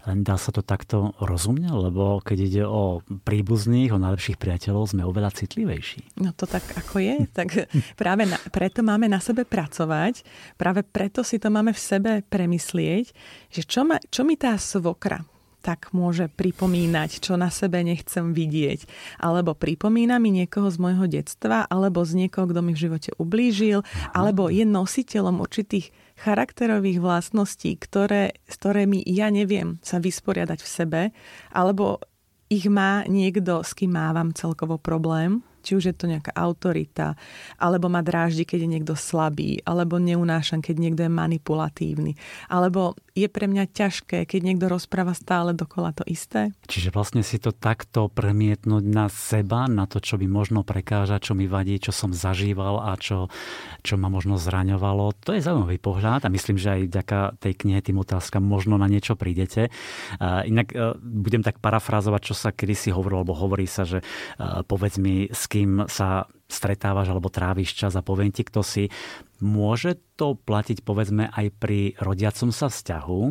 Len 0.03 0.23
dá 0.23 0.35
sa 0.35 0.51
to 0.51 0.59
takto 0.59 1.15
rozumne, 1.23 1.71
lebo 1.71 2.19
keď 2.19 2.37
ide 2.43 2.63
o 2.67 2.99
príbuzných, 3.05 3.95
o 3.95 4.01
najlepších 4.01 4.35
priateľov, 4.35 4.91
sme 4.91 5.07
oveľa 5.07 5.31
citlivejší. 5.35 6.19
No 6.19 6.35
to 6.35 6.43
tak 6.43 6.63
ako 6.75 6.99
je, 6.99 7.15
tak 7.37 7.71
práve 7.95 8.27
na, 8.27 8.37
preto 8.51 8.83
máme 8.83 9.07
na 9.07 9.23
sebe 9.23 9.47
pracovať, 9.47 10.23
práve 10.59 10.83
preto 10.83 11.23
si 11.23 11.39
to 11.39 11.47
máme 11.47 11.71
v 11.71 11.81
sebe 11.81 12.11
premyslieť, 12.27 13.05
že 13.47 13.61
čo, 13.63 13.87
ma, 13.87 13.99
čo 14.11 14.27
mi 14.27 14.35
tá 14.35 14.55
svokra 14.59 15.23
tak 15.63 15.95
môže 15.95 16.27
pripomínať, 16.27 17.23
čo 17.23 17.39
na 17.39 17.47
sebe 17.47 17.79
nechcem 17.87 18.35
vidieť. 18.35 18.83
Alebo 19.23 19.55
pripomína 19.55 20.19
mi 20.19 20.35
niekoho 20.35 20.67
z 20.67 20.75
môjho 20.75 21.07
detstva, 21.07 21.63
alebo 21.71 22.03
z 22.03 22.19
niekoho, 22.19 22.51
kto 22.51 22.59
mi 22.59 22.75
v 22.75 22.83
živote 22.83 23.15
ublížil, 23.15 23.79
alebo 24.11 24.51
je 24.51 24.67
nositeľom 24.67 25.39
určitých 25.39 25.95
charakterových 26.23 27.03
vlastností, 27.03 27.75
ktoré, 27.75 28.39
s 28.47 28.55
ktorými 28.55 29.03
ja 29.03 29.27
neviem 29.27 29.83
sa 29.83 29.99
vysporiadať 29.99 30.59
v 30.63 30.69
sebe, 30.71 31.01
alebo 31.51 31.99
ich 32.47 32.71
má 32.71 33.03
niekto, 33.11 33.59
s 33.59 33.75
kým 33.75 33.91
mávam 33.91 34.31
celkovo 34.31 34.79
problém 34.79 35.43
či 35.63 35.79
už 35.79 35.83
je 35.89 35.95
to 35.95 36.11
nejaká 36.11 36.35
autorita, 36.35 37.15
alebo 37.57 37.87
ma 37.87 38.03
dráždi, 38.03 38.43
keď 38.43 38.59
je 38.67 38.73
niekto 38.77 38.93
slabý, 38.99 39.63
alebo 39.63 39.97
neunášam, 39.97 40.59
keď 40.59 40.75
niekto 40.77 41.01
je 41.07 41.11
manipulatívny, 41.11 42.19
alebo 42.51 42.99
je 43.13 43.29
pre 43.29 43.45
mňa 43.45 43.69
ťažké, 43.69 44.25
keď 44.25 44.41
niekto 44.41 44.65
rozpráva 44.67 45.13
stále 45.13 45.53
dokola 45.53 45.93
to 45.93 46.01
isté. 46.09 46.49
Čiže 46.65 46.89
vlastne 46.89 47.21
si 47.21 47.37
to 47.37 47.53
takto 47.53 48.09
premietnúť 48.09 48.83
na 48.83 49.05
seba, 49.07 49.69
na 49.69 49.85
to, 49.85 50.01
čo 50.01 50.17
by 50.17 50.25
možno 50.25 50.65
prekáža, 50.65 51.21
čo 51.21 51.37
mi 51.37 51.45
vadí, 51.45 51.77
čo 51.77 51.93
som 51.93 52.09
zažíval 52.09 52.81
a 52.81 52.97
čo, 52.97 53.29
čo 53.85 53.95
ma 54.01 54.09
možno 54.09 54.41
zraňovalo. 54.41 55.13
To 55.29 55.37
je 55.37 55.45
zaujímavý 55.45 55.77
pohľad 55.77 56.25
a 56.25 56.33
myslím, 56.33 56.57
že 56.57 56.73
aj 56.73 56.81
vďaka 56.89 57.19
tej 57.37 57.53
knihe, 57.53 57.79
tým 57.85 58.01
otázkam, 58.01 58.41
možno 58.41 58.81
na 58.81 58.89
niečo 58.89 59.13
prídete. 59.13 59.69
Inak 60.19 60.73
e, 60.73 60.97
budem 60.97 61.45
tak 61.45 61.61
parafrázovať, 61.61 62.21
čo 62.25 62.33
sa 62.33 62.49
kedysi 62.49 62.89
hovorilo, 62.89 63.21
alebo 63.21 63.37
hovorí 63.37 63.69
sa, 63.69 63.85
že 63.85 64.01
e, 64.01 64.05
povedz 64.65 64.97
mi, 64.97 65.29
s 65.29 65.45
kým 65.53 65.85
sa 65.85 66.25
stretávaš 66.49 67.13
alebo 67.13 67.29
tráviš 67.29 67.77
čas 67.77 67.93
a 67.93 68.01
poviem 68.01 68.33
ti, 68.33 68.41
kto 68.41 68.65
si. 68.65 68.89
Môže 69.43 69.99
to 70.17 70.33
platiť 70.33 70.81
povedzme 70.81 71.29
aj 71.29 71.51
pri 71.61 71.93
rodiacom 72.01 72.49
sa 72.49 72.73
vzťahu. 72.73 73.21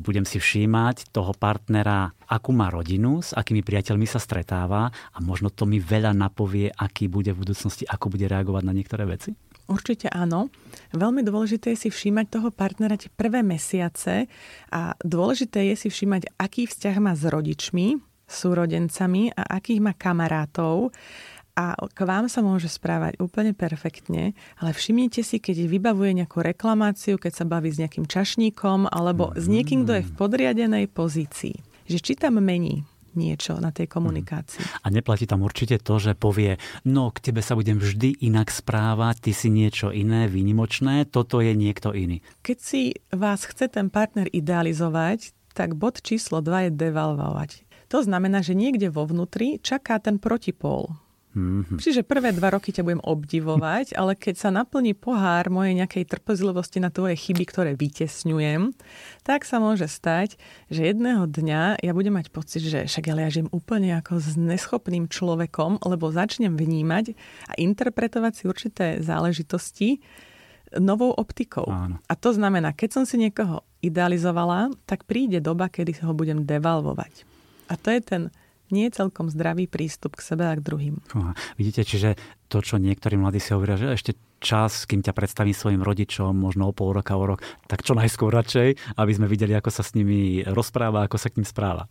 Budem 0.00 0.24
si 0.24 0.40
všímať 0.40 1.10
toho 1.12 1.36
partnera, 1.36 2.16
akú 2.30 2.56
má 2.56 2.72
rodinu, 2.72 3.20
s 3.20 3.36
akými 3.36 3.60
priateľmi 3.60 4.08
sa 4.08 4.22
stretáva 4.22 4.88
a 4.88 5.18
možno 5.20 5.52
to 5.52 5.68
mi 5.68 5.82
veľa 5.82 6.16
napovie, 6.16 6.72
aký 6.72 7.12
bude 7.12 7.36
v 7.36 7.44
budúcnosti, 7.44 7.84
ako 7.84 8.14
bude 8.14 8.24
reagovať 8.24 8.62
na 8.64 8.72
niektoré 8.72 9.04
veci? 9.04 9.36
Určite 9.66 10.06
áno. 10.14 10.48
Veľmi 10.94 11.26
dôležité 11.26 11.74
je 11.74 11.86
si 11.86 11.88
všímať 11.90 12.38
toho 12.38 12.48
partnera 12.54 12.94
tie 12.94 13.10
prvé 13.10 13.42
mesiace 13.42 14.30
a 14.70 14.94
dôležité 15.02 15.74
je 15.74 15.74
si 15.74 15.88
všímať, 15.90 16.38
aký 16.38 16.70
vzťah 16.70 16.96
má 17.02 17.18
s 17.18 17.26
rodičmi, 17.26 17.98
súrodencami 18.26 19.34
a 19.34 19.58
akých 19.58 19.80
má 19.82 19.94
kamarátov 19.94 20.90
a 21.56 21.72
k 21.72 22.00
vám 22.04 22.28
sa 22.28 22.44
môže 22.44 22.68
správať 22.68 23.16
úplne 23.16 23.56
perfektne, 23.56 24.36
ale 24.60 24.70
všimnite 24.76 25.24
si, 25.24 25.40
keď 25.40 25.64
vybavuje 25.64 26.20
nejakú 26.20 26.44
reklamáciu, 26.44 27.16
keď 27.16 27.32
sa 27.32 27.44
baví 27.48 27.72
s 27.72 27.80
nejakým 27.80 28.04
čašníkom 28.04 28.92
alebo 28.92 29.32
s 29.32 29.48
niekým, 29.48 29.88
kto 29.88 29.92
je 29.98 30.06
v 30.06 30.14
podriadenej 30.20 30.92
pozícii. 30.92 31.56
Že 31.88 31.98
či 32.04 32.12
tam 32.20 32.36
mení 32.44 32.84
niečo 33.16 33.56
na 33.56 33.72
tej 33.72 33.88
komunikácii. 33.88 34.60
Mhm. 34.60 34.70
A 34.84 34.86
neplatí 34.92 35.24
tam 35.24 35.40
určite 35.40 35.80
to, 35.80 35.96
že 35.96 36.12
povie, 36.12 36.60
no 36.84 37.08
k 37.08 37.32
tebe 37.32 37.40
sa 37.40 37.56
budem 37.56 37.80
vždy 37.80 38.20
inak 38.20 38.52
správať, 38.52 39.24
ty 39.24 39.32
si 39.32 39.48
niečo 39.48 39.88
iné, 39.88 40.28
výnimočné, 40.28 41.08
toto 41.08 41.40
je 41.40 41.56
niekto 41.56 41.96
iný. 41.96 42.20
Keď 42.44 42.58
si 42.60 42.92
vás 43.16 43.48
chce 43.48 43.72
ten 43.72 43.88
partner 43.88 44.28
idealizovať, 44.28 45.32
tak 45.56 45.72
bod 45.72 46.04
číslo 46.04 46.44
2 46.44 46.68
je 46.68 46.70
devalvovať. 46.76 47.64
To 47.88 48.04
znamená, 48.04 48.44
že 48.44 48.52
niekde 48.52 48.92
vo 48.92 49.08
vnútri 49.08 49.56
čaká 49.64 49.96
ten 49.96 50.20
protipól 50.20 51.05
Mm-hmm. 51.36 51.76
Čiže 51.76 52.00
prvé 52.00 52.32
dva 52.32 52.56
roky 52.56 52.72
ťa 52.72 52.80
budem 52.80 53.04
obdivovať, 53.04 53.92
ale 53.92 54.16
keď 54.16 54.34
sa 54.40 54.48
naplní 54.48 54.96
pohár 54.96 55.52
mojej 55.52 55.76
nejakej 55.76 56.08
trpezlivosti 56.08 56.80
na 56.80 56.88
tvoje 56.88 57.12
chyby, 57.12 57.44
ktoré 57.44 57.70
vytesňujem, 57.76 58.72
tak 59.20 59.44
sa 59.44 59.60
môže 59.60 59.84
stať, 59.84 60.40
že 60.72 60.88
jedného 60.88 61.28
dňa 61.28 61.84
ja 61.84 61.92
budem 61.92 62.16
mať 62.16 62.32
pocit, 62.32 62.64
že 62.64 62.88
však 62.88 63.12
ale 63.12 63.28
ja 63.28 63.34
žijem 63.36 63.52
úplne 63.52 64.00
ako 64.00 64.16
s 64.16 64.32
neschopným 64.40 65.12
človekom, 65.12 65.84
lebo 65.84 66.08
začnem 66.08 66.56
vnímať 66.56 67.12
a 67.52 67.60
interpretovať 67.60 68.32
si 68.32 68.42
určité 68.48 68.86
záležitosti 69.04 70.00
novou 70.80 71.12
optikou. 71.12 71.68
Áno. 71.68 72.00
A 72.08 72.14
to 72.16 72.32
znamená, 72.32 72.72
keď 72.72 72.96
som 72.96 73.04
si 73.04 73.20
niekoho 73.20 73.60
idealizovala, 73.84 74.72
tak 74.88 75.04
príde 75.04 75.44
doba, 75.44 75.68
kedy 75.68 76.00
ho 76.00 76.16
budem 76.16 76.48
devalvovať. 76.48 77.28
A 77.68 77.76
to 77.76 77.92
je 77.92 78.00
ten 78.00 78.22
nie 78.70 78.88
je 78.88 78.98
celkom 79.02 79.30
zdravý 79.30 79.70
prístup 79.70 80.18
k 80.18 80.24
sebe 80.24 80.44
a 80.46 80.54
k 80.56 80.64
druhým. 80.64 80.98
Uha. 81.14 81.32
Vidíte, 81.54 81.86
čiže 81.86 82.18
to, 82.46 82.62
čo 82.62 82.78
niektorí 82.78 83.18
mladí 83.18 83.42
si 83.42 83.50
hovoria, 83.54 83.78
že 83.78 83.94
ešte 83.94 84.12
čas, 84.38 84.84
kým 84.84 85.00
ťa 85.00 85.16
predstavím 85.16 85.56
svojim 85.56 85.82
rodičom, 85.82 86.36
možno 86.36 86.70
o 86.70 86.72
pol 86.76 86.94
roka, 86.94 87.16
o 87.16 87.24
rok, 87.24 87.40
tak 87.66 87.82
čo 87.82 87.96
najskôr 87.96 88.30
radšej, 88.30 88.98
aby 89.00 89.12
sme 89.16 89.26
videli, 89.26 89.56
ako 89.56 89.70
sa 89.72 89.82
s 89.82 89.96
nimi 89.96 90.44
rozpráva, 90.44 91.08
ako 91.08 91.16
sa 91.16 91.32
k 91.32 91.40
ním 91.40 91.48
správa. 91.48 91.88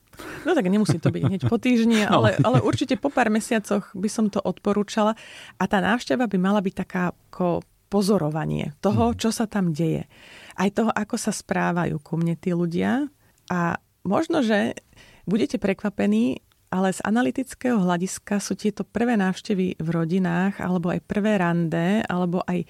No 0.47 0.53
tak 0.53 0.69
nemusí 0.69 1.01
to 1.01 1.11
byť 1.11 1.21
hneď 1.25 1.41
po 1.49 1.57
týždni, 1.57 2.05
no. 2.07 2.21
ale, 2.21 2.39
ale 2.39 2.63
určite 2.63 2.95
po 2.95 3.09
pár 3.11 3.33
mesiacoch 3.33 3.91
by 3.97 4.07
som 4.07 4.29
to 4.31 4.39
odporúčala. 4.39 5.17
A 5.59 5.63
tá 5.65 5.81
návšteva 5.81 6.29
by 6.29 6.37
mala 6.39 6.61
byť 6.61 6.73
taká 6.75 7.11
ako 7.11 7.65
pozorovanie 7.89 8.73
toho, 8.81 9.13
mhm. 9.13 9.17
čo 9.19 9.29
sa 9.33 9.45
tam 9.49 9.73
deje. 9.73 10.07
Aj 10.55 10.69
toho, 10.71 10.93
ako 10.93 11.15
sa 11.19 11.35
správajú 11.35 11.99
ku 11.99 12.15
mne 12.15 12.39
tí 12.39 12.55
ľudia. 12.55 13.11
A 13.51 13.77
možno, 14.07 14.41
že 14.41 14.77
budete 15.25 15.57
prekvapení, 15.57 16.44
ale 16.69 16.91
z 16.91 16.99
analytického 17.05 17.77
hľadiska 17.77 18.41
sú 18.41 18.57
tieto 18.57 18.83
prvé 18.83 19.15
návštevy 19.15 19.79
v 19.79 19.87
rodinách, 19.89 20.59
alebo 20.59 20.91
aj 20.91 21.05
prvé 21.05 21.37
rande, 21.39 22.01
alebo 22.09 22.41
aj 22.45 22.65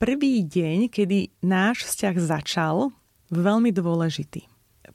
prvý 0.00 0.46
deň, 0.46 0.88
kedy 0.88 1.42
náš 1.44 1.84
vzťah 1.84 2.16
začal, 2.16 2.94
veľmi 3.30 3.70
dôležitý. 3.70 4.46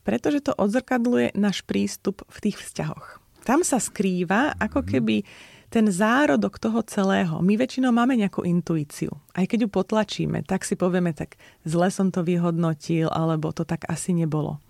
Pretože 0.06 0.46
to 0.46 0.54
odzrkadluje 0.54 1.34
náš 1.34 1.66
prístup 1.66 2.26
v 2.30 2.38
tých 2.50 2.58
vzťahoch. 2.62 3.22
Tam 3.46 3.62
sa 3.62 3.78
skrýva 3.78 4.58
ako 4.58 4.82
mhm. 4.82 4.88
keby 4.90 5.16
ten 5.70 5.92
zárodok 5.92 6.56
toho 6.62 6.80
celého. 6.88 7.42
My 7.44 7.60
väčšinou 7.60 7.92
máme 7.92 8.16
nejakú 8.16 8.48
intuíciu. 8.48 9.12
Aj 9.36 9.44
keď 9.44 9.68
ju 9.68 9.70
potlačíme, 9.70 10.46
tak 10.46 10.64
si 10.64 10.80
povieme, 10.80 11.12
tak 11.12 11.36
zle 11.68 11.92
som 11.92 12.14
to 12.14 12.24
vyhodnotil, 12.24 13.12
alebo 13.12 13.52
to 13.52 13.68
tak 13.68 13.84
asi 13.92 14.16
nebolo. 14.16 14.62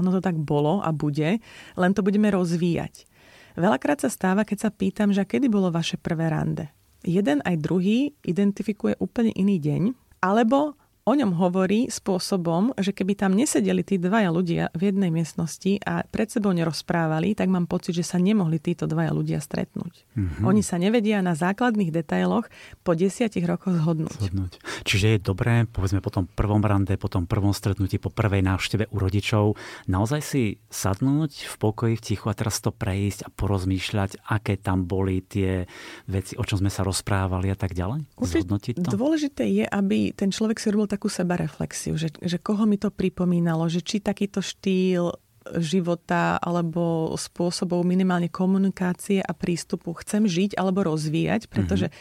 Ono 0.00 0.10
to 0.12 0.20
tak 0.20 0.36
bolo 0.36 0.80
a 0.80 0.92
bude, 0.92 1.40
len 1.76 1.92
to 1.92 2.00
budeme 2.00 2.28
rozvíjať. 2.32 3.08
Veľakrát 3.56 4.04
sa 4.04 4.12
stáva, 4.12 4.44
keď 4.44 4.68
sa 4.68 4.70
pýtam, 4.70 5.10
že 5.16 5.24
kedy 5.24 5.48
bolo 5.48 5.72
vaše 5.72 5.96
prvé 5.96 6.28
rande. 6.28 6.68
Jeden 7.02 7.40
aj 7.40 7.56
druhý 7.58 8.12
identifikuje 8.22 9.00
úplne 9.00 9.32
iný 9.32 9.56
deň, 9.56 9.82
alebo 10.20 10.76
o 11.06 11.12
ňom 11.14 11.38
hovorí 11.38 11.86
spôsobom, 11.86 12.74
že 12.82 12.90
keby 12.90 13.14
tam 13.14 13.38
nesedeli 13.38 13.86
tí 13.86 13.94
dvaja 13.94 14.34
ľudia 14.34 14.74
v 14.74 14.90
jednej 14.90 15.14
miestnosti 15.14 15.78
a 15.86 16.02
pred 16.02 16.26
sebou 16.26 16.50
nerozprávali, 16.50 17.38
tak 17.38 17.46
mám 17.46 17.70
pocit, 17.70 17.94
že 17.94 18.02
sa 18.02 18.18
nemohli 18.18 18.58
títo 18.58 18.90
dvaja 18.90 19.14
ľudia 19.14 19.38
stretnúť. 19.38 20.02
Mm-hmm. 20.18 20.42
Oni 20.42 20.66
sa 20.66 20.82
nevedia 20.82 21.22
na 21.22 21.38
základných 21.38 21.94
detailoch 21.94 22.50
po 22.82 22.98
desiatich 22.98 23.46
rokoch 23.46 23.78
zhodnúť. 23.78 24.18
zhodnúť. 24.18 24.58
Čiže 24.82 25.06
je 25.14 25.18
dobré, 25.22 25.62
povedzme 25.70 26.02
po 26.02 26.10
tom 26.10 26.26
prvom 26.26 26.66
rande, 26.66 26.98
po 26.98 27.06
tom 27.06 27.30
prvom 27.30 27.54
stretnutí, 27.54 28.02
po 28.02 28.10
prvej 28.10 28.42
návšteve 28.42 28.90
u 28.90 28.96
rodičov, 28.98 29.54
naozaj 29.86 30.20
si 30.26 30.58
sadnúť 30.74 31.46
v 31.46 31.54
pokoji, 31.62 31.94
v 31.94 32.02
tichu 32.02 32.26
a 32.26 32.34
teraz 32.34 32.58
to 32.58 32.74
prejsť 32.74 33.30
a 33.30 33.32
porozmýšľať, 33.32 34.26
aké 34.26 34.58
tam 34.58 34.82
boli 34.82 35.22
tie 35.22 35.70
veci, 36.10 36.34
o 36.34 36.42
čom 36.42 36.66
sme 36.66 36.70
sa 36.74 36.82
rozprávali 36.82 37.54
a 37.54 37.56
tak 37.56 37.78
ďalej? 37.78 38.10
Zhodnotiť 38.18 38.74
to? 38.82 38.98
Dôležité 38.98 39.46
je, 39.46 39.62
aby 39.70 40.10
ten 40.10 40.34
človek 40.34 40.58
si 40.58 40.74
robil 40.74 40.95
takú 40.96 41.12
sebareflexiu, 41.12 42.00
že, 42.00 42.08
že 42.24 42.40
koho 42.40 42.64
mi 42.64 42.80
to 42.80 42.88
pripomínalo, 42.88 43.68
že 43.68 43.84
či 43.84 44.00
takýto 44.00 44.40
štýl 44.40 45.12
života 45.60 46.40
alebo 46.42 47.14
spôsobov 47.14 47.86
minimálne 47.86 48.32
komunikácie 48.32 49.22
a 49.22 49.30
prístupu 49.30 49.94
chcem 50.02 50.26
žiť 50.26 50.58
alebo 50.58 50.88
rozvíjať, 50.88 51.52
pretože 51.52 51.92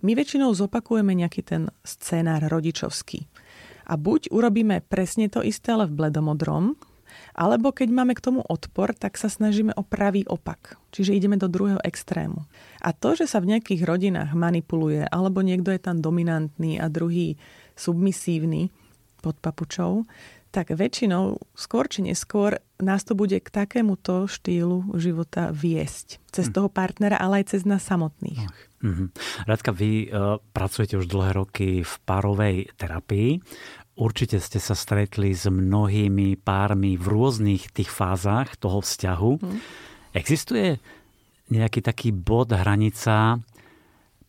my 0.00 0.16
väčšinou 0.16 0.54
zopakujeme 0.54 1.12
nejaký 1.12 1.42
ten 1.44 1.62
scénár 1.84 2.46
rodičovský. 2.48 3.28
A 3.84 4.00
buď 4.00 4.32
urobíme 4.32 4.80
presne 4.88 5.28
to 5.28 5.44
isté, 5.44 5.76
ale 5.76 5.84
v 5.84 5.96
bledomodrom, 6.00 6.78
alebo 7.34 7.70
keď 7.70 7.88
máme 7.92 8.14
k 8.16 8.24
tomu 8.24 8.40
odpor, 8.42 8.94
tak 8.96 9.20
sa 9.20 9.28
snažíme 9.28 9.74
o 9.76 9.82
pravý 9.86 10.24
opak. 10.26 10.80
Čiže 10.90 11.14
ideme 11.14 11.36
do 11.38 11.50
druhého 11.50 11.82
extrému. 11.82 12.46
A 12.82 12.90
to, 12.94 13.18
že 13.18 13.26
sa 13.26 13.42
v 13.42 13.54
nejakých 13.54 13.86
rodinách 13.86 14.30
manipuluje, 14.34 15.04
alebo 15.08 15.42
niekto 15.42 15.74
je 15.74 15.80
tam 15.82 15.98
dominantný 15.98 16.78
a 16.78 16.86
druhý 16.90 17.36
submisívny 17.74 18.70
pod 19.20 19.38
papučou, 19.40 20.06
tak 20.54 20.70
väčšinou, 20.70 21.42
skôr 21.58 21.90
či 21.90 22.06
neskôr, 22.06 22.62
nás 22.78 23.02
to 23.02 23.18
bude 23.18 23.34
k 23.42 23.48
takémuto 23.50 24.30
štýlu 24.30 24.94
života 24.94 25.50
viesť. 25.50 26.22
Cez 26.30 26.46
hm. 26.46 26.54
toho 26.54 26.68
partnera, 26.70 27.18
ale 27.18 27.42
aj 27.42 27.58
cez 27.58 27.66
nás 27.66 27.82
samotných. 27.82 28.38
Mm-hmm. 28.84 29.08
Radka, 29.48 29.72
vy 29.72 30.06
uh, 30.06 30.38
pracujete 30.52 31.00
už 31.00 31.08
dlhé 31.08 31.30
roky 31.34 31.68
v 31.82 31.94
párovej 32.04 32.68
terapii. 32.76 33.40
Určite 33.96 34.38
ste 34.44 34.60
sa 34.60 34.76
stretli 34.76 35.32
s 35.32 35.48
mnohými 35.48 36.36
pármi 36.36 37.00
v 37.00 37.06
rôznych 37.08 37.72
tých 37.72 37.88
fázach 37.88 38.58
toho 38.60 38.84
vzťahu. 38.84 39.32
Mm. 39.40 39.58
Existuje 40.12 40.82
nejaký 41.48 41.80
taký 41.80 42.10
bod, 42.10 42.52
hranica, 42.52 43.40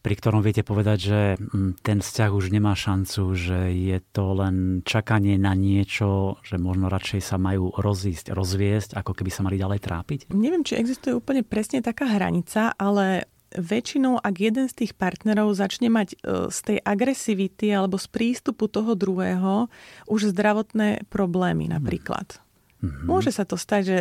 pri 0.06 0.14
ktorom 0.22 0.46
viete 0.46 0.62
povedať, 0.62 0.98
že 1.02 1.22
mm, 1.42 1.82
ten 1.82 1.98
vzťah 1.98 2.30
už 2.30 2.54
nemá 2.54 2.78
šancu, 2.78 3.34
že 3.34 3.74
je 3.74 3.98
to 4.14 4.38
len 4.38 4.86
čakanie 4.86 5.42
na 5.42 5.58
niečo, 5.58 6.38
že 6.46 6.62
možno 6.62 6.94
radšej 6.94 7.26
sa 7.26 7.42
majú 7.42 7.74
rozísť, 7.74 8.30
rozviesť, 8.30 8.94
ako 9.02 9.18
keby 9.18 9.34
sa 9.34 9.42
mali 9.42 9.58
ďalej 9.58 9.82
trápiť? 9.82 10.20
Neviem, 10.30 10.62
či 10.62 10.78
existuje 10.78 11.18
úplne 11.18 11.42
presne 11.42 11.82
taká 11.82 12.06
hranica, 12.06 12.78
ale 12.78 13.26
väčšinou, 13.58 14.22
ak 14.22 14.36
jeden 14.38 14.70
z 14.70 14.86
tých 14.86 14.94
partnerov 14.94 15.58
začne 15.58 15.90
mať 15.90 16.14
e, 16.14 16.18
z 16.54 16.60
tej 16.62 16.78
agresivity 16.86 17.74
alebo 17.74 17.98
z 17.98 18.06
prístupu 18.06 18.70
toho 18.70 18.94
druhého 18.94 19.74
už 20.06 20.30
zdravotné 20.38 21.10
problémy 21.10 21.66
napríklad. 21.66 22.38
Mm-hmm. 22.86 23.10
Môže 23.10 23.34
sa 23.34 23.42
to 23.42 23.58
stať, 23.58 23.82
že 23.82 24.00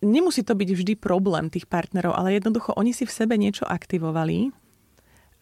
nemusí 0.00 0.40
to 0.40 0.56
byť 0.56 0.70
vždy 0.72 0.92
problém 0.96 1.52
tých 1.52 1.68
partnerov, 1.68 2.16
ale 2.16 2.32
jednoducho 2.32 2.72
oni 2.80 2.96
si 2.96 3.04
v 3.04 3.12
sebe 3.12 3.36
niečo 3.36 3.68
aktivovali 3.68 4.63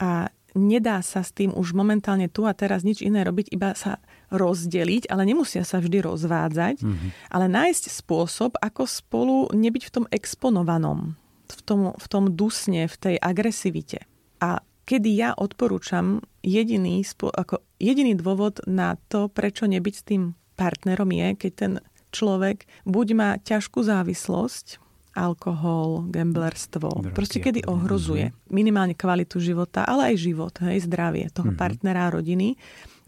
a 0.02 0.34
nedá 0.58 0.98
sa 1.00 1.22
s 1.22 1.30
tým 1.30 1.54
už 1.54 1.72
momentálne 1.72 2.26
tu 2.26 2.44
a 2.44 2.52
teraz 2.52 2.82
nič 2.82 3.00
iné 3.00 3.22
robiť, 3.22 3.54
iba 3.54 3.72
sa 3.78 4.02
rozdeliť, 4.34 5.08
ale 5.08 5.22
nemusia 5.28 5.62
sa 5.62 5.78
vždy 5.78 6.02
rozvádzať, 6.02 6.82
mm-hmm. 6.82 7.10
ale 7.30 7.46
nájsť 7.46 7.84
spôsob, 8.02 8.58
ako 8.58 8.82
spolu 8.84 9.36
nebyť 9.54 9.82
v 9.86 9.94
tom 9.94 10.04
exponovanom, 10.10 11.14
v 11.46 11.60
tom, 11.62 11.80
v 11.94 12.06
tom 12.10 12.24
dusne, 12.34 12.90
v 12.90 12.96
tej 12.98 13.14
agresivite. 13.22 14.04
A 14.42 14.60
kedy 14.84 15.10
ja 15.14 15.30
odporúčam 15.38 16.20
jediný, 16.42 17.06
ako 17.06 17.62
jediný 17.78 18.18
dôvod 18.18 18.58
na 18.66 18.98
to, 19.06 19.30
prečo 19.30 19.70
nebyť 19.70 19.94
s 19.94 20.04
tým 20.04 20.22
partnerom 20.58 21.08
je, 21.14 21.28
keď 21.38 21.52
ten 21.54 21.72
človek 22.12 22.68
buď 22.84 23.06
má 23.16 23.30
ťažkú 23.40 23.80
závislosť, 23.80 24.81
alkohol, 25.12 26.08
gamblerstvo. 26.08 26.88
Drogy, 26.88 27.16
proste 27.16 27.38
kedy 27.40 27.68
ohrozuje 27.68 28.32
mm-hmm. 28.32 28.48
minimálne 28.52 28.94
kvalitu 28.96 29.38
života, 29.38 29.84
ale 29.84 30.12
aj 30.12 30.16
život, 30.20 30.54
hej, 30.64 30.84
zdravie 30.88 31.28
toho 31.32 31.52
mm-hmm. 31.52 31.60
partnera 31.60 32.08
a 32.08 32.12
rodiny. 32.12 32.56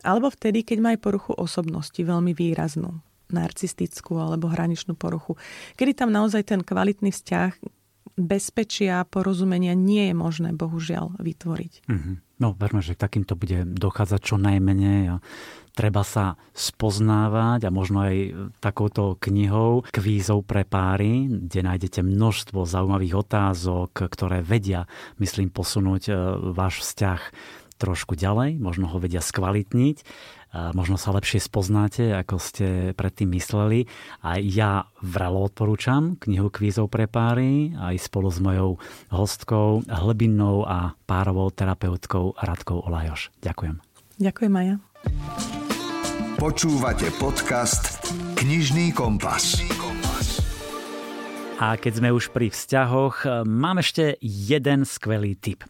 Alebo 0.04 0.28
vtedy, 0.28 0.62
keď 0.62 0.78
má 0.84 0.88
aj 0.92 1.00
poruchu 1.00 1.32
osobnosti 1.32 1.96
veľmi 1.96 2.36
výraznú 2.36 3.00
narcistickú 3.32 4.20
alebo 4.20 4.52
hraničnú 4.52 4.94
poruchu. 4.94 5.40
Kedy 5.80 5.96
tam 5.96 6.12
naozaj 6.12 6.44
ten 6.44 6.60
kvalitný 6.60 7.08
vzťah 7.10 7.56
bezpečia, 8.14 9.02
porozumenia 9.10 9.74
nie 9.74 10.12
je 10.12 10.14
možné, 10.14 10.54
bohužiaľ, 10.54 11.18
vytvoriť. 11.18 11.88
Mm-hmm. 11.90 12.16
No, 12.38 12.54
verme, 12.54 12.82
že 12.82 12.98
takýmto 12.98 13.34
bude 13.34 13.66
dochádzať 13.66 14.20
čo 14.22 14.36
najmenej 14.38 15.00
a 15.10 15.16
treba 15.74 16.06
sa 16.06 16.38
spoznávať 16.54 17.66
a 17.66 17.74
možno 17.74 18.06
aj 18.06 18.16
takouto 18.62 19.18
knihou 19.18 19.82
kvízov 19.90 20.46
pre 20.46 20.62
páry, 20.62 21.26
kde 21.26 21.60
nájdete 21.66 22.00
množstvo 22.00 22.62
zaujímavých 22.64 23.14
otázok, 23.18 23.90
ktoré 24.06 24.40
vedia, 24.40 24.86
myslím, 25.18 25.50
posunúť 25.50 26.02
e, 26.08 26.12
váš 26.54 26.86
vzťah 26.86 27.20
trošku 27.74 28.14
ďalej, 28.14 28.62
možno 28.62 28.86
ho 28.86 29.02
vedia 29.02 29.18
skvalitniť, 29.18 30.06
možno 30.54 30.94
sa 30.94 31.10
lepšie 31.10 31.42
spoznáte, 31.42 32.14
ako 32.14 32.38
ste 32.38 32.66
predtým 32.94 33.34
mysleli. 33.34 33.90
A 34.22 34.38
ja 34.38 34.86
vrelo 35.02 35.42
odporúčam 35.42 36.14
knihu 36.22 36.48
Kvízov 36.48 36.94
pre 36.94 37.10
páry 37.10 37.74
aj 37.74 37.98
spolu 37.98 38.30
s 38.30 38.38
mojou 38.38 38.78
hostkou, 39.10 39.82
hlbinnou 39.90 40.62
a 40.62 40.94
párovou 41.10 41.50
terapeutkou 41.50 42.38
Radkou 42.38 42.86
Olajoš. 42.86 43.34
Ďakujem. 43.42 43.82
Ďakujem, 44.22 44.52
Maja. 44.54 45.63
Počúvate 46.34 47.14
podcast 47.22 48.10
Knižný 48.34 48.90
kompas. 48.90 49.62
A 51.62 51.78
keď 51.78 52.02
sme 52.02 52.10
už 52.10 52.34
pri 52.34 52.50
vzťahoch, 52.50 53.46
mám 53.46 53.78
ešte 53.78 54.18
jeden 54.18 54.82
skvelý 54.82 55.38
tip. 55.38 55.62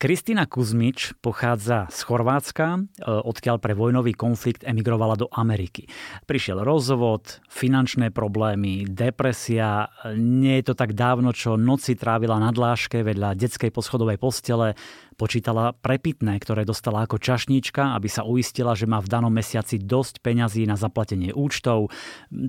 Kristina 0.00 0.48
Kuzmič 0.48 1.12
pochádza 1.20 1.84
z 1.92 2.00
Chorvátska, 2.08 2.66
e, 2.72 3.04
odkiaľ 3.04 3.60
pre 3.60 3.76
vojnový 3.76 4.16
konflikt 4.16 4.64
emigrovala 4.64 5.12
do 5.12 5.28
Ameriky. 5.28 5.92
Prišiel 6.24 6.64
rozvod, 6.64 7.44
finančné 7.52 8.08
problémy, 8.08 8.88
depresia. 8.88 9.92
Nie 10.16 10.64
je 10.64 10.72
to 10.72 10.74
tak 10.80 10.96
dávno, 10.96 11.36
čo 11.36 11.60
noci 11.60 12.00
trávila 12.00 12.40
na 12.40 12.48
dláške 12.48 13.04
vedľa 13.04 13.36
detskej 13.36 13.68
poschodovej 13.68 14.16
postele. 14.16 14.72
Počítala 15.20 15.76
prepitné, 15.76 16.40
ktoré 16.40 16.64
dostala 16.64 17.04
ako 17.04 17.20
čašníčka, 17.20 17.92
aby 17.92 18.08
sa 18.08 18.24
uistila, 18.24 18.72
že 18.72 18.88
má 18.88 19.04
v 19.04 19.12
danom 19.12 19.28
mesiaci 19.28 19.76
dosť 19.84 20.24
peňazí 20.24 20.64
na 20.64 20.80
zaplatenie 20.80 21.36
účtov. 21.36 21.92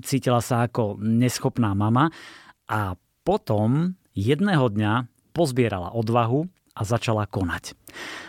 Cítila 0.00 0.40
sa 0.40 0.64
ako 0.64 0.96
neschopná 1.04 1.76
mama 1.76 2.08
a 2.64 2.96
potom 3.28 3.92
jedného 4.16 4.72
dňa 4.72 5.04
pozbierala 5.36 5.92
odvahu 5.92 6.48
a 6.72 6.80
začala 6.82 7.28
konať. 7.28 7.76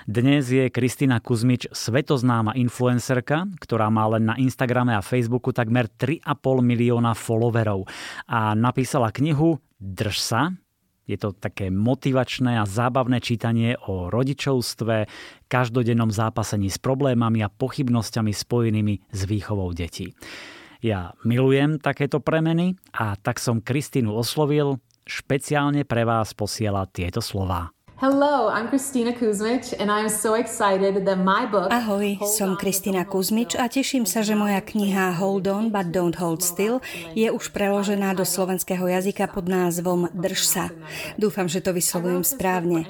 Dnes 0.03 0.51
je 0.51 0.67
Kristina 0.67 1.23
Kuzmič 1.23 1.71
svetoznáma 1.71 2.53
influencerka, 2.59 3.47
ktorá 3.63 3.87
má 3.87 4.03
len 4.11 4.27
na 4.27 4.35
Instagrame 4.35 4.91
a 4.91 5.05
Facebooku 5.05 5.55
takmer 5.55 5.87
3,5 5.87 6.27
milióna 6.59 7.15
followerov 7.15 7.87
a 8.27 8.51
napísala 8.51 9.15
knihu 9.15 9.63
Drž 9.79 10.15
sa, 10.19 10.51
je 11.03 11.19
to 11.19 11.35
také 11.35 11.67
motivačné 11.67 12.55
a 12.59 12.63
zábavné 12.63 13.19
čítanie 13.19 13.75
o 13.75 14.07
rodičovstve, 14.07 15.07
každodennom 15.51 16.07
zápasení 16.07 16.71
s 16.71 16.79
problémami 16.79 17.43
a 17.43 17.51
pochybnosťami 17.51 18.31
spojenými 18.31 19.11
s 19.11 19.19
výchovou 19.27 19.75
detí. 19.75 20.15
Ja 20.83 21.15
milujem 21.27 21.79
takéto 21.79 22.23
premeny 22.23 22.75
a 22.95 23.15
tak 23.19 23.39
som 23.39 23.63
Kristínu 23.63 24.11
oslovil, 24.15 24.79
špeciálne 25.03 25.83
pre 25.83 26.07
vás 26.07 26.31
posiela 26.31 26.87
tieto 26.87 27.19
slová. 27.19 27.75
Hello, 28.03 28.51
I'm 28.51 28.67
Christina 28.67 29.15
Kuzmič 29.15 29.79
and 29.79 29.87
I'm 29.87 30.11
so 30.11 30.35
excited 30.35 31.07
that 31.07 31.23
my 31.23 31.47
book 31.47 31.71
Ahoj, 31.71 32.19
som 32.35 32.59
Kristina 32.59 33.07
Kuzmič 33.07 33.55
a 33.55 33.71
teším 33.71 34.03
sa, 34.03 34.19
že 34.19 34.35
moja 34.35 34.59
kniha 34.59 35.15
Hold 35.23 35.47
On 35.47 35.71
but 35.71 35.87
Don't 35.95 36.19
Hold 36.19 36.43
Still 36.43 36.83
je 37.15 37.31
už 37.31 37.55
preložená 37.55 38.11
do 38.11 38.27
slovenského 38.27 38.83
jazyka 38.91 39.31
pod 39.31 39.47
názvom 39.47 40.11
Drž 40.11 40.41
sa. 40.43 40.67
Dúfam, 41.15 41.47
že 41.47 41.63
to 41.63 41.71
vyslovujem 41.71 42.27
správne. 42.27 42.83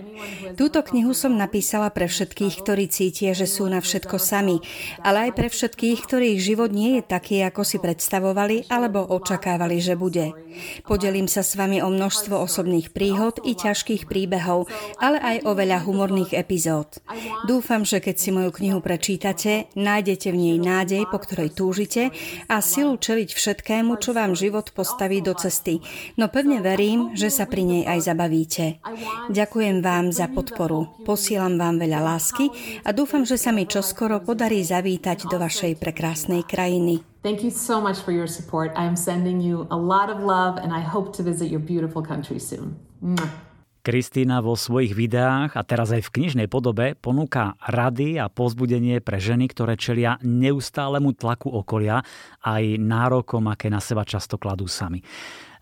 Túto 0.57 0.82
knihu 0.82 1.14
som 1.14 1.38
napísala 1.38 1.93
pre 1.93 2.09
všetkých, 2.09 2.66
ktorí 2.66 2.89
cítia, 2.89 3.38
že 3.38 3.45
sú 3.45 3.70
na 3.70 3.86
všetko 3.86 4.18
sami, 4.18 4.66
ale 5.05 5.30
aj 5.30 5.32
pre 5.38 5.45
všetkých, 5.53 6.09
ktorých 6.09 6.41
život 6.41 6.74
nie 6.74 6.97
je 6.97 7.03
taký, 7.05 7.45
ako 7.45 7.61
si 7.61 7.78
predstavovali 7.78 8.66
alebo 8.66 9.05
očakávali, 9.05 9.78
že 9.78 9.93
bude. 9.93 10.34
Podelím 10.82 11.30
sa 11.30 11.45
s 11.45 11.53
vami 11.53 11.86
o 11.86 11.89
množstvo 11.93 12.34
osobných 12.34 12.89
príhod 12.89 13.38
i 13.45 13.53
ťažkých 13.53 14.09
príbehov, 14.09 14.74
ale 15.04 15.20
aj 15.20 15.38
o 15.43 15.51
veľa 15.51 15.84
humorných 15.84 16.32
epizód. 16.32 17.04
Dúfam, 17.43 17.84
že 17.84 17.99
keď 17.99 18.16
si 18.16 18.32
moju 18.32 18.56
knihu 18.56 18.80
prečítate, 18.80 19.68
nájdete 19.76 20.32
v 20.32 20.38
nej 20.39 20.58
nádej, 20.64 21.04
po 21.12 21.20
ktorej 21.20 21.51
túžite 21.51 22.16
a 22.47 22.64
silu 22.64 22.95
čeliť 22.95 23.36
všetkému, 23.36 23.99
čo 23.99 24.16
vám 24.16 24.32
život 24.32 24.72
postaví 24.72 25.20
do 25.20 25.36
cesty. 25.36 25.84
No 26.16 26.32
pevne 26.32 26.64
verím, 26.64 27.12
že 27.20 27.28
sa 27.28 27.43
pri 27.43 27.68
nej 27.68 27.84
aj 27.84 27.99
zabavíte. 28.08 28.80
Ďakujem 29.28 29.84
vám 29.84 30.16
za 30.16 30.32
podporu. 30.32 30.88
Posielam 31.04 31.60
vám 31.60 31.84
veľa 31.84 31.99
lásky 31.99 32.47
a 32.88 32.95
dúfam, 32.95 33.28
že 33.28 33.36
sa 33.36 33.51
mi 33.51 33.68
čoskoro 33.68 34.24
podarí 34.24 34.64
zavítať 34.64 35.28
do 35.28 35.36
vašej 35.36 35.76
prekrásnej 35.84 36.47
krajiny. 36.47 37.04
Thank 37.24 37.43
you 37.43 37.51
so 37.51 37.80
much 37.80 38.04
for 38.04 38.12
your 38.12 38.28
support. 38.28 38.76
I 38.76 38.84
am 38.84 38.99
sending 38.99 39.39
you 39.39 39.68
a 39.72 39.80
lot 39.80 40.12
of 40.12 40.20
love 40.24 40.60
and 40.60 40.76
I 40.76 40.84
hope 40.84 41.16
to 41.16 41.24
visit 41.24 41.47
your 41.47 41.64
beautiful 41.64 42.04
country 42.04 42.39
soon. 42.39 42.76
Mwah. 42.99 43.53
Kristýna 43.84 44.40
vo 44.40 44.56
svojich 44.56 44.96
videách 44.96 45.60
a 45.60 45.62
teraz 45.68 45.92
aj 45.92 46.08
v 46.08 46.14
knižnej 46.16 46.48
podobe 46.48 46.96
ponúka 46.96 47.60
rady 47.60 48.16
a 48.16 48.32
pozbudenie 48.32 49.04
pre 49.04 49.20
ženy, 49.20 49.52
ktoré 49.52 49.76
čelia 49.76 50.16
neustálemu 50.24 51.12
tlaku 51.12 51.52
okolia 51.52 52.00
aj 52.48 52.80
nárokom, 52.80 53.44
aké 53.52 53.68
na 53.68 53.84
seba 53.84 54.08
často 54.08 54.40
kladú 54.40 54.72
sami. 54.72 55.04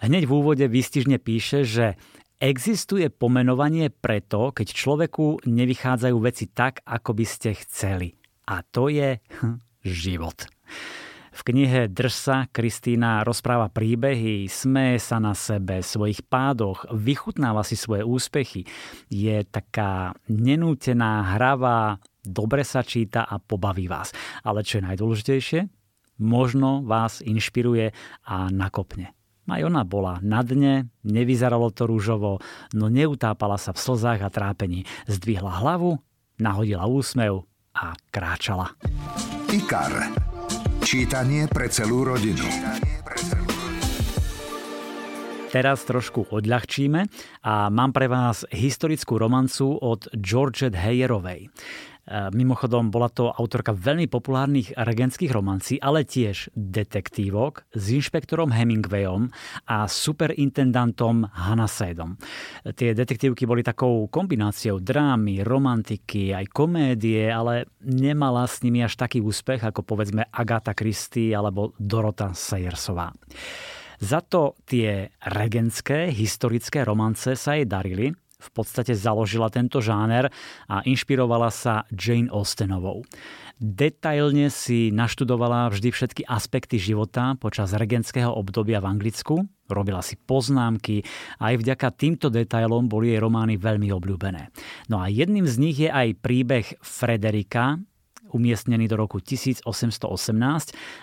Hneď 0.05 0.30
v 0.30 0.36
úvode 0.38 0.65
výstižne 0.69 1.17
píše, 1.17 1.65
že 1.65 1.97
existuje 2.38 3.09
pomenovanie 3.09 3.89
preto, 3.89 4.53
keď 4.53 4.69
človeku 4.69 5.41
nevychádzajú 5.49 6.17
veci 6.22 6.45
tak, 6.53 6.86
ako 6.86 7.17
by 7.17 7.26
ste 7.26 7.57
chceli. 7.57 8.13
A 8.53 8.61
to 8.61 8.93
je 8.93 9.17
hm, 9.17 9.57
život. 9.82 10.45
V 11.32 11.39
knihe 11.47 11.88
Drž 11.88 12.13
sa 12.13 12.38
Kristýna 12.51 13.23
rozpráva 13.23 13.71
príbehy, 13.71 14.51
smeje 14.51 14.99
sa 14.99 15.17
na 15.17 15.32
sebe, 15.32 15.79
svojich 15.79 16.27
pádoch, 16.27 16.86
vychutnáva 16.91 17.63
si 17.63 17.79
svoje 17.79 18.03
úspechy. 18.03 18.67
Je 19.07 19.41
taká 19.47 20.11
nenútená, 20.27 21.36
hravá, 21.39 22.03
dobre 22.19 22.67
sa 22.67 22.84
číta 22.84 23.23
a 23.23 23.39
pobaví 23.39 23.88
vás. 23.88 24.11
Ale 24.43 24.61
čo 24.61 24.84
je 24.84 24.88
najdôležitejšie? 24.91 25.82
možno 26.21 26.86
vás 26.86 27.19
inšpiruje 27.25 27.91
a 28.29 28.36
nakopne. 28.53 29.17
Aj 29.51 29.59
ona 29.67 29.84
bola 29.84 30.21
na 30.23 30.45
dne, 30.47 30.88
nevyzeralo 31.03 31.75
to 31.75 31.84
rúžovo, 31.84 32.39
no 32.71 32.88
neutápala 32.88 33.59
sa 33.59 33.75
v 33.75 33.84
slzách 33.84 34.23
a 34.23 34.32
trápení. 34.32 34.88
Zdvihla 35.11 35.59
hlavu, 35.59 35.99
nahodila 36.39 36.88
úsmev 36.88 37.43
a 37.75 37.91
kráčala. 38.15 38.71
IKAR. 39.51 40.30
Čítanie 40.82 41.45
pre 41.45 41.69
celú 41.69 42.01
rodinu. 42.01 42.41
Teraz 45.51 45.84
trošku 45.84 46.32
odľahčíme 46.32 47.05
a 47.43 47.67
mám 47.67 47.91
pre 47.91 48.07
vás 48.07 48.47
historickú 48.55 49.19
romancu 49.19 49.77
od 49.77 50.07
Georgette 50.15 50.79
Heyerovej. 50.79 51.51
E, 52.01 52.33
mimochodom, 52.33 52.89
bola 52.89 53.13
to 53.13 53.29
autorka 53.29 53.77
veľmi 53.77 54.09
populárnych 54.09 54.73
regentských 54.73 55.29
romancí, 55.29 55.77
ale 55.77 56.01
tiež 56.01 56.49
detektívok 56.57 57.69
s 57.77 57.93
inšpektorom 57.93 58.49
Hemingwayom 58.49 59.29
a 59.69 59.85
superintendantom 59.85 61.29
Hanasedom. 61.29 62.17
Tie 62.73 62.97
detektívky 62.97 63.45
boli 63.45 63.61
takou 63.61 64.09
kombináciou 64.09 64.81
drámy, 64.81 65.45
romantiky, 65.45 66.33
aj 66.33 66.49
komédie, 66.49 67.29
ale 67.29 67.69
nemala 67.85 68.49
s 68.49 68.65
nimi 68.65 68.81
až 68.81 68.97
taký 68.97 69.21
úspech 69.21 69.61
ako 69.61 69.85
povedzme 69.85 70.25
Agatha 70.33 70.73
Christie 70.73 71.37
alebo 71.37 71.77
Dorota 71.77 72.33
Sayersová. 72.33 73.13
Za 74.01 74.25
to 74.25 74.57
tie 74.65 75.13
regentské 75.21 76.09
historické 76.09 76.81
romance 76.81 77.37
sa 77.37 77.53
jej 77.53 77.69
darili. 77.69 78.09
V 78.41 78.49
podstate 78.49 78.97
založila 78.97 79.53
tento 79.53 79.77
žáner 79.79 80.33
a 80.65 80.81
inšpirovala 80.81 81.53
sa 81.53 81.85
Jane 81.93 82.33
Austenovou. 82.33 83.05
Detailne 83.61 84.49
si 84.49 84.89
naštudovala 84.89 85.69
vždy 85.69 85.93
všetky 85.93 86.25
aspekty 86.25 86.81
života 86.81 87.37
počas 87.37 87.77
regentského 87.77 88.33
obdobia 88.33 88.81
v 88.81 88.89
Anglicku, 88.89 89.45
robila 89.69 90.01
si 90.01 90.17
poznámky 90.17 91.05
a 91.37 91.53
aj 91.53 91.61
vďaka 91.61 91.87
týmto 91.93 92.33
detailom 92.33 92.89
boli 92.89 93.13
jej 93.13 93.21
romány 93.21 93.61
veľmi 93.61 93.93
obľúbené. 93.93 94.49
No 94.89 94.97
a 94.97 95.13
jedným 95.13 95.45
z 95.45 95.55
nich 95.61 95.77
je 95.77 95.93
aj 95.93 96.17
príbeh 96.25 96.65
Frederika, 96.81 97.77
umiestnený 98.31 98.87
do 98.87 98.95
roku 98.97 99.19
1818 99.19 99.67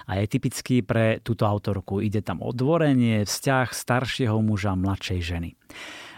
a 0.09 0.13
je 0.19 0.25
typický 0.27 0.81
pre 0.81 1.21
túto 1.21 1.45
autorku. 1.45 2.01
Ide 2.01 2.25
tam 2.25 2.41
o 2.41 2.51
dvorenie, 2.51 3.23
vzťah 3.29 3.71
staršieho 3.71 4.41
muža, 4.41 4.75
mladšej 4.75 5.21
ženy. 5.21 5.51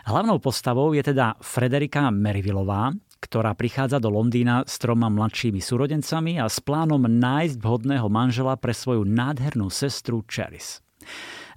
Hlavnou 0.09 0.40
postavou 0.40 0.96
je 0.96 1.05
teda 1.05 1.36
Frederika 1.44 2.09
Merivillová, 2.09 2.94
ktorá 3.20 3.53
prichádza 3.53 4.01
do 4.01 4.09
Londýna 4.09 4.64
s 4.64 4.80
troma 4.80 5.12
mladšími 5.12 5.61
súrodencami 5.61 6.40
a 6.40 6.48
s 6.48 6.57
plánom 6.64 7.05
nájsť 7.05 7.61
vhodného 7.61 8.09
manžela 8.09 8.57
pre 8.57 8.72
svoju 8.72 9.05
nádhernú 9.05 9.68
sestru 9.68 10.24
Cheris. 10.24 10.80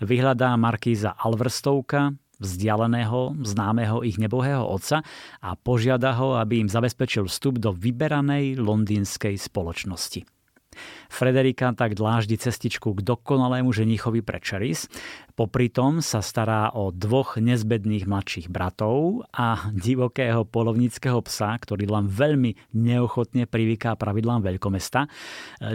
Vyhľadá 0.04 0.52
markíza 0.60 1.16
Alverstovka, 1.16 2.12
vzdialeného, 2.44 3.40
známeho 3.48 4.04
ich 4.04 4.20
nebohého 4.20 4.68
otca 4.68 5.08
a 5.40 5.56
požiada 5.56 6.12
ho, 6.20 6.36
aby 6.36 6.68
im 6.68 6.70
zabezpečil 6.70 7.32
vstup 7.32 7.64
do 7.64 7.72
vyberanej 7.72 8.60
londýnskej 8.60 9.40
spoločnosti. 9.40 10.28
Frederika 11.10 11.74
tak 11.78 11.98
dláždi 11.98 12.38
cestičku 12.38 12.94
k 12.98 13.06
dokonalému 13.06 13.70
ženichovi 13.74 14.26
pre 14.26 14.42
Cheris. 14.44 14.90
Popri 15.34 15.74
tom 15.74 16.02
sa 16.06 16.22
stará 16.22 16.70
o 16.78 16.94
dvoch 16.94 17.42
nezbedných 17.42 18.06
mladších 18.06 18.48
bratov 18.54 19.26
a 19.34 19.74
divokého 19.74 20.46
polovníckého 20.46 21.18
psa, 21.26 21.58
ktorý 21.58 21.90
len 21.90 22.06
veľmi 22.06 22.78
neochotne 22.78 23.50
privyká 23.50 23.98
pravidlám 23.98 24.46
veľkomesta. 24.46 25.10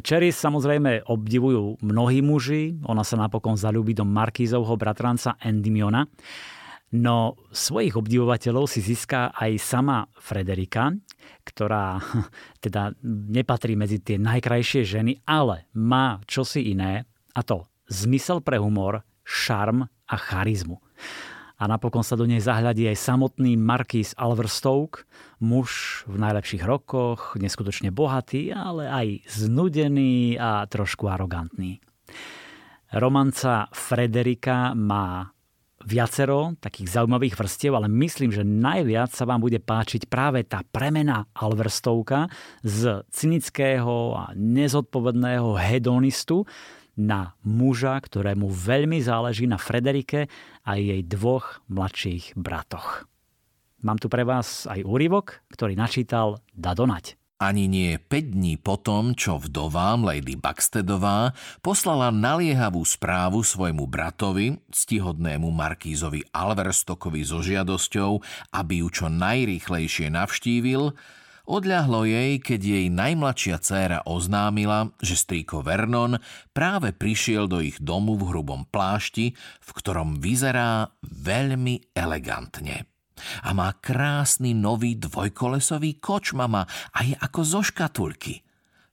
Cheris 0.07 0.39
samozrejme 0.39 1.11
obdivujú 1.11 1.83
mnohí 1.83 2.23
muži, 2.23 2.79
ona 2.87 3.03
sa 3.03 3.19
napokon 3.19 3.59
zalúbi 3.59 3.99
do 3.99 4.07
Markízovho 4.07 4.79
bratranca 4.79 5.35
Endymiona. 5.43 6.07
No 6.89 7.37
svojich 7.53 8.01
obdivovateľov 8.01 8.65
si 8.65 8.81
získa 8.81 9.37
aj 9.37 9.61
sama 9.61 10.09
Frederika, 10.17 10.89
ktorá 11.45 12.01
teda 12.65 12.97
nepatrí 13.05 13.77
medzi 13.77 14.01
tie 14.01 14.17
najkrajšie 14.17 14.89
ženy, 14.89 15.21
ale 15.29 15.69
má 15.77 16.25
čosi 16.25 16.73
iné, 16.73 17.05
a 17.37 17.45
to 17.45 17.69
zmysel 17.93 18.41
pre 18.41 18.57
humor, 18.57 19.05
šarm 19.21 19.85
a 19.85 20.17
charizmu. 20.17 20.81
A 21.59 21.67
napokon 21.67 22.07
sa 22.07 22.15
do 22.15 22.23
nej 22.23 22.39
zahľadí 22.39 22.87
aj 22.87 23.03
samotný 23.03 23.59
Marquis 23.59 24.15
Alverstoke, 24.15 25.05
muž 25.43 26.03
v 26.07 26.17
najlepších 26.17 26.63
rokoch, 26.63 27.35
neskutočne 27.35 27.91
bohatý, 27.91 28.55
ale 28.55 28.87
aj 28.87 29.07
znudený 29.27 30.39
a 30.39 30.65
trošku 30.71 31.11
arogantný. 31.11 31.83
Romanca 32.95 33.69
Frederika 33.75 34.73
má 34.73 35.35
viacero 35.89 36.53
takých 36.61 36.93
zaujímavých 36.93 37.35
vrstiev, 37.41 37.73
ale 37.73 37.89
myslím, 37.89 38.29
že 38.29 38.45
najviac 38.45 39.09
sa 39.09 39.25
vám 39.25 39.41
bude 39.41 39.57
páčiť 39.57 40.05
práve 40.07 40.45
tá 40.45 40.61
premena 40.69 41.25
Alverstovka 41.33 42.29
z 42.61 43.03
cynického 43.09 44.13
a 44.15 44.25
nezodpovedného 44.37 45.57
hedonistu 45.57 46.45
na 46.99 47.35
muža, 47.43 47.99
ktorému 47.99 48.47
veľmi 48.53 49.03
záleží 49.03 49.51
na 49.51 49.57
Frederike 49.57 50.31
a 50.63 50.77
jej 50.79 51.03
dvoch 51.03 51.65
mladších 51.67 52.37
bratoch. 52.39 53.09
Mám 53.83 54.03
tu 54.03 54.11
pre 54.11 54.27
vás 54.27 54.67
aj 54.67 54.83
úryvok, 54.83 55.43
ktorý 55.51 55.79
načítal 55.79 56.43
Dadonať. 56.55 57.18
Ani 57.39 57.71
nie 57.71 58.03
5 58.03 58.35
dní 58.35 58.59
potom, 58.59 59.15
čo 59.15 59.39
vdovám 59.39 60.03
Lady 60.03 60.35
Buxtedová 60.35 61.31
poslala 61.63 62.11
naliehavú 62.11 62.83
správu 62.83 63.47
svojmu 63.47 63.87
bratovi, 63.87 64.59
stihodnému 64.75 65.47
markízovi 65.47 66.27
Alverstokovi 66.35 67.23
so 67.23 67.39
žiadosťou, 67.39 68.19
aby 68.59 68.83
ju 68.83 68.89
čo 68.91 69.07
najrýchlejšie 69.07 70.11
navštívil, 70.11 70.99
odľahlo 71.47 72.11
jej, 72.11 72.43
keď 72.43 72.61
jej 72.61 72.87
najmladšia 72.91 73.57
dcéra 73.63 73.99
oznámila, 74.03 74.91
že 74.99 75.15
strýko 75.15 75.63
Vernon 75.63 76.19
práve 76.51 76.91
prišiel 76.91 77.47
do 77.47 77.63
ich 77.63 77.79
domu 77.79 78.19
v 78.19 78.35
hrubom 78.35 78.67
plášti, 78.67 79.39
v 79.63 79.71
ktorom 79.79 80.19
vyzerá 80.19 80.91
veľmi 81.07 81.95
elegantne. 81.95 82.98
A 83.43 83.55
má 83.55 83.75
krásny 83.79 84.53
nový 84.53 84.99
dvojkolesový 84.99 85.99
koč, 86.03 86.33
mama, 86.35 86.67
aj 86.95 87.19
ako 87.23 87.41
zo 87.45 87.61
škatulky. 87.65 88.43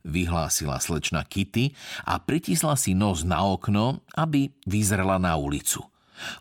Vyhlásila 0.06 0.78
slečna 0.78 1.26
Kitty 1.26 1.74
a 2.06 2.22
pritisla 2.22 2.78
si 2.78 2.94
nos 2.94 3.26
na 3.26 3.42
okno, 3.42 4.06
aby 4.14 4.54
vyzrela 4.70 5.18
na 5.18 5.34
ulicu. 5.34 5.82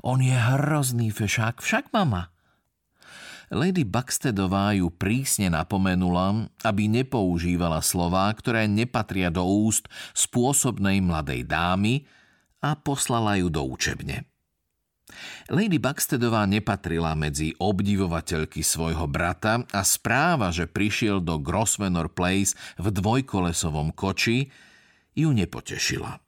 On 0.04 0.20
je 0.20 0.36
hrozný 0.36 1.08
fešák, 1.08 1.64
však 1.64 1.88
mama. 1.90 2.28
Lady 3.52 3.84
Buxtedová 3.84 4.72
ju 4.76 4.88
prísne 4.88 5.52
napomenula, 5.52 6.48
aby 6.64 6.88
nepoužívala 6.88 7.84
slová, 7.84 8.28
ktoré 8.32 8.64
nepatria 8.68 9.28
do 9.28 9.44
úst 9.44 9.88
spôsobnej 10.16 11.04
mladej 11.04 11.44
dámy 11.44 12.08
a 12.64 12.72
poslala 12.76 13.36
ju 13.36 13.52
do 13.52 13.64
učebne. 13.64 14.24
Lady 15.50 15.76
Buxtedová 15.80 16.44
nepatrila 16.48 17.12
medzi 17.18 17.52
obdivovateľky 17.56 18.64
svojho 18.64 19.04
brata 19.06 19.64
a 19.70 19.80
správa, 19.84 20.50
že 20.50 20.70
prišiel 20.70 21.20
do 21.20 21.40
Grosvenor 21.40 22.12
Place 22.12 22.56
v 22.80 22.90
dvojkolesovom 22.90 23.92
koči, 23.92 24.48
ju 25.14 25.30
nepotešila. 25.30 26.24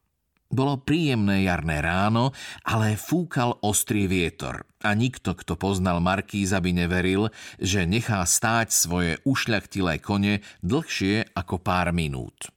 Bolo 0.46 0.78
príjemné 0.78 1.42
jarné 1.42 1.82
ráno, 1.82 2.30
ale 2.62 2.94
fúkal 2.94 3.58
ostrý 3.66 4.06
vietor 4.06 4.62
a 4.78 4.94
nikto, 4.94 5.34
kto 5.34 5.58
poznal 5.58 5.98
Markíza, 5.98 6.62
by 6.62 6.70
neveril, 6.70 7.34
že 7.58 7.82
nechá 7.82 8.22
stáť 8.22 8.70
svoje 8.70 9.18
ušľachtilé 9.26 9.98
kone 9.98 10.46
dlhšie 10.62 11.34
ako 11.34 11.58
pár 11.58 11.90
minút. 11.90 12.54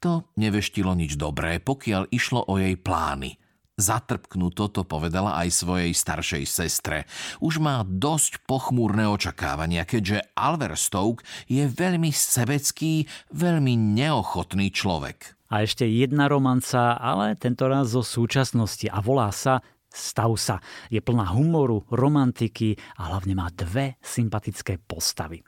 To 0.00 0.32
neveštilo 0.40 0.96
nič 0.96 1.20
dobré, 1.20 1.60
pokiaľ 1.60 2.08
išlo 2.08 2.48
o 2.48 2.56
jej 2.56 2.80
plány– 2.80 3.36
Zatrpknú 3.80 4.52
toto 4.52 4.84
povedala 4.84 5.40
aj 5.40 5.64
svojej 5.64 5.96
staršej 5.96 6.44
sestre. 6.44 7.08
Už 7.40 7.58
má 7.58 7.80
dosť 7.82 8.44
pochmúrne 8.44 9.08
očakávania, 9.08 9.88
keďže 9.88 10.36
Alver 10.36 10.76
Stoke 10.76 11.24
je 11.48 11.64
veľmi 11.64 12.12
sebecký, 12.12 13.08
veľmi 13.32 13.74
neochotný 13.74 14.68
človek. 14.68 15.40
A 15.50 15.66
ešte 15.66 15.88
jedna 15.88 16.30
romanca, 16.30 16.94
ale 16.94 17.34
tento 17.34 17.66
raz 17.66 17.90
zo 17.90 18.06
súčasnosti 18.06 18.86
a 18.86 19.02
volá 19.02 19.34
sa 19.34 19.58
Stav 19.90 20.38
sa. 20.38 20.62
Je 20.86 21.02
plná 21.02 21.34
humoru, 21.34 21.82
romantiky 21.90 22.78
a 22.94 23.10
hlavne 23.10 23.34
má 23.34 23.50
dve 23.50 23.98
sympatické 23.98 24.78
postavy. 24.78 25.42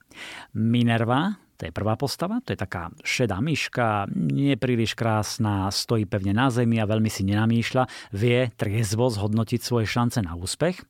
Minerva, 0.59 1.39
to 1.63 1.71
je 1.71 1.79
prvá 1.79 1.95
postava, 1.95 2.43
to 2.43 2.51
je 2.51 2.59
taká 2.59 2.91
šedá 3.07 3.39
myška, 3.39 4.11
nie 4.11 4.59
príliš 4.59 4.99
krásna, 4.99 5.71
stojí 5.71 6.11
pevne 6.11 6.35
na 6.35 6.51
zemi 6.51 6.83
a 6.83 6.91
veľmi 6.91 7.07
si 7.07 7.23
nenamýšľa, 7.23 7.87
vie 8.11 8.51
triezvo 8.59 9.07
zhodnotiť 9.07 9.63
svoje 9.63 9.87
šance 9.87 10.19
na 10.27 10.35
úspech. 10.35 10.83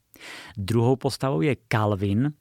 Druhou 0.56 0.96
postavou 0.96 1.44
je 1.44 1.60
Calvin, 1.68 2.32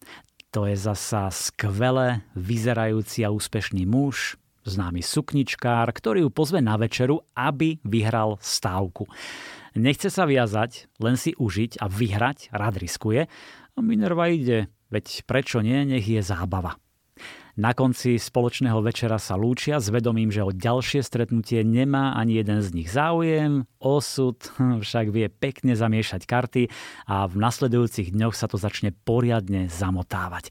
to 0.47 0.63
je 0.63 0.79
zasa 0.79 1.27
skvele 1.27 2.23
vyzerajúci 2.39 3.27
a 3.27 3.35
úspešný 3.35 3.83
muž, 3.83 4.39
známy 4.63 5.03
sukničkár, 5.03 5.91
ktorý 5.91 6.23
ju 6.23 6.29
pozve 6.31 6.63
na 6.63 6.79
večeru, 6.79 7.27
aby 7.35 7.83
vyhral 7.83 8.39
stávku. 8.39 9.11
Nechce 9.75 10.07
sa 10.07 10.23
viazať, 10.23 10.87
len 11.03 11.19
si 11.19 11.35
užiť 11.35 11.83
a 11.83 11.91
vyhrať, 11.91 12.55
rád 12.55 12.79
riskuje. 12.79 13.27
A 13.75 13.77
Minerva 13.83 14.31
ide, 14.31 14.71
veď 14.87 15.27
prečo 15.27 15.59
nie, 15.59 15.83
nech 15.83 16.07
je 16.07 16.23
zábava. 16.23 16.79
Na 17.61 17.77
konci 17.77 18.17
spoločného 18.17 18.81
večera 18.81 19.21
sa 19.21 19.37
lúčia 19.37 19.77
s 19.77 19.93
vedomím, 19.93 20.33
že 20.33 20.41
o 20.41 20.49
ďalšie 20.49 21.05
stretnutie 21.05 21.61
nemá 21.61 22.17
ani 22.17 22.41
jeden 22.41 22.57
z 22.57 22.73
nich 22.73 22.89
záujem. 22.89 23.69
Osud 23.77 24.41
však 24.81 25.13
vie 25.13 25.29
pekne 25.29 25.77
zamiešať 25.77 26.25
karty 26.25 26.73
a 27.05 27.29
v 27.29 27.35
nasledujúcich 27.37 28.17
dňoch 28.17 28.33
sa 28.33 28.49
to 28.49 28.57
začne 28.57 28.97
poriadne 29.05 29.69
zamotávať. 29.69 30.49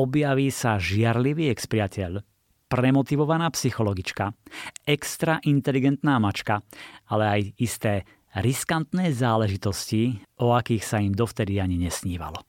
Objaví 0.00 0.48
sa 0.48 0.80
žiarlivý 0.80 1.52
expriateľ, 1.52 2.24
premotivovaná 2.72 3.52
psychologička, 3.52 4.32
extra 4.88 5.44
inteligentná 5.44 6.16
mačka, 6.16 6.64
ale 7.12 7.24
aj 7.36 7.40
isté 7.60 7.92
riskantné 8.32 9.12
záležitosti, 9.12 10.24
o 10.40 10.56
akých 10.56 10.88
sa 10.88 11.04
im 11.04 11.12
dovtedy 11.12 11.60
ani 11.60 11.76
nesnívalo. 11.76 12.40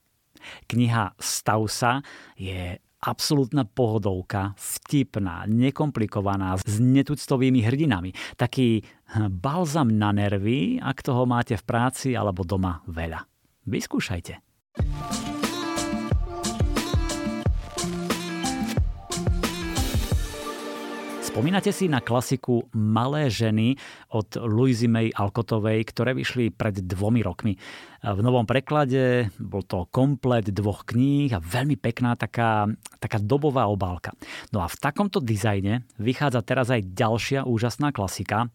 Kniha 0.64 1.12
Stausa 1.20 2.00
je 2.40 2.80
absolútna 3.02 3.62
pohodovka, 3.62 4.58
vtipná, 4.58 5.46
nekomplikovaná, 5.46 6.58
s 6.58 6.76
netuctovými 6.82 7.62
hrdinami. 7.62 8.10
Taký 8.34 8.82
hm, 8.82 9.30
balzam 9.38 9.94
na 9.94 10.10
nervy, 10.10 10.82
ak 10.82 11.04
toho 11.06 11.28
máte 11.28 11.54
v 11.54 11.64
práci 11.64 12.18
alebo 12.18 12.42
doma 12.42 12.82
veľa. 12.90 13.22
Vyskúšajte. 13.68 14.40
Spomínate 21.28 21.76
si 21.76 21.92
na 21.92 22.00
klasiku 22.00 22.72
Malé 22.72 23.28
ženy 23.28 23.76
od 24.16 24.40
Louisy 24.40 24.88
May 24.88 25.12
Alcotovej, 25.12 25.84
ktoré 25.92 26.16
vyšli 26.16 26.48
pred 26.48 26.80
dvomi 26.80 27.20
rokmi. 27.20 27.52
V 28.00 28.20
novom 28.24 28.48
preklade 28.48 29.28
bol 29.36 29.60
to 29.60 29.84
komplet 29.92 30.48
dvoch 30.48 30.88
kníh 30.88 31.28
a 31.36 31.38
veľmi 31.38 31.76
pekná 31.76 32.16
taká, 32.16 32.64
taká 32.96 33.20
dobová 33.20 33.68
obálka. 33.68 34.16
No 34.56 34.64
a 34.64 34.72
v 34.72 34.80
takomto 34.80 35.20
dizajne 35.20 35.84
vychádza 36.00 36.40
teraz 36.40 36.72
aj 36.72 36.96
ďalšia 36.96 37.44
úžasná 37.44 37.92
klasika, 37.92 38.48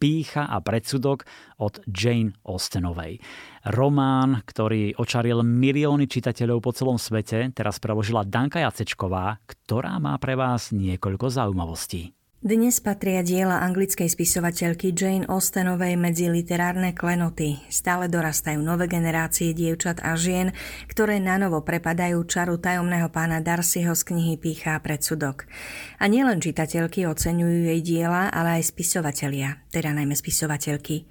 Pícha 0.00 0.48
a 0.48 0.64
predsudok 0.64 1.28
od 1.60 1.82
Jane 1.84 2.32
Austenovej. 2.46 3.20
Román, 3.68 4.40
ktorý 4.48 4.96
očaril 4.96 5.44
milióny 5.44 6.08
čitateľov 6.08 6.64
po 6.64 6.72
celom 6.72 6.96
svete, 6.96 7.52
teraz 7.52 7.76
preložila 7.82 8.24
Danka 8.24 8.64
Jacečková, 8.64 9.44
ktorá 9.44 10.00
má 10.00 10.16
pre 10.16 10.40
vás 10.40 10.72
niekoľko 10.72 11.28
zaujímavostí. 11.28 12.16
Dnes 12.40 12.80
patria 12.80 13.20
diela 13.20 13.60
anglickej 13.60 14.08
spisovateľky 14.08 14.96
Jane 14.96 15.28
Austenovej 15.28 16.00
medzi 16.00 16.32
literárne 16.32 16.96
klenoty. 16.96 17.60
Stále 17.68 18.08
dorastajú 18.08 18.64
nové 18.64 18.88
generácie 18.88 19.52
dievčat 19.52 20.00
a 20.00 20.16
žien, 20.16 20.56
ktoré 20.88 21.20
nanovo 21.20 21.60
prepadajú 21.60 22.24
čaru 22.24 22.56
tajomného 22.56 23.12
pána 23.12 23.44
Darcyho 23.44 23.92
z 23.92 24.02
knihy 24.08 24.34
Pícha 24.40 24.72
a 24.72 24.80
predsudok. 24.80 25.44
A 26.00 26.08
nielen 26.08 26.40
čitateľky 26.40 27.04
oceňujú 27.04 27.76
jej 27.76 27.80
diela, 27.84 28.32
ale 28.32 28.64
aj 28.64 28.72
spisovatelia, 28.72 29.60
teda 29.68 29.92
najmä 29.92 30.16
spisovateľky. 30.16 31.04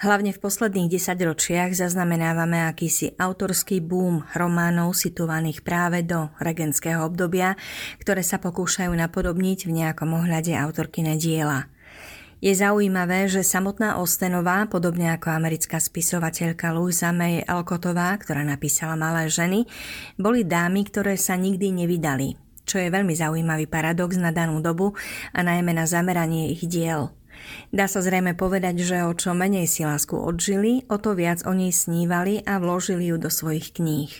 Hlavne 0.00 0.32
v 0.32 0.40
posledných 0.40 0.96
desaťročiach 0.96 1.76
zaznamenávame 1.76 2.64
akýsi 2.64 3.12
autorský 3.20 3.84
boom 3.84 4.24
románov 4.32 4.96
situovaných 4.96 5.60
práve 5.60 6.00
do 6.00 6.32
regentského 6.40 7.04
obdobia, 7.04 7.52
ktoré 8.00 8.24
sa 8.24 8.40
pokúšajú 8.40 8.88
napodobniť 8.96 9.68
v 9.68 9.84
nejakom 9.84 10.08
ohľade 10.16 10.56
autorkyne 10.56 11.20
diela. 11.20 11.68
Je 12.40 12.48
zaujímavé, 12.48 13.28
že 13.28 13.44
samotná 13.44 14.00
Ostenová, 14.00 14.64
podobne 14.72 15.12
ako 15.12 15.36
americká 15.36 15.76
spisovateľka 15.76 16.72
Louisa 16.72 17.12
May 17.12 17.44
Alcottová, 17.44 18.16
ktorá 18.16 18.40
napísala 18.40 18.96
Malé 18.96 19.28
ženy, 19.28 19.68
boli 20.16 20.48
dámy, 20.48 20.88
ktoré 20.88 21.20
sa 21.20 21.36
nikdy 21.36 21.76
nevydali, 21.76 22.40
čo 22.64 22.80
je 22.80 22.88
veľmi 22.88 23.12
zaujímavý 23.12 23.68
paradox 23.68 24.16
na 24.16 24.32
danú 24.32 24.64
dobu 24.64 24.96
a 25.36 25.44
najmä 25.44 25.76
na 25.76 25.84
zameranie 25.84 26.56
ich 26.56 26.64
diel– 26.64 27.12
Dá 27.70 27.86
sa 27.86 28.02
zrejme 28.02 28.34
povedať, 28.34 28.82
že 28.82 29.06
o 29.06 29.12
čo 29.14 29.36
menej 29.36 29.70
si 29.70 29.86
lásku 29.86 30.14
odžili, 30.16 30.84
o 30.90 30.96
to 30.98 31.14
viac 31.14 31.46
o 31.46 31.52
nej 31.54 31.70
snívali 31.70 32.42
a 32.44 32.58
vložili 32.58 33.10
ju 33.10 33.16
do 33.16 33.30
svojich 33.30 33.74
kníh. 33.76 34.10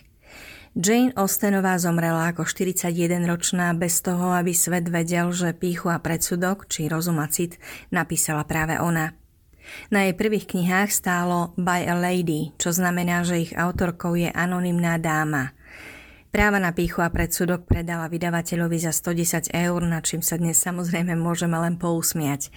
Jane 0.79 1.11
Austenová 1.19 1.75
zomrela 1.83 2.31
ako 2.31 2.47
41-ročná 2.47 3.75
bez 3.75 3.99
toho, 4.07 4.31
aby 4.31 4.55
svet 4.55 4.87
vedel, 4.87 5.35
že 5.35 5.51
píchu 5.51 5.91
a 5.91 5.99
predsudok, 5.99 6.71
či 6.71 6.87
rozum 6.87 7.19
a 7.19 7.27
cit, 7.27 7.59
napísala 7.91 8.47
práve 8.47 8.79
ona. 8.79 9.19
Na 9.91 10.07
jej 10.07 10.15
prvých 10.15 10.47
knihách 10.47 10.91
stálo 10.95 11.59
By 11.59 11.91
a 11.91 11.95
Lady, 11.99 12.55
čo 12.59 12.71
znamená, 12.71 13.27
že 13.27 13.43
ich 13.43 13.53
autorkou 13.55 14.15
je 14.15 14.31
anonymná 14.31 14.99
dáma– 15.03 15.51
Práva 16.31 16.63
na 16.63 16.71
píchu 16.71 17.03
a 17.03 17.11
predsudok 17.11 17.67
predala 17.67 18.07
vydavateľovi 18.07 18.79
za 18.79 18.95
110 18.95 19.51
eur, 19.51 19.81
na 19.83 19.99
čím 19.99 20.23
sa 20.23 20.39
dnes 20.39 20.63
samozrejme 20.63 21.19
môžeme 21.19 21.59
len 21.59 21.75
pousmiať. 21.75 22.55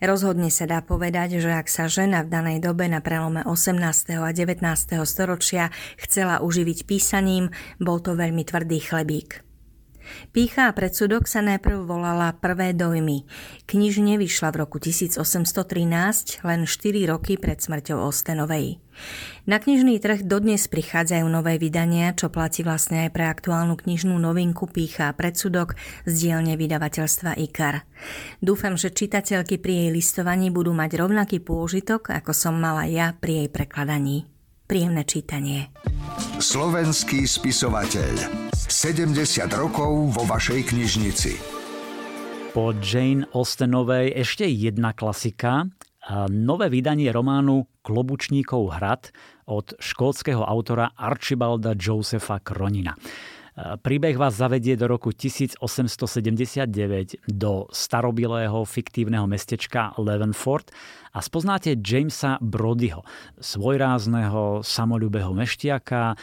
Rozhodne 0.00 0.48
sa 0.48 0.64
dá 0.64 0.80
povedať, 0.80 1.36
že 1.36 1.52
ak 1.52 1.68
sa 1.68 1.84
žena 1.84 2.24
v 2.24 2.32
danej 2.32 2.64
dobe 2.64 2.88
na 2.88 3.04
prelome 3.04 3.44
18. 3.44 3.76
a 4.16 4.32
19. 4.32 4.64
storočia 5.04 5.68
chcela 6.00 6.40
uživiť 6.40 6.88
písaním, 6.88 7.52
bol 7.76 8.00
to 8.00 8.16
veľmi 8.16 8.40
tvrdý 8.40 8.80
chlebík. 8.80 9.49
Pícha 10.30 10.70
a 10.70 10.76
predsudok 10.76 11.26
sa 11.26 11.42
najprv 11.42 11.86
volala 11.86 12.30
Prvé 12.36 12.70
dojmy. 12.70 13.26
Knižne 13.66 14.16
vyšla 14.16 14.54
v 14.54 14.60
roku 14.62 14.78
1813, 14.78 16.46
len 16.46 16.60
4 16.64 17.10
roky 17.10 17.34
pred 17.34 17.58
smrťou 17.58 17.98
Ostenovej. 17.98 18.78
Na 19.48 19.56
knižný 19.56 19.96
trh 19.98 20.22
dodnes 20.22 20.68
prichádzajú 20.68 21.26
nové 21.26 21.56
vydania, 21.56 22.12
čo 22.12 22.28
platí 22.28 22.60
vlastne 22.60 23.08
aj 23.08 23.10
pre 23.16 23.24
aktuálnu 23.26 23.74
knižnú 23.80 24.14
novinku 24.20 24.68
Pícha 24.68 25.10
a 25.10 25.16
predsudok 25.16 25.74
z 26.04 26.12
dielne 26.14 26.54
vydavateľstva 26.54 27.40
IKAR. 27.50 27.82
Dúfam, 28.44 28.76
že 28.76 28.92
čitateľky 28.92 29.56
pri 29.58 29.86
jej 29.86 29.90
listovaní 29.90 30.52
budú 30.52 30.76
mať 30.76 31.00
rovnaký 31.00 31.40
pôžitok, 31.40 32.12
ako 32.12 32.30
som 32.36 32.54
mala 32.60 32.86
ja 32.86 33.16
pri 33.16 33.44
jej 33.44 33.48
prekladaní. 33.48 34.39
Príjemné 34.70 35.02
čítanie. 35.02 35.66
Slovenský 36.38 37.26
spisovateľ 37.26 38.46
70 38.54 39.18
rokov 39.58 40.14
vo 40.14 40.22
vašej 40.22 40.70
knižnici. 40.70 41.32
Po 42.54 42.70
Jane 42.78 43.26
Austenovej 43.34 44.14
ešte 44.14 44.46
jedna 44.46 44.94
klasika, 44.94 45.66
nové 46.30 46.70
vydanie 46.70 47.10
románu 47.10 47.66
Klobučníkov 47.82 48.78
hrad 48.78 49.10
od 49.50 49.74
škótskeho 49.74 50.46
autora 50.46 50.94
Archibalda 50.94 51.74
Josepha 51.74 52.38
Kronina. 52.38 52.94
Príbeh 53.60 54.16
vás 54.16 54.40
zavedie 54.40 54.72
do 54.72 54.88
roku 54.88 55.12
1879 55.12 55.60
do 57.28 57.68
starobilého 57.68 58.64
fiktívneho 58.64 59.28
mestečka 59.28 59.92
Levenford 60.00 60.72
a 61.12 61.20
spoznáte 61.20 61.76
Jamesa 61.76 62.40
Brodyho, 62.40 63.04
svojrázneho, 63.36 64.64
samolubého 64.64 65.36
meštiaka, 65.36 66.16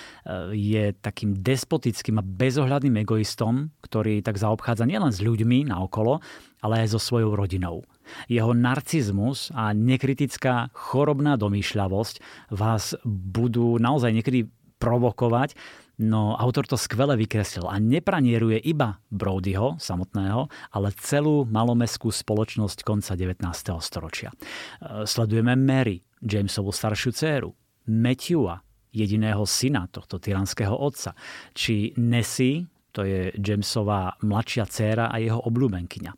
je 0.50 0.98
takým 0.98 1.38
despotickým 1.38 2.18
a 2.18 2.26
bezohľadným 2.26 3.06
egoistom, 3.06 3.70
ktorý 3.86 4.26
tak 4.26 4.42
zaobchádza 4.42 4.90
nielen 4.90 5.14
s 5.14 5.22
ľuďmi 5.22 5.70
naokolo, 5.70 6.18
ale 6.66 6.90
aj 6.90 6.98
so 6.98 7.00
svojou 7.00 7.38
rodinou. 7.38 7.86
Jeho 8.26 8.58
narcizmus 8.58 9.54
a 9.54 9.78
nekritická 9.78 10.74
chorobná 10.74 11.38
domýšľavosť 11.38 12.50
vás 12.50 12.98
budú 13.06 13.78
naozaj 13.78 14.10
niekedy 14.10 14.50
provokovať 14.82 15.54
No 15.98 16.38
autor 16.38 16.70
to 16.70 16.78
skvele 16.78 17.18
vykreslil 17.18 17.66
a 17.66 17.82
nepranieruje 17.82 18.62
iba 18.70 19.02
Brodyho 19.10 19.82
samotného, 19.82 20.46
ale 20.70 20.94
celú 21.02 21.42
malomeskú 21.50 22.14
spoločnosť 22.14 22.86
konca 22.86 23.18
19. 23.18 23.42
storočia. 23.82 24.30
E, 24.30 25.10
sledujeme 25.10 25.58
Mary, 25.58 25.98
Jamesovú 26.22 26.70
staršiu 26.70 27.10
dceru, 27.18 27.50
Matthewa, 27.90 28.62
jediného 28.94 29.42
syna 29.50 29.90
tohto 29.90 30.22
tyranského 30.22 30.78
otca, 30.78 31.18
či 31.58 31.98
Nessie, 31.98 32.70
to 32.94 33.02
je 33.02 33.34
Jamesová 33.34 34.22
mladšia 34.22 34.70
dcéra 34.70 35.10
a 35.10 35.18
jeho 35.18 35.42
obľúbenkyňa. 35.50 36.14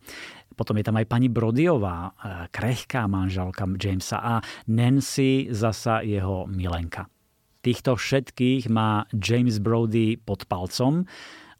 Potom 0.59 0.75
je 0.75 0.83
tam 0.83 0.99
aj 0.99 1.07
pani 1.07 1.31
Brodyová, 1.31 2.11
e, 2.19 2.51
krehká 2.51 3.07
manželka 3.07 3.63
Jamesa 3.79 4.19
a 4.19 4.33
Nancy 4.67 5.47
zasa 5.55 6.03
jeho 6.03 6.51
milenka. 6.51 7.07
Týchto 7.69 8.01
všetkých 8.01 8.65
má 8.73 9.05
James 9.13 9.61
Brody 9.61 10.17
pod 10.17 10.49
palcom. 10.49 11.05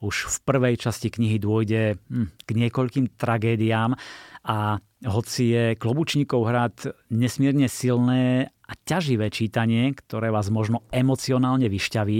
Už 0.01 0.25
v 0.25 0.37
prvej 0.41 0.81
časti 0.81 1.13
knihy 1.13 1.37
dôjde 1.37 2.01
hm, 2.01 2.33
k 2.33 2.49
niekoľkým 2.49 3.13
tragédiám 3.13 3.93
a 4.41 4.81
hoci 5.05 5.53
je 5.53 5.65
Klobučníkov 5.77 6.49
hrad 6.49 6.73
nesmierne 7.13 7.69
silné 7.69 8.49
a 8.49 8.73
ťaživé 8.89 9.29
čítanie, 9.29 9.93
ktoré 9.93 10.33
vás 10.33 10.49
možno 10.49 10.81
emocionálne 10.89 11.69
vyšťaví, 11.69 12.19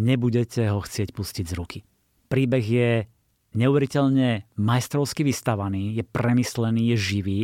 nebudete 0.00 0.72
ho 0.72 0.80
chcieť 0.80 1.12
pustiť 1.12 1.44
z 1.44 1.54
ruky. 1.60 1.78
Príbeh 2.32 2.64
je 2.64 3.04
neuveriteľne 3.54 4.46
majstrovsky 4.58 5.26
vystavaný, 5.26 5.98
je 5.98 6.04
premyslený, 6.06 6.94
je 6.94 6.96
živý. 6.96 7.40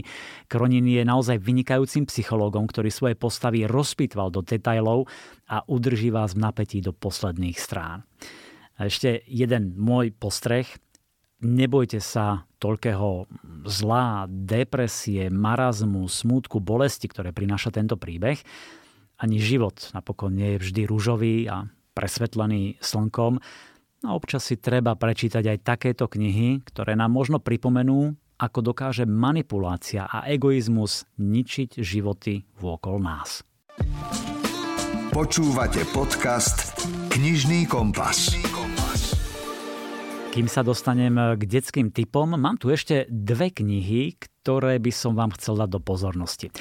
Kronin 0.47 0.87
je 0.87 1.03
naozaj 1.03 1.43
vynikajúcim 1.43 2.07
psychológom, 2.07 2.71
ktorý 2.71 2.91
svoje 2.95 3.15
postavy 3.19 3.67
rozpitval 3.67 4.31
do 4.31 4.43
detajlov 4.43 5.11
a 5.51 5.67
udrží 5.67 6.15
vás 6.15 6.39
v 6.39 6.47
napätí 6.47 6.79
do 6.79 6.95
posledných 6.95 7.59
strán. 7.59 8.07
A 8.77 8.87
ešte 8.87 9.25
jeden 9.27 9.75
môj 9.75 10.13
postreh. 10.13 10.69
Nebojte 11.37 12.01
sa 12.01 12.49
toľkého 12.61 13.29
zla, 13.69 14.25
depresie, 14.29 15.29
marazmu, 15.29 16.09
smútku, 16.09 16.65
bolesti, 16.65 17.13
ktoré 17.13 17.37
prináša 17.37 17.75
tento 17.75 18.01
príbeh. 18.01 18.41
Ani 19.21 19.41
život 19.41 19.93
napokon 19.93 20.33
nie 20.33 20.57
je 20.57 20.63
vždy 20.65 20.83
rúžový 20.89 21.35
a 21.49 21.69
presvetlený 21.97 22.77
slnkom. 22.81 23.41
A 24.05 24.13
občas 24.13 24.45
si 24.45 24.61
treba 24.61 24.93
prečítať 24.93 25.41
aj 25.41 25.59
takéto 25.65 26.05
knihy, 26.05 26.61
ktoré 26.69 26.93
nám 26.93 27.17
možno 27.17 27.41
pripomenú, 27.41 28.13
ako 28.37 28.61
dokáže 28.61 29.09
manipulácia 29.09 30.05
a 30.05 30.29
egoizmus 30.29 31.09
ničiť 31.17 31.81
životy 31.81 32.45
vôkol 32.61 33.01
nás. 33.01 33.41
Počúvate 35.09 35.89
podcast 35.97 36.77
Knižný 37.09 37.65
kompas. 37.65 38.37
Kým 40.37 40.53
sa 40.53 40.61
dostanem 40.61 41.17
k 41.41 41.43
detským 41.49 41.89
typom, 41.89 42.37
mám 42.37 42.61
tu 42.61 42.69
ešte 42.69 43.09
dve 43.09 43.49
knihy, 43.49 44.21
ktoré 44.21 44.77
by 44.77 44.93
som 44.93 45.17
vám 45.17 45.33
chcel 45.41 45.57
dať 45.57 45.73
do 45.73 45.81
pozornosti. 45.81 46.53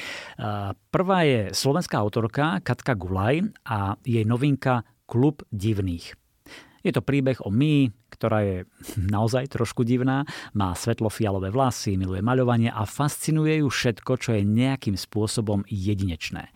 Prvá 0.88 1.18
je 1.28 1.52
slovenská 1.52 2.00
autorka 2.00 2.64
Katka 2.64 2.96
Gulaj 2.96 3.44
a 3.68 4.00
jej 4.00 4.24
novinka 4.24 4.88
Klub 5.04 5.44
divných. 5.52 6.16
Je 6.86 6.94
to 6.94 7.02
príbeh 7.02 7.42
o 7.42 7.50
My, 7.50 7.90
ktorá 8.14 8.46
je 8.46 8.56
naozaj 9.16 9.50
trošku 9.58 9.82
divná, 9.82 10.22
má 10.54 10.70
svetlofialové 10.78 11.50
vlasy, 11.50 11.98
miluje 11.98 12.22
maľovanie 12.22 12.70
a 12.70 12.86
fascinuje 12.86 13.58
ju 13.58 13.66
všetko, 13.66 14.12
čo 14.22 14.38
je 14.38 14.46
nejakým 14.46 14.94
spôsobom 14.94 15.66
jedinečné. 15.66 16.54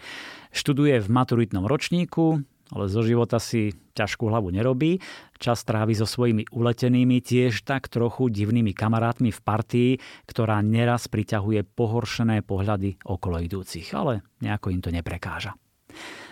Študuje 0.55 1.03
v 1.03 1.09
maturitnom 1.11 1.67
ročníku, 1.67 2.39
ale 2.71 2.87
zo 2.87 3.03
života 3.03 3.43
si 3.43 3.75
ťažkú 3.99 4.31
hlavu 4.31 4.55
nerobí. 4.55 5.03
Čas 5.43 5.67
trávi 5.67 5.99
so 5.99 6.07
svojimi 6.07 6.47
uletenými, 6.55 7.19
tiež 7.19 7.67
tak 7.67 7.91
trochu 7.91 8.31
divnými 8.31 8.71
kamarátmi 8.71 9.35
v 9.35 9.41
partii, 9.43 9.91
ktorá 10.31 10.63
neraz 10.63 11.11
priťahuje 11.11 11.67
pohoršené 11.67 12.47
pohľady 12.47 13.03
okolo 13.03 13.43
idúcich, 13.43 13.91
ale 13.91 14.23
nejako 14.39 14.71
im 14.71 14.81
to 14.83 14.95
neprekáža. 14.95 15.59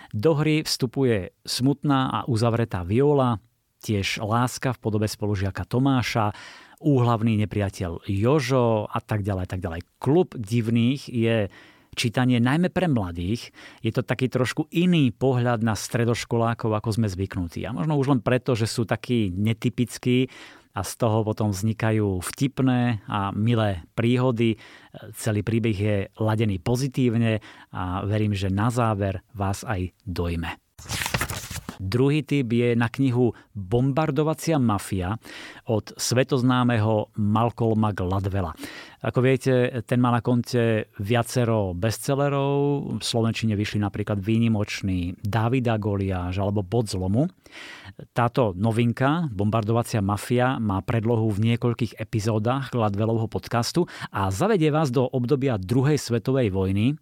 Do 0.09 0.33
hry 0.33 0.65
vstupuje 0.65 1.35
smutná 1.43 2.09
a 2.09 2.19
uzavretá 2.25 2.81
viola, 2.81 3.37
tiež 3.79 4.21
láska 4.21 4.75
v 4.75 4.81
podobe 4.83 5.07
spolužiaka 5.07 5.63
Tomáša, 5.63 6.35
úhlavný 6.79 7.35
nepriateľ 7.43 8.07
Jožo 8.07 8.87
a 8.87 8.99
tak 9.03 9.23
ďalej, 9.23 9.45
tak 9.51 9.59
ďalej. 9.59 9.81
Klub 9.99 10.31
divných 10.35 11.11
je 11.11 11.51
čítanie 11.99 12.39
najmä 12.39 12.71
pre 12.71 12.87
mladých. 12.87 13.51
Je 13.83 13.91
to 13.91 14.05
taký 14.05 14.31
trošku 14.31 14.71
iný 14.71 15.11
pohľad 15.11 15.59
na 15.59 15.75
stredoškolákov, 15.75 16.71
ako 16.71 16.89
sme 16.95 17.11
zvyknutí. 17.11 17.67
A 17.67 17.75
možno 17.75 17.99
už 17.99 18.15
len 18.15 18.21
preto, 18.23 18.55
že 18.55 18.69
sú 18.69 18.87
takí 18.87 19.27
netypickí 19.35 20.31
a 20.77 20.85
z 20.85 20.93
toho 20.95 21.25
potom 21.25 21.51
vznikajú 21.51 22.23
vtipné 22.23 23.03
a 23.09 23.35
milé 23.35 23.83
príhody. 23.97 24.55
Celý 25.17 25.41
príbeh 25.43 25.75
je 25.75 25.95
ladený 26.15 26.61
pozitívne 26.61 27.43
a 27.73 28.05
verím, 28.07 28.31
že 28.37 28.53
na 28.53 28.71
záver 28.71 29.25
vás 29.35 29.67
aj 29.67 29.91
dojme. 30.07 30.68
Druhý 31.79 32.27
typ 32.27 32.51
je 32.51 32.75
na 32.75 32.91
knihu 32.91 33.31
Bombardovacia 33.55 34.59
mafia 34.59 35.15
od 35.71 35.95
svetoznámeho 35.95 37.15
Malcolma 37.15 37.95
Gladwella. 37.95 38.51
Ako 38.99 39.23
viete, 39.23 39.79
ten 39.87 40.03
má 40.03 40.11
na 40.11 40.19
konte 40.19 40.91
viacero 40.99 41.71
bestsellerov. 41.71 42.59
V 42.99 43.03
Slovenčine 43.03 43.55
vyšli 43.55 43.79
napríklad 43.79 44.19
výnimočný 44.19 45.23
Davida 45.23 45.79
Goliáš 45.79 46.35
alebo 46.43 46.67
Bod 46.67 46.91
zlomu. 46.91 47.31
Táto 48.11 48.51
novinka, 48.59 49.31
Bombardovacia 49.31 50.03
mafia, 50.03 50.59
má 50.59 50.83
predlohu 50.83 51.31
v 51.31 51.55
niekoľkých 51.55 51.95
epizódach 51.95 52.75
Gladwellovho 52.75 53.31
podcastu 53.31 53.87
a 54.11 54.27
zavedie 54.27 54.67
vás 54.67 54.91
do 54.91 55.07
obdobia 55.07 55.55
druhej 55.55 55.95
svetovej 55.95 56.51
vojny, 56.51 56.99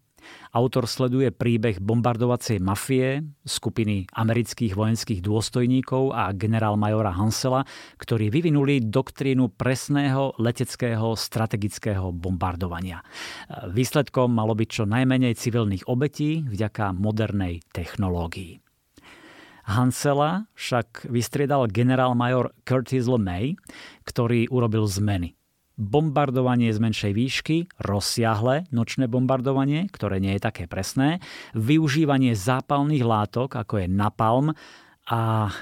Autor 0.56 0.88
sleduje 0.88 1.30
príbeh 1.30 1.78
bombardovacej 1.84 2.64
mafie, 2.64 3.22
skupiny 3.44 4.08
amerických 4.10 4.74
vojenských 4.74 5.20
dôstojníkov 5.22 6.16
a 6.16 6.32
generálmajora 6.34 7.14
Hansela, 7.14 7.68
ktorí 8.00 8.32
vyvinuli 8.32 8.88
doktrínu 8.88 9.54
presného 9.54 10.34
leteckého 10.40 11.14
strategického 11.14 12.10
bombardovania. 12.16 13.04
Výsledkom 13.70 14.32
malo 14.34 14.56
byť 14.56 14.70
čo 14.72 14.84
najmenej 14.88 15.38
civilných 15.38 15.86
obetí 15.92 16.42
vďaka 16.48 16.96
modernej 16.96 17.62
technológii. 17.76 18.64
Hansela 19.68 20.48
však 20.56 21.12
vystriedal 21.12 21.68
generálmajor 21.68 22.56
Curtis 22.64 23.04
LeMay, 23.04 23.60
ktorý 24.08 24.48
urobil 24.48 24.88
zmeny 24.88 25.36
bombardovanie 25.78 26.74
z 26.74 26.82
menšej 26.82 27.14
výšky, 27.14 27.58
rozsiahle 27.80 28.66
nočné 28.74 29.06
bombardovanie, 29.06 29.86
ktoré 29.94 30.18
nie 30.18 30.36
je 30.36 30.42
také 30.42 30.66
presné, 30.66 31.22
využívanie 31.54 32.34
zápalných 32.34 33.06
látok, 33.06 33.56
ako 33.56 33.86
je 33.86 33.88
napalm 33.88 34.58
a 35.08 35.54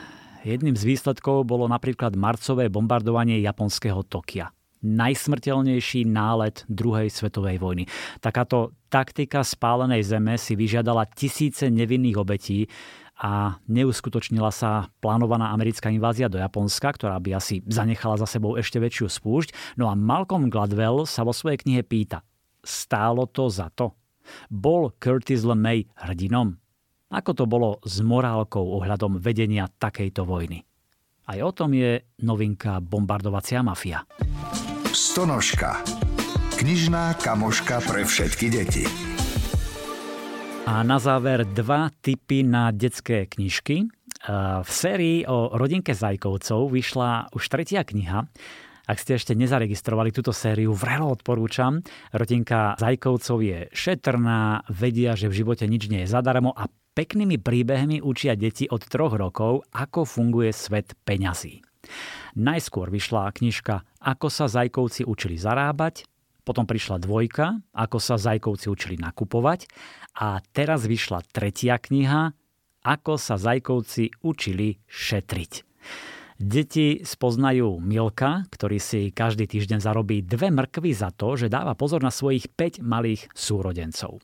jedným 0.48 0.74
z 0.80 0.84
výsledkov 0.88 1.44
bolo 1.44 1.68
napríklad 1.68 2.16
marcové 2.16 2.72
bombardovanie 2.72 3.44
japonského 3.44 4.02
Tokia 4.08 4.56
najsmrteľnejší 4.86 6.06
nálet 6.06 6.62
druhej 6.70 7.10
svetovej 7.10 7.58
vojny. 7.58 7.84
Takáto 8.22 8.78
taktika 8.94 9.42
spálenej 9.42 10.06
zeme 10.06 10.38
si 10.38 10.54
vyžiadala 10.54 11.10
tisíce 11.10 11.74
nevinných 11.74 12.22
obetí 12.22 12.70
a 13.16 13.64
neuskutočnila 13.72 14.52
sa 14.52 14.92
plánovaná 15.00 15.56
americká 15.56 15.88
invázia 15.88 16.28
do 16.28 16.36
Japonska, 16.36 16.92
ktorá 16.92 17.16
by 17.24 17.40
asi 17.40 17.64
zanechala 17.64 18.20
za 18.20 18.28
sebou 18.28 18.60
ešte 18.60 18.76
väčšiu 18.76 19.08
spúšť. 19.08 19.80
No 19.80 19.88
a 19.88 19.96
Malcolm 19.96 20.52
Gladwell 20.52 21.08
sa 21.08 21.24
vo 21.24 21.32
svojej 21.32 21.64
knihe 21.64 21.82
pýta, 21.88 22.28
stálo 22.60 23.24
to 23.32 23.48
za 23.48 23.72
to? 23.72 23.96
Bol 24.52 24.92
Curtis 25.00 25.48
LeMay 25.48 25.88
hrdinom? 25.96 26.60
Ako 27.14 27.32
to 27.38 27.46
bolo 27.48 27.80
s 27.86 28.04
morálkou 28.04 28.82
ohľadom 28.82 29.22
vedenia 29.22 29.70
takejto 29.72 30.28
vojny? 30.28 30.66
Aj 31.26 31.40
o 31.42 31.52
tom 31.56 31.74
je 31.74 32.04
novinka 32.22 32.84
Bombardovacia 32.84 33.64
mafia. 33.64 34.04
Stonožka. 34.92 35.82
Knižná 36.60 37.18
kamoška 37.20 37.82
pre 37.84 38.04
všetky 38.06 38.48
deti. 38.52 39.15
A 40.66 40.82
na 40.82 40.98
záver 40.98 41.46
dva 41.46 41.94
tipy 42.02 42.42
na 42.42 42.74
detské 42.74 43.30
knižky. 43.30 43.86
V 44.66 44.70
sérii 44.70 45.22
o 45.30 45.54
rodinke 45.54 45.94
Zajkovcov 45.94 46.74
vyšla 46.74 47.30
už 47.38 47.44
tretia 47.54 47.86
kniha. 47.86 48.26
Ak 48.90 48.98
ste 48.98 49.22
ešte 49.22 49.38
nezaregistrovali 49.38 50.10
túto 50.10 50.34
sériu, 50.34 50.74
vrelo 50.74 51.14
odporúčam. 51.14 51.86
Rodinka 52.10 52.74
Zajkovcov 52.82 53.46
je 53.46 53.70
šetrná, 53.78 54.66
vedia, 54.74 55.14
že 55.14 55.30
v 55.30 55.46
živote 55.46 55.70
nič 55.70 55.86
nie 55.86 56.02
je 56.02 56.10
zadarmo 56.10 56.50
a 56.50 56.66
peknými 56.98 57.38
príbehmi 57.38 58.02
učia 58.02 58.34
deti 58.34 58.66
od 58.66 58.82
troch 58.90 59.14
rokov, 59.14 59.70
ako 59.70 60.02
funguje 60.02 60.50
svet 60.50 60.98
peňazí. 61.06 61.62
Najskôr 62.42 62.90
vyšla 62.90 63.30
knižka 63.38 63.86
Ako 64.02 64.34
sa 64.34 64.50
Zajkovci 64.50 65.06
učili 65.06 65.38
zarábať, 65.38 66.10
potom 66.46 66.66
prišla 66.70 67.02
dvojka, 67.02 67.58
ako 67.74 67.98
sa 67.98 68.18
Zajkovci 68.18 68.70
učili 68.70 68.98
nakupovať 69.02 69.70
a 70.16 70.40
teraz 70.56 70.88
vyšla 70.88 71.28
tretia 71.30 71.76
kniha, 71.76 72.32
ako 72.86 73.20
sa 73.20 73.36
Zajkovci 73.36 74.24
učili 74.24 74.80
šetriť. 74.88 75.54
Deti 76.36 77.00
spoznajú 77.00 77.80
Milka, 77.80 78.44
ktorý 78.52 78.76
si 78.76 79.08
každý 79.16 79.48
týždeň 79.48 79.80
zarobí 79.80 80.20
dve 80.20 80.52
mrkvy 80.52 80.92
za 80.92 81.16
to, 81.16 81.40
že 81.40 81.48
dáva 81.48 81.80
pozor 81.80 82.04
na 82.04 82.12
svojich 82.12 82.52
5 82.52 82.84
malých 82.84 83.32
súrodencov. 83.32 84.20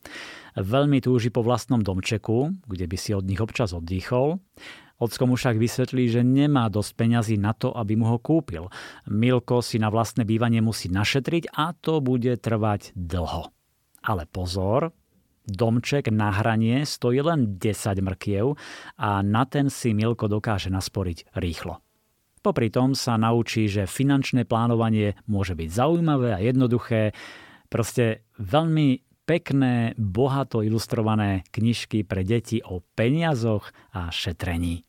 Veľmi 0.59 0.99
túži 0.99 1.31
po 1.31 1.39
vlastnom 1.39 1.79
domčeku, 1.79 2.51
kde 2.67 2.85
by 2.91 2.97
si 2.99 3.15
od 3.15 3.23
nich 3.23 3.39
občas 3.39 3.71
oddychol. 3.71 4.43
Ocko 4.99 5.23
mu 5.23 5.39
však 5.39 5.55
vysvetlí, 5.55 6.11
že 6.11 6.21
nemá 6.21 6.67
dosť 6.67 6.91
peňazí 6.99 7.35
na 7.39 7.55
to, 7.55 7.71
aby 7.71 7.95
mu 7.95 8.11
ho 8.11 8.19
kúpil. 8.19 8.67
Milko 9.07 9.63
si 9.63 9.79
na 9.79 9.87
vlastné 9.87 10.27
bývanie 10.27 10.59
musí 10.59 10.91
našetriť 10.91 11.55
a 11.55 11.71
to 11.73 12.03
bude 12.03 12.35
trvať 12.43 12.91
dlho. 12.91 13.55
Ale 14.03 14.27
pozor, 14.27 14.91
domček 15.45 16.13
na 16.13 16.31
hranie 16.31 16.85
stojí 16.85 17.21
len 17.21 17.57
10 17.57 18.01
mrkiev 18.01 18.55
a 18.97 19.21
na 19.25 19.43
ten 19.45 19.69
si 19.69 19.93
Milko 19.93 20.29
dokáže 20.29 20.69
nasporiť 20.69 21.33
rýchlo. 21.37 21.81
Popri 22.41 22.73
tom 22.73 22.97
sa 22.97 23.21
naučí, 23.21 23.69
že 23.69 23.85
finančné 23.85 24.49
plánovanie 24.49 25.13
môže 25.29 25.53
byť 25.53 25.69
zaujímavé 25.69 26.33
a 26.33 26.41
jednoduché. 26.41 27.13
Proste 27.69 28.25
veľmi 28.41 28.97
pekné, 29.29 29.93
bohato 29.95 30.65
ilustrované 30.65 31.45
knižky 31.53 32.01
pre 32.01 32.25
deti 32.25 32.57
o 32.65 32.81
peniazoch 32.81 33.69
a 33.93 34.09
šetrení. 34.09 34.81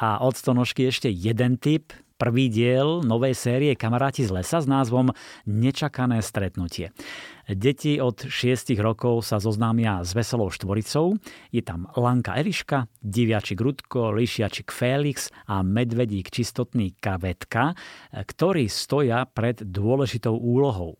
A 0.00 0.16
od 0.24 0.32
stonožky 0.32 0.88
ešte 0.88 1.12
jeden 1.12 1.60
tip, 1.60 1.92
prvý 2.16 2.48
diel 2.48 3.04
novej 3.04 3.36
série 3.36 3.76
Kamaráti 3.76 4.24
z 4.24 4.32
lesa 4.32 4.64
s 4.64 4.64
názvom 4.64 5.12
Nečakané 5.44 6.24
stretnutie. 6.24 6.96
Deti 7.44 8.00
od 8.00 8.24
6 8.24 8.80
rokov 8.80 9.28
sa 9.28 9.36
zoznámia 9.36 10.00
s 10.00 10.16
veselou 10.16 10.48
štvoricou. 10.48 11.20
Je 11.52 11.60
tam 11.60 11.84
Lanka 12.00 12.32
Eliška, 12.32 12.88
diviačik 13.04 13.60
Rudko, 13.60 14.16
lišiačik 14.16 14.72
Félix 14.72 15.28
a 15.44 15.60
medvedík 15.60 16.32
čistotný 16.32 16.96
Kavetka, 16.96 17.76
ktorí 18.16 18.72
stoja 18.72 19.28
pred 19.28 19.60
dôležitou 19.60 20.32
úlohou. 20.32 20.96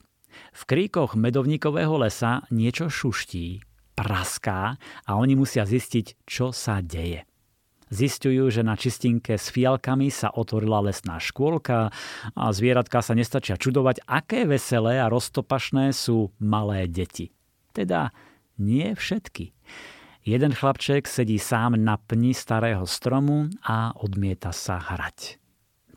V 0.53 0.63
kríkoch 0.69 1.17
medovníkového 1.17 1.97
lesa 2.05 2.45
niečo 2.53 2.93
šuští, 2.93 3.65
praská 3.97 4.77
a 5.09 5.11
oni 5.17 5.41
musia 5.41 5.65
zistiť, 5.65 6.21
čo 6.29 6.53
sa 6.53 6.85
deje. 6.85 7.30
Zistujú, 7.91 8.55
že 8.55 8.63
na 8.63 8.79
čistinke 8.79 9.35
s 9.35 9.51
fialkami 9.51 10.15
sa 10.15 10.31
otvorila 10.31 10.79
lesná 10.87 11.19
škôlka 11.19 11.91
a 12.39 12.45
zvieratka 12.55 13.03
sa 13.03 13.19
nestačia 13.19 13.59
čudovať, 13.59 14.07
aké 14.07 14.47
veselé 14.47 15.03
a 15.03 15.11
roztopašné 15.11 15.91
sú 15.91 16.31
malé 16.39 16.87
deti. 16.87 17.35
Teda 17.75 18.15
nie 18.63 18.95
všetky. 18.95 19.51
Jeden 20.23 20.55
chlapček 20.55 21.11
sedí 21.11 21.43
sám 21.43 21.75
na 21.75 21.99
pni 21.99 22.31
starého 22.31 22.87
stromu 22.87 23.51
a 23.67 23.91
odmieta 23.99 24.55
sa 24.55 24.79
hrať. 24.79 25.43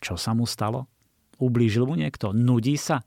Čo 0.01 0.17
sa 0.17 0.33
mu 0.33 0.49
stalo? 0.49 0.89
Ublížil 1.37 1.85
mu 1.85 1.93
niekto? 1.93 2.33
Nudí 2.33 2.73
sa? 2.73 3.05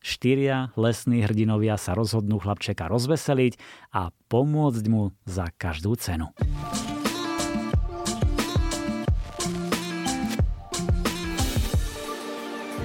Štyria 0.00 0.72
lesní 0.74 1.22
hrdinovia 1.22 1.76
sa 1.76 1.92
rozhodnú 1.92 2.40
chlapčeka 2.40 2.88
rozveseliť 2.88 3.60
a 3.92 4.10
pomôcť 4.32 4.84
mu 4.88 5.12
za 5.28 5.52
každú 5.54 5.94
cenu. 6.00 6.32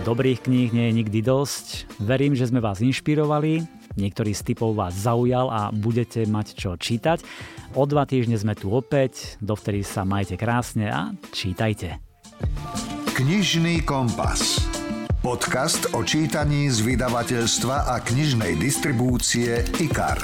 Dobrých 0.08 0.48
kníh 0.48 0.72
nie 0.72 0.88
je 0.88 0.98
nikdy 1.04 1.20
dosť. 1.20 2.00
Verím, 2.00 2.32
že 2.32 2.48
sme 2.48 2.64
vás 2.64 2.80
inšpirovali, 2.80 3.68
niektorý 4.00 4.32
z 4.32 4.40
typov 4.48 4.72
vás 4.72 4.96
zaujal 4.96 5.52
a 5.52 5.68
budete 5.76 6.24
mať 6.24 6.56
čo 6.56 6.80
čítať. 6.80 7.28
O 7.76 7.84
dva 7.84 8.08
týždne 8.08 8.40
sme 8.40 8.56
tu 8.56 8.72
opäť, 8.72 9.36
dovtedy 9.44 9.84
sa 9.84 10.08
majte 10.08 10.40
krásne 10.40 10.88
a 10.88 11.12
čítajte. 11.36 12.00
Knižný 13.20 13.84
kompas. 13.84 14.64
Podcast 15.20 15.92
o 15.92 16.00
čítaní 16.08 16.72
z 16.72 16.88
vydavateľstva 16.88 17.92
a 17.92 18.00
knižnej 18.00 18.56
distribúcie 18.56 19.60
IKAR. 19.76 20.24